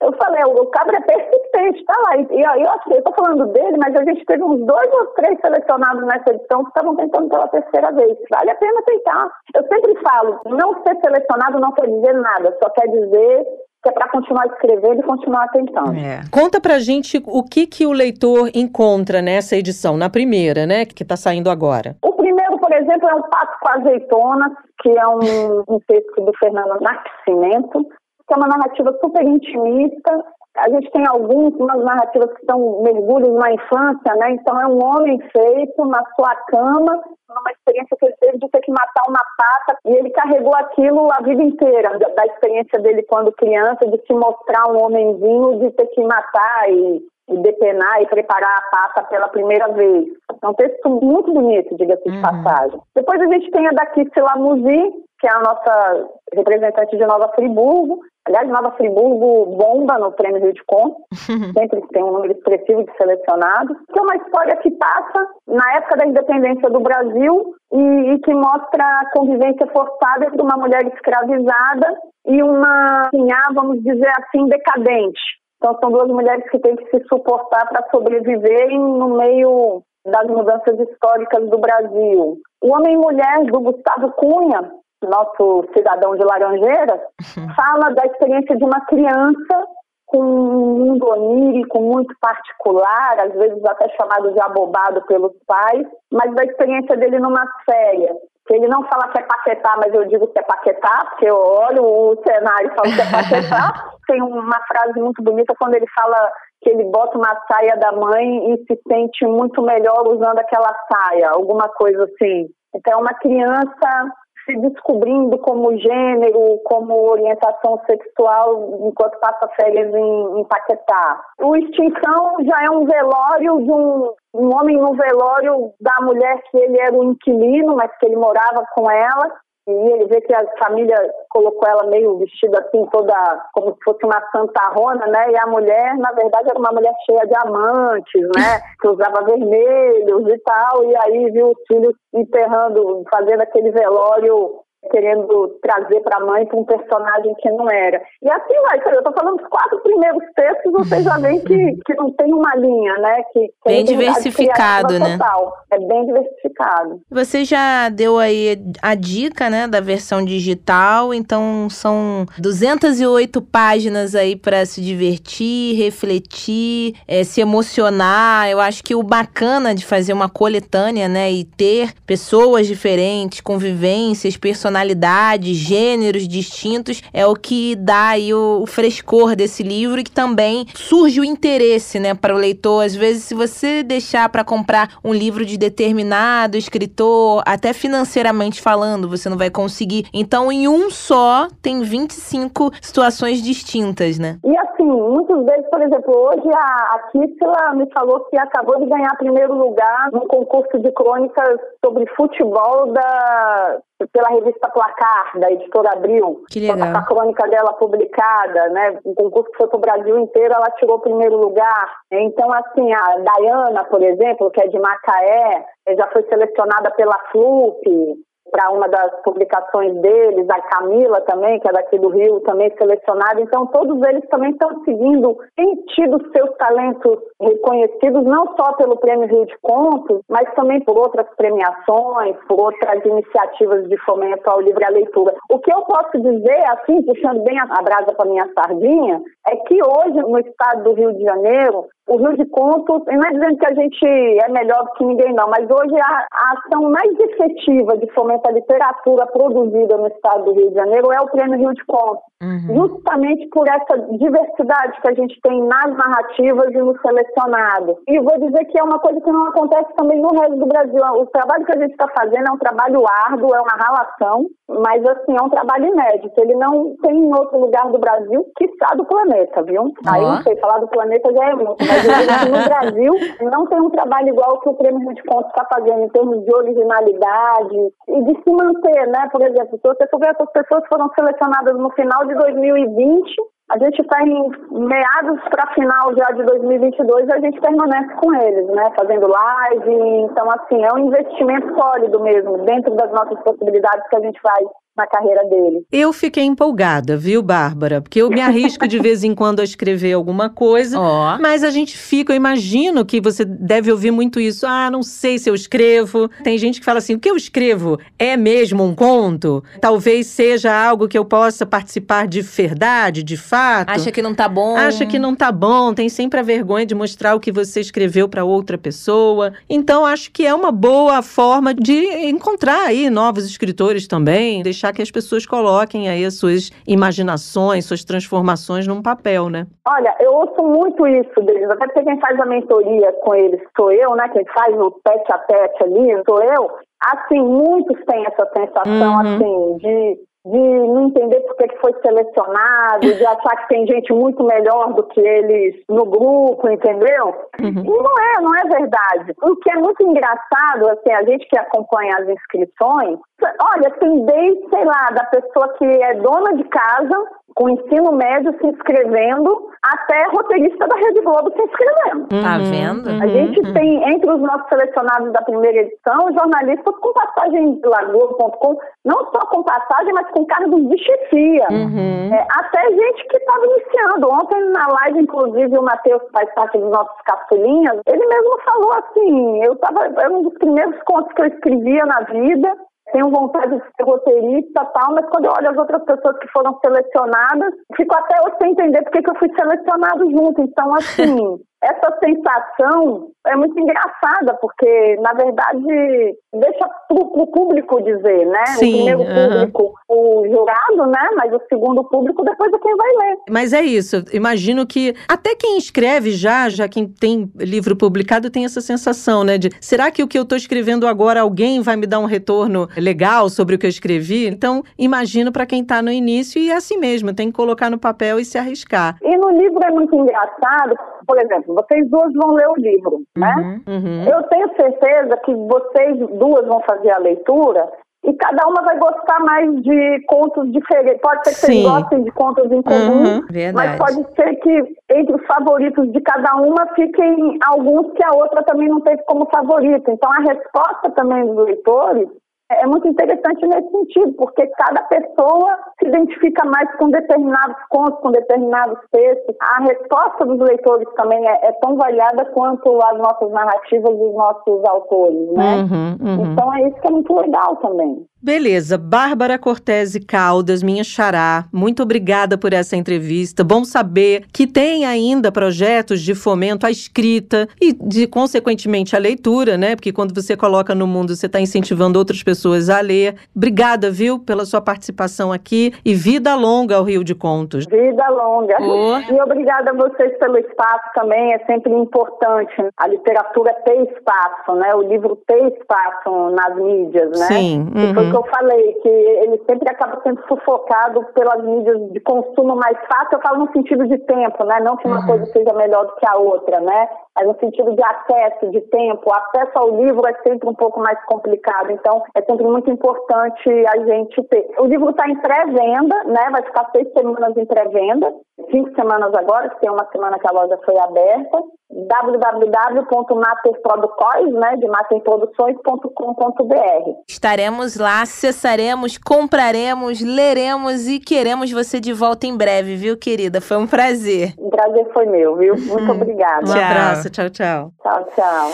eu 0.02 0.14
falei, 0.14 0.44
o 0.46 0.66
cabra 0.68 0.98
é 0.98 1.02
persistente, 1.02 1.84
tá 1.86 1.94
lá. 2.08 2.18
E, 2.18 2.28
e 2.32 2.64
eu 2.64 2.80
que 2.80 2.94
eu 2.94 3.04
tô 3.04 3.14
falando 3.14 3.48
dele, 3.52 3.78
mas 3.78 3.96
a 3.96 4.04
gente 4.04 4.24
teve 4.26 4.44
uns 4.44 4.64
dois 4.66 4.94
ou 4.94 5.08
três 5.08 5.40
selecionados 5.42 6.04
nessa 6.06 6.30
edição 6.34 6.64
que 6.64 6.70
estavam 6.70 6.96
tentando 6.96 7.30
pela 7.30 7.48
terceira 7.48 7.92
vez. 7.92 8.18
Vale 8.30 8.52
a 8.52 8.56
pena 8.56 8.82
tentar. 8.84 9.32
Eu 9.56 9.64
sempre 9.68 10.00
falo, 10.02 10.40
não 10.46 10.84
ser 10.84 11.00
selecionado 11.02 11.60
não 11.60 11.72
quer 11.72 11.88
dizer 11.88 12.14
nada, 12.14 12.56
só 12.62 12.70
quer 12.70 12.88
dizer 12.88 13.46
que 13.82 13.90
é 13.90 13.92
para 13.92 14.10
continuar 14.10 14.46
escrevendo 14.48 15.00
e 15.00 15.04
continuar 15.04 15.48
tentando. 15.50 15.98
É. 15.98 16.22
Conta 16.32 16.60
pra 16.62 16.80
gente 16.80 17.22
o 17.26 17.44
que 17.44 17.66
que 17.66 17.86
o 17.86 17.92
leitor 17.92 18.50
encontra 18.54 19.22
nessa 19.22 19.56
edição, 19.56 19.98
na 19.98 20.10
primeira, 20.10 20.66
né, 20.66 20.86
que 20.86 21.06
tá 21.06 21.16
saindo 21.16 21.50
agora. 21.50 21.96
O 22.04 22.14
primeiro, 22.14 22.58
por 22.60 22.72
exemplo, 22.72 23.08
é 23.08 23.16
um 23.16 23.22
Passo 23.24 23.60
com 23.60 23.70
Azeitona, 23.70 24.58
que 24.82 24.90
é 24.90 25.08
um, 25.08 25.64
um 25.70 25.80
texto 25.88 26.22
do 26.22 26.32
Fernando 26.40 26.80
Nascimento, 26.82 27.86
que 28.28 28.34
é 28.34 28.38
uma 28.38 28.48
narrativa 28.48 28.98
super 29.02 29.24
intimista. 29.24 30.26
A 30.58 30.70
gente 30.70 30.90
tem 30.92 31.06
algumas 31.08 31.84
narrativas 31.84 32.34
que 32.34 32.46
são 32.46 32.82
mergulhos 32.82 33.34
na 33.38 33.54
infância, 33.54 34.16
né? 34.16 34.32
Então 34.32 34.60
é 34.60 34.68
um 34.68 34.84
homem 34.84 35.20
feito 35.32 35.86
na 35.86 36.04
sua 36.16 36.36
cama, 36.48 37.04
uma 37.30 37.52
experiência 37.52 37.96
que 38.00 38.06
ele 38.06 38.16
teve 38.20 38.38
de 38.40 38.50
ter 38.50 38.62
que 38.62 38.72
matar 38.72 39.04
uma 39.08 39.22
pata 39.38 39.78
e 39.86 39.96
ele 39.96 40.10
carregou 40.12 40.56
aquilo 40.56 41.08
a 41.12 41.22
vida 41.22 41.44
inteira, 41.44 41.98
da, 42.00 42.10
da 42.10 42.26
experiência 42.26 42.80
dele 42.80 43.04
quando 43.04 43.32
criança, 43.34 43.86
de 43.86 43.98
se 44.06 44.14
mostrar 44.14 44.68
um 44.72 44.84
homenzinho, 44.84 45.60
de 45.60 45.72
ter 45.72 45.86
que 45.88 46.04
matar 46.04 46.70
e, 46.70 47.06
e 47.30 47.38
depenar 47.38 48.02
e 48.02 48.08
preparar 48.08 48.58
a 48.58 48.76
pata 48.76 49.04
pela 49.04 49.28
primeira 49.28 49.68
vez. 49.70 50.08
É 50.42 50.48
um 50.48 50.54
texto 50.54 50.90
muito 50.90 51.34
bonito, 51.34 51.76
diga-se 51.76 52.08
uhum. 52.10 52.16
de 52.16 52.22
passagem. 52.22 52.80
Depois 52.96 53.22
a 53.22 53.28
gente 53.28 53.52
tem 53.52 53.68
a 53.68 53.72
da 53.72 53.86
Kissela 53.88 54.36
Musi, 54.38 54.94
que 55.20 55.28
é 55.28 55.32
a 55.32 55.40
nossa 55.40 56.08
representante 56.34 56.96
de 56.96 57.06
Nova 57.06 57.30
Friburgo, 57.30 58.00
Aliás, 58.28 58.50
Nova 58.50 58.72
Friburgo 58.72 59.56
bomba 59.56 59.98
no 59.98 60.12
Prêmio 60.12 60.42
Rio 60.42 60.54
de 60.54 60.64
Conto, 60.66 60.98
sempre 61.58 61.82
tem 61.94 62.04
um 62.04 62.12
número 62.12 62.34
expressivo 62.34 62.84
de 62.84 62.92
selecionados, 62.98 63.78
que 63.92 63.98
é 63.98 64.02
uma 64.02 64.18
história 64.18 64.58
que 64.58 64.72
passa 64.72 65.28
na 65.48 65.78
época 65.78 65.96
da 65.96 66.06
independência 66.06 66.70
do 66.70 66.82
Brasil 66.82 67.56
e, 67.72 67.80
e 67.80 68.20
que 68.20 68.34
mostra 68.34 68.84
a 68.84 69.10
convivência 69.14 69.66
forçada 69.68 70.26
entre 70.26 70.42
uma 70.42 70.58
mulher 70.58 70.86
escravizada 70.94 71.98
e 72.28 72.44
uma 72.44 73.10
sinhá, 73.16 73.42
vamos 73.54 73.82
dizer 73.82 74.12
assim, 74.20 74.46
decadente. 74.48 75.22
Então, 75.58 75.78
são 75.82 75.90
duas 75.90 76.10
mulheres 76.10 76.44
que 76.52 76.60
têm 76.60 76.76
que 76.76 76.86
se 76.90 77.08
suportar 77.08 77.68
para 77.70 77.88
sobreviverem 77.90 78.78
no 78.78 79.16
meio 79.18 79.82
das 80.06 80.28
mudanças 80.28 80.78
históricas 80.80 81.50
do 81.50 81.58
Brasil. 81.58 82.38
O 82.62 82.74
Homem 82.74 82.94
e 82.94 82.98
Mulher, 82.98 83.46
do 83.46 83.60
Gustavo 83.62 84.12
Cunha, 84.12 84.70
nosso 85.04 85.66
cidadão 85.76 86.16
de 86.16 86.24
Laranjeiras, 86.24 87.02
uhum. 87.38 87.54
fala 87.56 87.90
da 87.94 88.06
experiência 88.06 88.56
de 88.56 88.64
uma 88.64 88.82
criança 88.82 89.68
com 90.08 90.20
um 90.20 90.86
mundo 90.86 91.08
onírico 91.10 91.82
muito 91.82 92.16
particular, 92.20 93.20
às 93.20 93.34
vezes 93.34 93.64
até 93.66 93.90
chamado 93.90 94.32
de 94.32 94.42
abobado 94.42 95.02
pelos 95.06 95.34
pais, 95.46 95.86
mas 96.12 96.34
da 96.34 96.46
experiência 96.46 96.96
dele 96.96 97.20
numa 97.20 97.46
férias. 97.70 98.16
Que 98.48 98.56
ele 98.56 98.70
não 98.70 98.82
fala 98.88 99.10
que 99.10 99.20
é 99.20 99.24
paquetar, 99.24 99.78
mas 99.78 99.94
eu 99.94 100.06
digo 100.06 100.28
que 100.28 100.40
é 100.40 100.44
paquetar, 100.44 101.10
porque 101.10 101.30
eu 101.30 101.36
olho 101.36 101.84
o 101.84 102.16
cenário 102.26 102.72
e 102.72 102.76
falo 102.76 102.96
que 102.96 103.02
é 103.02 103.12
paquetar. 103.12 103.92
Tem 104.08 104.22
uma 104.22 104.60
frase 104.62 104.98
muito 105.02 105.22
bonita 105.22 105.54
quando 105.60 105.74
ele 105.76 105.88
fala 105.94 106.32
que 106.62 106.70
ele 106.70 106.86
bota 106.86 107.18
uma 107.18 107.38
saia 107.52 107.76
da 107.76 107.92
mãe 107.92 108.54
e 108.54 108.58
se 108.66 108.82
sente 108.88 109.26
muito 109.26 109.62
melhor 109.62 110.08
usando 110.08 110.40
aquela 110.40 110.74
saia, 110.90 111.32
alguma 111.32 111.68
coisa 111.68 112.06
assim. 112.06 112.48
Então, 112.74 112.94
é 112.94 113.02
uma 113.02 113.14
criança 113.16 114.12
se 114.48 114.56
descobrindo 114.58 115.38
como 115.40 115.78
gênero, 115.78 116.60
como 116.64 117.10
orientação 117.10 117.80
sexual, 117.86 118.80
enquanto 118.88 119.20
passa 119.20 119.48
férias 119.50 119.94
em, 119.94 120.40
em 120.40 120.44
Paquetá. 120.46 121.22
O 121.42 121.56
Extinção 121.56 122.38
já 122.42 122.64
é 122.66 122.72
um 122.72 122.86
velório 122.86 123.62
de 123.62 123.72
um, 123.72 124.14
um 124.34 124.56
homem 124.56 124.78
no 124.78 124.94
velório 124.94 125.74
da 125.82 125.96
mulher 126.02 126.42
que 126.50 126.58
ele 126.58 126.80
era 126.80 126.96
o 126.96 127.04
inquilino, 127.04 127.76
mas 127.76 127.92
que 127.98 128.06
ele 128.06 128.16
morava 128.16 128.66
com 128.74 128.90
ela. 128.90 129.36
E 129.68 129.72
ele 129.72 130.06
vê 130.06 130.22
que 130.22 130.34
a 130.34 130.46
família 130.58 130.98
colocou 131.30 131.68
ela 131.68 131.84
meio 131.88 132.18
vestida 132.18 132.60
assim, 132.60 132.86
toda 132.92 133.14
como 133.54 133.74
se 133.74 133.84
fosse 133.84 134.06
uma 134.06 134.22
santarrona, 134.32 135.06
né? 135.08 135.32
E 135.32 135.38
a 135.38 135.46
mulher, 135.46 135.98
na 135.98 136.12
verdade, 136.14 136.50
era 136.50 136.58
uma 136.58 136.72
mulher 136.72 136.94
cheia 137.06 137.28
de 137.28 137.36
amantes, 137.36 138.22
né? 138.36 138.62
Que 138.80 138.88
usava 138.88 139.26
vermelhos 139.26 140.34
e 140.34 140.38
tal. 140.40 140.86
E 140.86 140.96
aí 140.96 141.32
viu 141.32 141.52
os 141.52 141.68
filhos 141.68 141.94
enterrando, 142.14 143.04
fazendo 143.12 143.42
aquele 143.42 143.72
velório 143.72 144.62
querendo 144.92 145.60
trazer 145.62 146.00
para 146.02 146.18
a 146.18 146.26
mãe 146.26 146.46
para 146.46 146.60
um 146.60 146.64
personagem 146.64 147.34
que 147.40 147.50
não 147.52 147.70
era. 147.70 148.02
E 148.22 148.30
assim 148.30 148.54
vai, 148.62 148.80
eu 148.86 149.00
estou 149.00 149.14
falando 149.14 149.38
dos 149.38 149.48
quatro 149.48 149.80
primeiros 149.80 150.24
textos, 150.36 150.72
vocês 150.72 151.04
já 151.04 151.18
veem 151.18 151.40
que, 151.42 151.78
que 151.86 151.94
não 151.96 152.12
tem 152.14 152.34
uma 152.34 152.56
linha, 152.56 152.94
né? 152.98 153.24
Que, 153.34 153.40
que 153.48 153.54
bem 153.66 153.84
diversificado, 153.84 155.00
né? 155.00 155.18
Total. 155.18 155.54
É 155.72 155.80
bem 155.80 156.06
diversificado. 156.06 157.02
Você 157.12 157.44
já 157.44 157.90
deu 157.90 158.18
aí 158.18 158.58
a 158.82 158.96
dica, 158.96 159.50
né, 159.50 159.68
da 159.68 159.82
versão 159.82 160.24
digital, 160.24 161.14
então 161.14 161.68
são 161.70 162.26
208 162.40 163.42
páginas 163.42 164.16
aí 164.16 164.36
para 164.36 164.66
se 164.66 164.82
divertir, 164.82 165.76
refletir, 165.76 166.96
é, 167.08 167.24
se 167.24 167.42
emocionar. 167.42 168.50
Eu 168.50 168.60
acho 168.60 168.84
que 168.84 168.96
o 168.96 169.04
bacana 169.04 169.76
de 169.76 169.86
fazer 169.86 170.14
uma 170.14 170.30
coletânea, 170.30 171.08
né, 171.08 171.32
e 171.32 171.44
ter 171.44 171.94
pessoas 172.06 172.68
diferentes, 172.68 173.42
convivências, 173.42 174.38
personagens 174.38 174.67
personalidades, 174.68 175.56
gêneros 175.56 176.28
distintos, 176.28 177.02
é 177.14 177.26
o 177.26 177.34
que 177.34 177.76
dá 177.76 178.10
aí 178.10 178.34
o, 178.34 178.62
o 178.62 178.66
frescor 178.68 179.36
desse 179.36 179.64
livro 179.64 180.00
e 180.00 180.04
que 180.04 180.12
também 180.12 180.66
surge 180.76 181.22
o 181.22 181.24
interesse, 181.24 182.00
né, 182.00 182.14
para 182.14 182.36
o 182.36 182.38
leitor. 182.38 182.84
Às 182.84 182.96
vezes, 182.96 183.24
se 183.24 183.34
você 183.34 183.82
deixar 183.82 184.28
para 184.30 184.44
comprar 184.44 184.90
um 185.04 185.14
livro 185.14 185.46
de 185.46 185.58
determinado 185.58 186.58
escritor, 186.58 187.42
até 187.46 187.72
financeiramente 187.72 188.62
falando, 188.62 189.10
você 189.10 189.30
não 189.30 189.38
vai 189.38 189.50
conseguir. 189.50 190.06
Então, 190.14 190.52
em 190.52 190.68
um 190.68 190.90
só, 190.90 191.48
tem 191.62 191.82
25 191.82 192.72
situações 192.82 193.42
distintas, 193.42 194.20
né? 194.20 194.38
E 194.44 194.58
assim, 194.58 194.86
muitos 194.86 195.46
deles, 195.46 195.66
por 195.70 195.82
exemplo, 195.82 196.14
hoje 196.14 196.50
a, 196.54 196.96
a 196.96 197.00
Kissela 197.12 197.74
me 197.76 197.90
falou 197.94 198.20
que 198.26 198.38
acabou 198.38 198.80
de 198.80 198.86
ganhar 198.88 199.16
primeiro 199.18 199.54
lugar 199.54 200.10
no 200.12 200.28
concurso 200.28 200.78
de 200.80 200.92
crônicas 200.92 201.60
sobre 201.84 202.06
futebol 202.16 202.92
da, 202.92 203.80
pela 204.12 204.30
revista 204.30 204.57
Placar, 204.60 205.40
da 205.40 205.52
editora 205.52 205.92
Abril. 205.94 206.44
Que 206.50 206.60
legal. 206.60 206.96
A 206.96 207.02
crônica 207.04 207.48
dela 207.48 207.74
publicada, 207.74 208.70
né? 208.70 209.00
Um 209.06 209.14
concurso 209.14 209.52
que 209.52 209.58
foi 209.58 209.68
para 209.68 209.78
o 209.78 209.82
Brasil 209.82 210.18
inteiro, 210.18 210.54
ela 210.54 210.70
tirou 210.72 210.98
o 210.98 211.02
primeiro 211.02 211.38
lugar. 211.38 211.94
Então, 212.12 212.52
assim, 212.54 212.94
a 212.94 213.18
Dayana, 213.18 213.84
por 213.86 214.02
exemplo, 214.02 214.52
que 214.52 214.62
é 214.62 214.68
de 214.68 214.80
Macaé, 214.80 215.66
já 215.96 216.08
foi 216.08 216.24
selecionada 216.24 216.92
pela 216.92 217.18
FLUP. 217.32 218.18
Para 218.52 218.72
uma 218.72 218.88
das 218.88 219.22
publicações 219.24 219.94
deles, 220.02 220.48
a 220.50 220.62
Camila 220.62 221.22
também, 221.22 221.60
que 221.60 221.68
é 221.68 221.72
daqui 221.72 221.98
do 221.98 222.10
Rio, 222.10 222.40
também 222.42 222.74
selecionada. 222.78 223.42
Então, 223.42 223.66
todos 223.68 224.02
eles 224.08 224.28
também 224.30 224.52
estão 224.52 224.84
seguindo, 224.84 225.38
têm 225.56 225.76
tido 225.96 226.20
seus 226.36 226.56
talentos 226.58 227.20
reconhecidos, 227.42 228.24
não 228.24 228.56
só 228.56 228.74
pelo 228.74 228.98
Prêmio 228.98 229.28
Rio 229.28 229.46
de 229.46 229.58
Contos, 229.62 230.22
mas 230.30 230.54
também 230.56 230.82
por 230.82 230.98
outras 230.98 231.28
premiações, 231.36 232.36
por 232.48 232.60
outras 232.60 233.04
iniciativas 233.06 233.88
de 233.88 233.98
fomento 234.06 234.50
ao 234.50 234.62
livre 234.62 234.84
a 234.86 234.90
leitura. 234.90 235.34
O 235.52 235.60
que 235.60 235.74
eu 235.74 235.82
posso 235.82 236.20
dizer, 236.20 236.64
assim, 236.70 237.02
puxando 237.04 237.44
bem 237.44 237.60
a 237.60 237.82
brasa 237.82 238.14
para 238.16 238.30
minha 238.30 238.48
sardinha, 238.54 239.22
é 239.48 239.56
que 239.56 239.80
hoje, 239.82 240.20
no 240.22 240.40
estado 240.40 240.84
do 240.84 240.94
Rio 240.94 241.14
de 241.14 241.24
Janeiro, 241.24 241.86
o 242.08 242.18
Rio 242.18 242.38
de 242.38 242.46
Contos, 242.46 243.04
e 243.08 243.18
não 243.18 243.28
é 243.28 243.34
dizendo 243.34 243.58
que 243.58 243.66
a 243.66 243.74
gente 243.74 244.06
é 244.06 244.50
melhor 244.50 244.84
do 244.86 244.92
que 244.94 245.06
ninguém, 245.06 245.34
não, 245.34 245.50
mas 245.50 245.70
hoje 245.70 245.96
a, 246.00 246.26
a 246.32 246.54
ação 246.54 246.90
mais 246.90 247.20
efetiva 247.20 247.98
de 247.98 248.10
fomento 248.14 248.48
à 248.48 248.52
literatura 248.52 249.26
produzida 249.28 249.98
no 249.98 250.08
estado 250.08 250.46
do 250.46 250.54
Rio 250.54 250.70
de 250.70 250.76
Janeiro 250.76 251.12
é 251.12 251.20
o 251.20 251.28
Prêmio 251.28 251.60
Rio 251.60 251.74
de 251.74 251.86
Contos. 251.86 252.24
Uhum. 252.42 252.76
Justamente 252.76 253.48
por 253.50 253.68
essa 253.68 253.98
diversidade 254.18 255.02
que 255.02 255.10
a 255.10 255.14
gente 255.14 255.40
tem 255.42 255.62
nas 255.64 255.98
narrativas 255.98 256.72
e 256.72 256.78
no 256.78 256.98
selecionado. 257.02 257.98
E 258.08 258.20
vou 258.20 258.40
dizer 258.40 258.64
que 258.66 258.80
é 258.80 258.84
uma 258.84 259.00
coisa 259.00 259.20
que 259.20 259.32
não 259.32 259.48
acontece 259.48 259.92
também 259.96 260.22
no 260.22 260.30
resto 260.30 260.56
do 260.56 260.68
Brasil. 260.68 261.02
O 261.16 261.26
trabalho 261.28 261.66
que 261.66 261.76
a 261.76 261.82
gente 261.82 261.92
está 261.92 262.08
fazendo 262.10 262.48
é 262.48 262.52
um 262.52 262.60
trabalho 262.60 263.04
árduo, 263.26 263.56
é 263.56 263.60
uma 263.60 263.76
ralação, 263.76 264.46
mas 264.70 265.06
assim, 265.06 265.36
é 265.38 265.42
um 265.42 265.50
trabalho 265.50 265.88
inédito. 265.88 266.40
Ele 266.42 266.56
não 266.56 266.96
tem 267.02 267.16
em 267.16 267.34
outro 267.34 267.60
lugar 267.60 267.90
do 267.90 268.00
Brasil, 268.00 268.46
que 268.58 268.66
está 268.66 268.96
do 268.96 269.06
planeta, 269.06 269.64
viu? 269.64 269.84
Oh. 269.84 270.10
Aí 270.10 270.22
não 270.22 270.42
sei, 270.44 270.56
falar 270.58 270.80
do 270.80 270.88
planeta 270.88 271.32
já 271.34 271.46
é 271.46 271.56
muito, 271.56 271.78
mas 271.80 272.52
no 272.52 272.70
Brasil 272.70 273.14
não 273.52 273.66
tem 273.68 273.80
um 273.80 273.90
trabalho 273.90 274.30
igual 274.30 274.60
que 274.60 274.70
o 274.70 274.74
Prêmio 274.74 275.14
de 275.14 275.24
Contos 275.24 275.50
está 275.50 275.66
fazendo 275.74 276.04
em 276.04 276.10
termos 276.10 276.44
de 276.44 276.54
originalidade 276.54 277.78
e 278.10 278.24
de 278.24 278.44
se 278.44 278.52
manter, 278.52 279.08
né? 279.08 279.30
Por 279.32 279.42
exemplo, 279.42 279.78
se 279.78 279.88
você 279.88 280.08
for 280.08 280.20
ver, 280.20 280.30
essas 280.30 280.52
pessoas 280.52 280.84
foram 280.88 281.10
selecionadas 281.16 281.76
no 281.78 281.90
final 281.92 282.26
de 282.26 282.36
2020 282.36 283.36
a 283.70 283.78
gente 283.78 284.02
está 284.02 284.22
em 284.24 284.50
meados 284.72 285.42
para 285.50 285.74
final 285.74 286.16
já 286.16 286.32
de 286.32 286.44
2022 286.44 287.28
e 287.28 287.32
a 287.34 287.40
gente 287.40 287.60
permanece 287.60 288.14
com 288.16 288.34
eles, 288.34 288.66
né? 288.68 288.86
Fazendo 288.96 289.28
live. 289.28 289.92
Então, 290.24 290.50
assim, 290.52 290.84
é 290.86 290.94
um 290.94 291.00
investimento 291.00 291.76
sólido 291.76 292.20
mesmo, 292.22 292.60
dentro 292.60 292.96
das 292.96 293.12
nossas 293.12 293.38
possibilidades 293.44 294.08
que 294.10 294.16
a 294.16 294.22
gente 294.22 294.40
faz 294.42 294.66
na 294.96 295.06
carreira 295.06 295.44
dele. 295.46 295.86
Eu 295.92 296.12
fiquei 296.12 296.44
empolgada, 296.44 297.16
viu, 297.16 297.44
Bárbara? 297.44 298.02
Porque 298.02 298.20
eu 298.20 298.30
me 298.30 298.42
arrisco 298.42 298.88
de 298.88 298.98
vez 299.00 299.24
em 299.24 299.36
quando 299.36 299.60
a 299.60 299.64
escrever 299.64 300.14
alguma 300.14 300.50
coisa, 300.50 301.00
oh. 301.00 301.40
mas 301.40 301.64
a 301.64 301.70
gente 301.70 301.96
fica, 301.96 302.34
eu 302.34 302.38
imagino 302.38 303.06
que 303.06 303.22
você 303.22 303.46
deve 303.46 303.92
ouvir 303.92 304.10
muito 304.10 304.40
isso. 304.40 304.66
Ah, 304.66 304.90
não 304.90 305.04
sei 305.04 305.38
se 305.38 305.50
eu 305.50 305.54
escrevo. 305.54 306.28
Tem 306.44 306.58
gente 306.58 306.80
que 306.80 306.86
fala 306.86 306.98
assim: 306.98 307.14
o 307.14 307.20
que 307.20 307.30
eu 307.30 307.36
escrevo 307.36 308.00
é 308.18 308.36
mesmo 308.36 308.84
um 308.84 308.96
conto? 308.96 309.64
Talvez 309.80 310.28
seja 310.28 310.74
algo 310.74 311.08
que 311.08 311.18
eu 311.18 311.26
possa 311.26 311.66
participar 311.66 312.28
de 312.28 312.42
verdade, 312.42 313.22
de 313.22 313.38
fato. 313.38 313.57
Acha 313.88 314.12
que 314.12 314.22
não 314.22 314.34
tá 314.34 314.48
bom. 314.48 314.76
Acha 314.76 315.06
que 315.06 315.20
não 315.20 315.36
tá 315.36 315.52
bom, 315.52 315.94
tem 315.94 316.10
sempre 316.10 316.40
a 316.40 316.44
vergonha 316.44 316.86
de 316.86 316.96
mostrar 316.96 317.36
o 317.36 317.40
que 317.40 317.52
você 317.52 317.82
escreveu 317.82 318.28
para 318.28 318.44
outra 318.44 318.78
pessoa. 318.78 319.54
Então, 319.70 320.06
acho 320.06 320.32
que 320.32 320.46
é 320.46 320.54
uma 320.54 320.72
boa 320.72 321.22
forma 321.22 321.74
de 321.74 322.28
encontrar 322.28 322.88
aí 322.88 323.10
novos 323.10 323.46
escritores 323.46 324.08
também, 324.08 324.64
deixar 324.64 324.88
deixar 324.88 324.94
que 324.94 325.02
as 325.02 325.12
pessoas 325.12 325.46
coloquem 325.46 326.10
aí 326.10 326.24
as 326.24 326.36
suas 326.36 326.72
imaginações, 326.88 327.86
suas 327.86 328.04
transformações 328.04 328.88
num 328.88 329.02
papel, 329.02 329.50
né? 329.50 329.66
Olha, 329.88 330.16
eu 330.20 330.34
ouço 330.34 330.62
muito 330.64 331.06
isso 331.08 331.42
deles, 331.42 331.70
até 331.70 331.86
porque 331.88 332.04
quem 332.04 332.20
faz 332.20 332.40
a 332.40 332.46
mentoria 332.46 333.12
com 333.24 333.36
eles 333.36 333.62
sou 333.76 333.92
eu, 333.92 334.16
né? 334.16 334.30
Quem 334.30 334.46
faz 334.54 334.76
o 334.80 334.92
pet 335.04 335.24
a 335.32 335.38
pet 335.40 335.84
ali 335.84 336.24
sou 336.28 336.42
eu. 336.42 336.70
Assim, 337.04 337.40
muitos 337.40 337.98
têm 338.06 338.26
essa 338.26 338.50
sensação, 338.56 339.14
uhum. 339.14 339.20
assim, 339.20 339.78
de 339.78 340.18
de 340.52 340.58
não 340.58 341.08
entender 341.08 341.40
por 341.42 341.56
que 341.58 341.78
foi 341.78 341.94
selecionado, 342.02 343.02
de 343.02 343.26
achar 343.26 343.58
que 343.58 343.68
tem 343.70 343.88
gente 343.88 344.14
muito 344.14 344.44
melhor 344.44 344.94
do 344.94 345.04
que 345.04 345.20
eles 345.20 345.76
no 345.90 346.06
grupo, 346.06 346.70
entendeu? 346.70 347.36
Uhum. 347.62 347.84
E 347.84 348.04
não 348.04 348.14
é, 348.20 348.42
não 348.42 348.56
é 348.56 348.80
verdade. 348.80 349.34
O 349.42 349.56
que 349.58 349.72
é 349.72 349.76
muito 349.76 350.04
engraçado, 350.04 350.90
assim, 350.90 351.12
a 351.12 351.24
gente 351.24 351.48
que 351.48 351.58
acompanha 351.58 352.18
as 352.18 352.30
inscrições, 352.30 353.20
olha, 353.42 353.92
tem 354.00 354.26
desde, 354.26 354.70
sei 354.70 354.86
lá, 354.86 355.10
da 355.12 355.24
pessoa 355.26 355.70
que 355.78 355.86
é 355.86 356.14
dona 356.16 356.56
de 356.56 356.64
casa, 356.66 357.26
com 357.58 357.70
ensino 357.70 358.12
médio 358.12 358.56
se 358.62 358.68
inscrevendo, 358.68 359.68
até 359.82 360.28
roteirista 360.28 360.88
da 360.88 360.96
Rede 360.96 361.22
Globo 361.22 361.52
se 361.56 361.64
inscrevendo. 361.64 362.28
Tá 362.28 362.58
uhum. 362.58 362.70
vendo? 362.70 363.10
A 363.10 363.26
gente 363.26 363.60
uhum. 363.62 363.74
tem, 363.74 364.14
entre 364.14 364.30
os 364.30 364.40
nossos 364.40 364.70
selecionados 364.70 365.34
da 365.34 365.42
primeira 365.42 365.80
edição, 365.80 366.32
jornalistas 366.34 366.96
com 366.98 367.14
passagem 367.14 367.82
lá 367.84 368.04
Globo.com, 368.04 368.78
não 369.04 369.26
só 369.32 369.40
com 369.48 369.64
passagem, 369.64 370.14
mas 370.14 370.30
com 370.30 370.46
cargos 370.46 370.88
de 370.88 370.98
chefia. 371.00 371.68
Uhum. 371.72 372.30
É, 372.32 372.46
até 372.48 372.92
gente 372.92 373.28
que 373.28 373.38
estava 373.38 373.66
iniciando. 373.66 374.30
Ontem, 374.30 374.64
na 374.70 374.88
live, 374.88 375.22
inclusive, 375.22 375.80
o 375.80 375.82
Matheus, 375.82 376.22
que 376.22 376.32
faz 376.34 376.54
parte 376.54 376.78
dos 376.78 376.92
nossos 376.92 377.22
caçulinhas, 377.26 378.00
ele 378.06 378.26
mesmo 378.28 378.60
falou 378.66 378.94
assim: 378.94 379.64
eu 379.64 379.74
estava, 379.74 380.06
era 380.06 380.32
um 380.32 380.44
dos 380.44 380.54
primeiros 380.60 381.02
contos 381.06 381.34
que 381.34 381.42
eu 381.42 381.48
escrevia 381.48 382.06
na 382.06 382.20
vida 382.22 382.78
tenho 383.12 383.30
vontade 383.30 383.76
de 383.76 383.84
ser 383.96 384.04
roteirista 384.04 384.86
tal, 384.86 385.14
mas 385.14 385.26
quando 385.30 385.46
eu 385.46 385.52
olho 385.52 385.70
as 385.70 385.78
outras 385.78 386.04
pessoas 386.04 386.38
que 386.40 386.48
foram 386.52 386.78
selecionadas, 386.84 387.74
fico 387.96 388.16
até 388.16 388.36
hoje 388.42 388.56
sem 388.62 388.72
entender 388.72 389.02
porque 389.04 389.22
que 389.22 389.30
eu 389.30 389.40
fui 389.40 389.50
selecionado 389.56 390.30
junto. 390.30 390.62
Então, 390.62 390.94
assim, 390.96 391.60
essa 391.84 392.18
sensação 392.20 393.30
é 393.46 393.56
muito 393.56 393.80
engraçada, 393.80 394.54
porque, 394.60 395.16
na 395.22 395.32
verdade, 395.34 396.36
deixa 396.54 396.88
para 397.08 397.18
o 397.18 397.48
público 397.48 398.02
dizer, 398.02 398.46
né? 398.48 398.66
Sim, 398.78 399.14
o 399.14 399.24
primeiro 399.24 399.26
público, 399.26 399.94
o 400.10 400.48
jurado, 400.48 401.12
né? 401.12 401.30
Mas 401.36 401.54
o 401.54 401.62
segundo 401.70 402.04
público, 402.04 402.44
depois 402.44 402.72
é 402.74 402.80
quem 402.80 402.96
vai 402.96 403.12
ler. 403.12 403.38
Mas 403.50 403.74
é 403.74 403.82
isso. 403.82 404.24
Imagino 404.34 404.86
que 404.86 405.16
até 405.30 405.56
quem 405.56 405.78
escreve 405.78 406.32
já, 406.32 406.68
já 406.68 406.90
quem 406.90 407.08
tem 407.08 407.50
livro 407.56 407.96
publicado, 407.96 408.50
tem 408.50 408.66
essa 408.66 408.82
sensação, 408.82 409.44
né? 409.44 409.58
De 409.58 409.70
será 409.80 410.12
que 410.12 410.24
o 410.24 410.28
que 410.28 410.38
eu 410.38 410.44
estou 410.44 410.58
escrevendo 410.58 411.08
agora, 411.08 411.42
alguém 411.42 411.82
vai 411.82 411.96
me 411.96 412.08
dar 412.08 412.20
um 412.20 412.26
retorno 412.26 412.88
legal 412.98 413.50
sobre 413.50 413.76
o 413.76 413.80
que 413.80 413.86
eu 413.86 413.90
escrevi? 413.90 414.48
Então, 414.48 414.84
imagino 414.98 415.52
para 415.52 415.66
quem 415.66 415.82
está 415.82 416.02
no 416.02 416.12
início 416.12 416.60
e 416.60 416.72
é 416.72 416.76
assim 416.76 416.98
mesmo, 416.98 417.34
tem 417.34 417.48
que 417.48 417.56
colocar 417.56 417.90
no 417.90 418.00
papel 418.00 418.40
e 418.40 418.46
se 418.46 418.58
arriscar. 418.58 419.18
E 419.22 419.38
no 419.38 419.50
livro 419.52 419.80
é 419.84 419.92
muito 419.92 420.14
engraçado, 420.16 420.98
por 421.26 421.40
exemplo, 421.40 421.67
vocês 421.74 422.10
duas 422.10 422.34
vão 422.34 422.54
ler 422.54 422.68
o 422.68 422.76
livro, 422.76 423.22
né? 423.38 423.82
Uhum, 423.88 423.94
uhum. 423.94 424.24
Eu 424.24 424.44
tenho 424.44 424.68
certeza 424.76 425.38
que 425.38 425.54
vocês 425.54 426.18
duas 426.38 426.66
vão 426.68 426.82
fazer 426.82 427.12
a 427.12 427.20
leitura 427.20 427.88
e 428.26 428.34
cada 428.34 428.68
uma 428.68 428.82
vai 428.82 428.98
gostar 429.00 429.40
mais 429.40 429.82
de 429.82 430.26
contos 430.28 430.72
diferentes. 430.72 431.22
Pode 431.22 431.48
ser 431.48 431.52
que 431.52 431.74
Sim. 431.74 431.84
vocês 431.84 431.84
gostem 431.84 432.24
de 432.24 432.32
contos 432.32 432.72
em 432.72 432.82
comum, 432.82 433.36
uhum, 433.36 433.42
mas 433.74 433.98
pode 433.98 434.36
ser 434.36 434.56
que 434.56 434.96
entre 435.12 435.36
os 435.36 435.46
favoritos 435.46 436.12
de 436.12 436.22
cada 436.22 436.56
uma 436.56 436.88
fiquem 436.96 437.58
alguns 437.68 438.12
que 438.14 438.24
a 438.26 438.36
outra 438.36 438.64
também 438.64 438.90
não 438.90 439.00
teve 439.02 439.24
como 439.24 439.48
favorito. 439.50 440.12
Então 440.12 440.30
a 440.32 440.42
resposta 440.42 441.10
também 441.12 441.46
dos 441.46 441.66
leitores 441.66 442.28
é 442.70 442.86
muito 442.86 443.08
interessante 443.08 443.66
nesse 443.66 443.90
sentido, 443.90 444.34
porque 444.34 444.68
cada 444.68 445.02
pessoa 445.04 445.78
se 446.00 446.08
identifica 446.08 446.66
mais 446.66 446.94
com 446.98 447.10
determinados 447.10 447.78
contos, 447.90 448.20
com 448.20 448.32
determinados 448.32 449.00
textos. 449.12 449.56
A 449.62 449.84
resposta 449.84 450.46
dos 450.46 450.60
leitores 450.60 451.08
também 451.16 451.48
é, 451.48 451.68
é 451.68 451.72
tão 451.82 451.96
variada 451.96 452.44
quanto 452.46 453.02
as 453.02 453.18
nossas 453.18 453.52
narrativas 453.52 454.18
dos 454.18 454.34
nossos 454.34 454.84
autores, 454.86 455.50
né? 455.54 455.76
Uhum, 455.78 456.18
uhum. 456.20 456.52
Então 456.52 456.74
é 456.74 456.88
isso 456.90 457.00
que 457.00 457.08
é 457.08 457.12
muito 457.12 457.34
legal 457.34 457.76
também. 457.78 458.26
Beleza. 458.42 459.00
Bárbara 459.00 459.58
Cortese 459.58 460.20
Caldas, 460.20 460.84
minha 460.84 461.04
xará, 461.04 461.66
muito 461.74 462.04
obrigada 462.04 462.56
por 462.56 462.72
essa 462.72 462.96
entrevista. 462.96 463.64
Bom 463.64 463.84
saber 463.84 464.46
que 464.54 464.68
tem 464.68 465.06
ainda 465.06 465.52
projetos 465.52 466.22
de 466.22 466.36
fomento 466.36 466.86
à 466.86 466.92
escrita 466.92 467.68
e, 467.82 467.94
de, 467.94 468.28
consequentemente, 468.28 469.16
à 469.16 469.20
leitura, 469.20 469.76
né? 469.76 469.96
Porque 469.96 470.14
quando 470.14 470.36
você 470.36 470.56
coloca 470.56 470.94
no 470.94 471.08
mundo, 471.08 471.36
você 471.36 471.48
está 471.48 471.60
incentivando 471.60 472.20
outras 472.20 472.44
pessoas 472.44 472.90
a 472.90 473.02
ler. 473.02 473.36
Obrigada, 473.56 474.12
viu, 474.12 474.38
pela 474.38 474.66
sua 474.66 474.82
participação 474.82 475.52
aqui 475.52 475.92
e 476.06 476.14
vida 476.14 476.56
longa 476.56 476.96
ao 476.96 477.04
Rio 477.04 477.24
de 477.24 477.34
Contos. 477.34 477.86
Vida 477.88 478.30
longa. 478.30 478.78
Oh. 478.80 479.34
E 479.34 479.42
obrigada 479.42 479.90
a 479.90 479.94
vocês 479.94 480.38
pelo 480.38 480.60
espaço 480.60 481.10
também. 481.16 481.54
É 481.54 481.60
sempre 481.66 481.92
importante 481.92 482.76
a 482.98 483.08
literatura 483.08 483.74
ter 483.84 484.00
espaço, 484.12 484.76
né? 484.76 484.94
O 484.94 485.02
livro 485.02 485.36
ter 485.48 485.74
espaço 485.74 486.52
nas 486.52 486.76
mídias, 486.76 487.32
né? 487.32 487.48
Sim. 487.48 487.88
Uhum 487.96 488.27
que 488.32 488.38
eu 488.38 488.44
falei, 488.44 488.94
que 489.02 489.10
ele 489.10 489.62
sempre 489.70 489.90
acaba 489.90 490.22
sendo 490.24 490.42
sufocado 490.48 491.24
pelas 491.34 491.64
mídias 491.64 492.12
de 492.12 492.20
consumo 492.22 492.76
mais 492.76 492.98
fácil, 493.12 493.38
eu 493.38 493.42
falo 493.42 493.66
no 493.66 493.72
sentido 493.72 494.08
de 494.08 494.18
tempo, 494.20 494.64
né? 494.64 494.80
Não 494.80 494.98
que 494.98 495.08
uma 495.08 495.22
uhum. 495.22 495.28
coisa 495.28 495.46
seja 495.48 495.74
melhor 495.74 496.06
do 496.06 496.16
que 496.16 496.28
a 496.28 496.38
outra, 496.38 496.80
né? 496.80 497.10
Mas 497.36 497.48
no 497.48 497.60
sentido 497.60 497.96
de 497.96 498.04
acesso, 498.04 498.72
de 498.72 498.82
tempo, 498.82 499.32
acesso 499.32 499.72
ao 499.76 500.02
livro 500.02 500.28
é 500.28 500.34
sempre 500.48 500.68
um 500.68 500.74
pouco 500.74 501.00
mais 501.00 501.24
complicado. 501.26 501.92
Então, 501.92 502.24
é 502.34 502.42
sempre 502.42 502.66
muito 502.66 502.90
importante 502.90 503.70
a 503.70 504.06
gente 504.06 504.42
ter. 504.44 504.68
O 504.80 504.86
livro 504.86 505.12
está 505.12 505.30
em 505.30 505.36
pré-venda, 505.36 506.24
né? 506.24 506.50
Vai 506.52 506.64
ficar 506.64 506.90
seis 506.96 507.08
semanas 507.14 507.56
em 507.56 507.66
pré-venda, 507.66 508.34
cinco 508.72 508.90
semanas 508.96 509.34
agora, 509.36 509.70
que 509.70 509.82
tem 509.82 509.90
uma 509.90 510.08
semana 510.12 510.40
que 510.40 510.48
a 510.48 510.52
loja 510.52 510.80
foi 510.84 510.98
aberta 510.98 511.62
www.materproducões, 511.90 514.54
né, 514.54 514.76
de 514.78 514.88
materproduções.com.br. 514.88 517.12
Estaremos 517.28 517.98
lá 517.98 518.17
acessaremos, 518.22 519.18
compraremos, 519.18 520.22
leremos 520.22 521.08
e 521.08 521.20
queremos 521.20 521.72
você 521.72 522.00
de 522.00 522.14
volta 522.14 522.48
em 522.48 522.56
breve, 522.56 522.96
viu, 522.96 523.18
querida? 523.18 523.62
Foi 523.62 523.78
um 523.78 523.88
prazer. 523.88 524.54
Um 524.58 524.70
prazer 524.70 525.08
foi 525.14 525.26
meu, 525.26 525.56
viu? 525.56 525.76
Muito 525.78 526.12
obrigada. 526.12 526.68
Um 526.68 526.72
abraço, 526.72 527.30
tchau, 527.30 527.50
tchau. 527.50 527.94
Tchau, 528.02 528.30
tchau. 528.36 528.72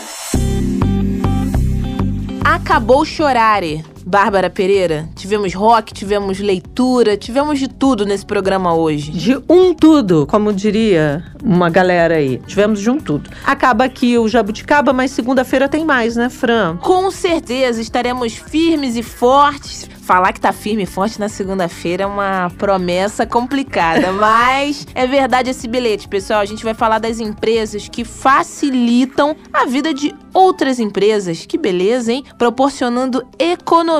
Acabou 2.44 3.04
chorare. 3.04 3.93
Bárbara 4.06 4.50
Pereira, 4.50 5.08
tivemos 5.14 5.54
rock, 5.54 5.94
tivemos 5.94 6.38
leitura, 6.38 7.16
tivemos 7.16 7.58
de 7.58 7.68
tudo 7.68 8.04
nesse 8.04 8.26
programa 8.26 8.74
hoje. 8.74 9.10
De 9.10 9.36
um 9.48 9.72
tudo, 9.72 10.26
como 10.26 10.52
diria 10.52 11.24
uma 11.42 11.70
galera 11.70 12.16
aí. 12.16 12.38
Tivemos 12.46 12.80
de 12.80 12.90
um 12.90 12.98
tudo. 12.98 13.30
Acaba 13.44 13.84
aqui 13.84 14.18
o 14.18 14.28
Jabuticaba, 14.28 14.92
mas 14.92 15.10
segunda-feira 15.10 15.68
tem 15.68 15.84
mais, 15.84 16.16
né, 16.16 16.28
Fran? 16.28 16.76
Com 16.76 17.10
certeza 17.10 17.80
estaremos 17.80 18.34
firmes 18.34 18.96
e 18.96 19.02
fortes 19.02 19.88
Falar 20.04 20.34
que 20.34 20.40
tá 20.40 20.52
firme 20.52 20.82
e 20.82 20.86
forte 20.86 21.18
na 21.18 21.30
segunda-feira 21.30 22.02
é 22.04 22.06
uma 22.06 22.52
promessa 22.58 23.24
complicada, 23.24 24.12
mas 24.20 24.86
é 24.94 25.06
verdade 25.06 25.48
esse 25.48 25.66
bilhete, 25.66 26.06
pessoal. 26.08 26.40
A 26.40 26.44
gente 26.44 26.62
vai 26.62 26.74
falar 26.74 26.98
das 26.98 27.20
empresas 27.20 27.88
que 27.88 28.04
facilitam 28.04 29.34
a 29.50 29.64
vida 29.64 29.94
de 29.94 30.14
outras 30.34 30.78
empresas. 30.78 31.46
Que 31.46 31.56
beleza, 31.56 32.12
hein? 32.12 32.22
Proporcionando 32.36 33.26
economia 33.38 33.93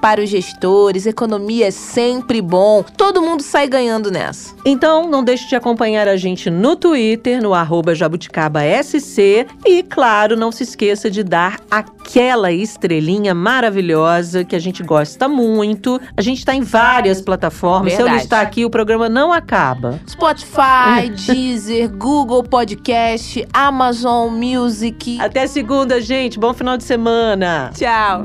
para 0.00 0.22
os 0.22 0.28
gestores. 0.28 1.06
Economia 1.06 1.68
é 1.68 1.70
sempre 1.70 2.40
bom. 2.40 2.84
Todo 2.96 3.22
mundo 3.22 3.42
sai 3.42 3.68
ganhando 3.68 4.10
nessa. 4.10 4.54
Então, 4.64 5.08
não 5.08 5.22
deixe 5.22 5.48
de 5.48 5.56
acompanhar 5.56 6.08
a 6.08 6.16
gente 6.16 6.50
no 6.50 6.76
Twitter, 6.76 7.42
no 7.42 7.54
arroba 7.54 7.94
jabuticabaSC. 7.94 9.46
E, 9.64 9.82
claro, 9.82 10.36
não 10.36 10.52
se 10.52 10.62
esqueça 10.62 11.10
de 11.10 11.22
dar 11.22 11.60
aquela 11.70 12.52
estrelinha 12.52 13.34
maravilhosa 13.34 14.44
que 14.44 14.54
a 14.54 14.58
gente 14.58 14.82
gosta 14.82 15.28
muito. 15.28 16.00
A 16.16 16.22
gente 16.22 16.38
está 16.38 16.54
em 16.54 16.62
várias 16.62 17.20
plataformas. 17.20 17.92
Verdade. 17.92 18.10
Se 18.10 18.14
eu 18.14 18.18
listar 18.18 18.40
aqui, 18.40 18.64
o 18.64 18.70
programa 18.70 19.08
não 19.08 19.32
acaba. 19.32 20.00
Spotify, 20.08 21.10
Deezer, 21.26 21.90
Google 21.90 22.42
Podcast, 22.42 23.46
Amazon 23.52 24.32
Music. 24.32 25.18
Até 25.20 25.46
segunda, 25.46 26.00
gente. 26.00 26.38
Bom 26.38 26.54
final 26.54 26.76
de 26.76 26.84
semana. 26.84 27.70
Tchau. 27.74 28.24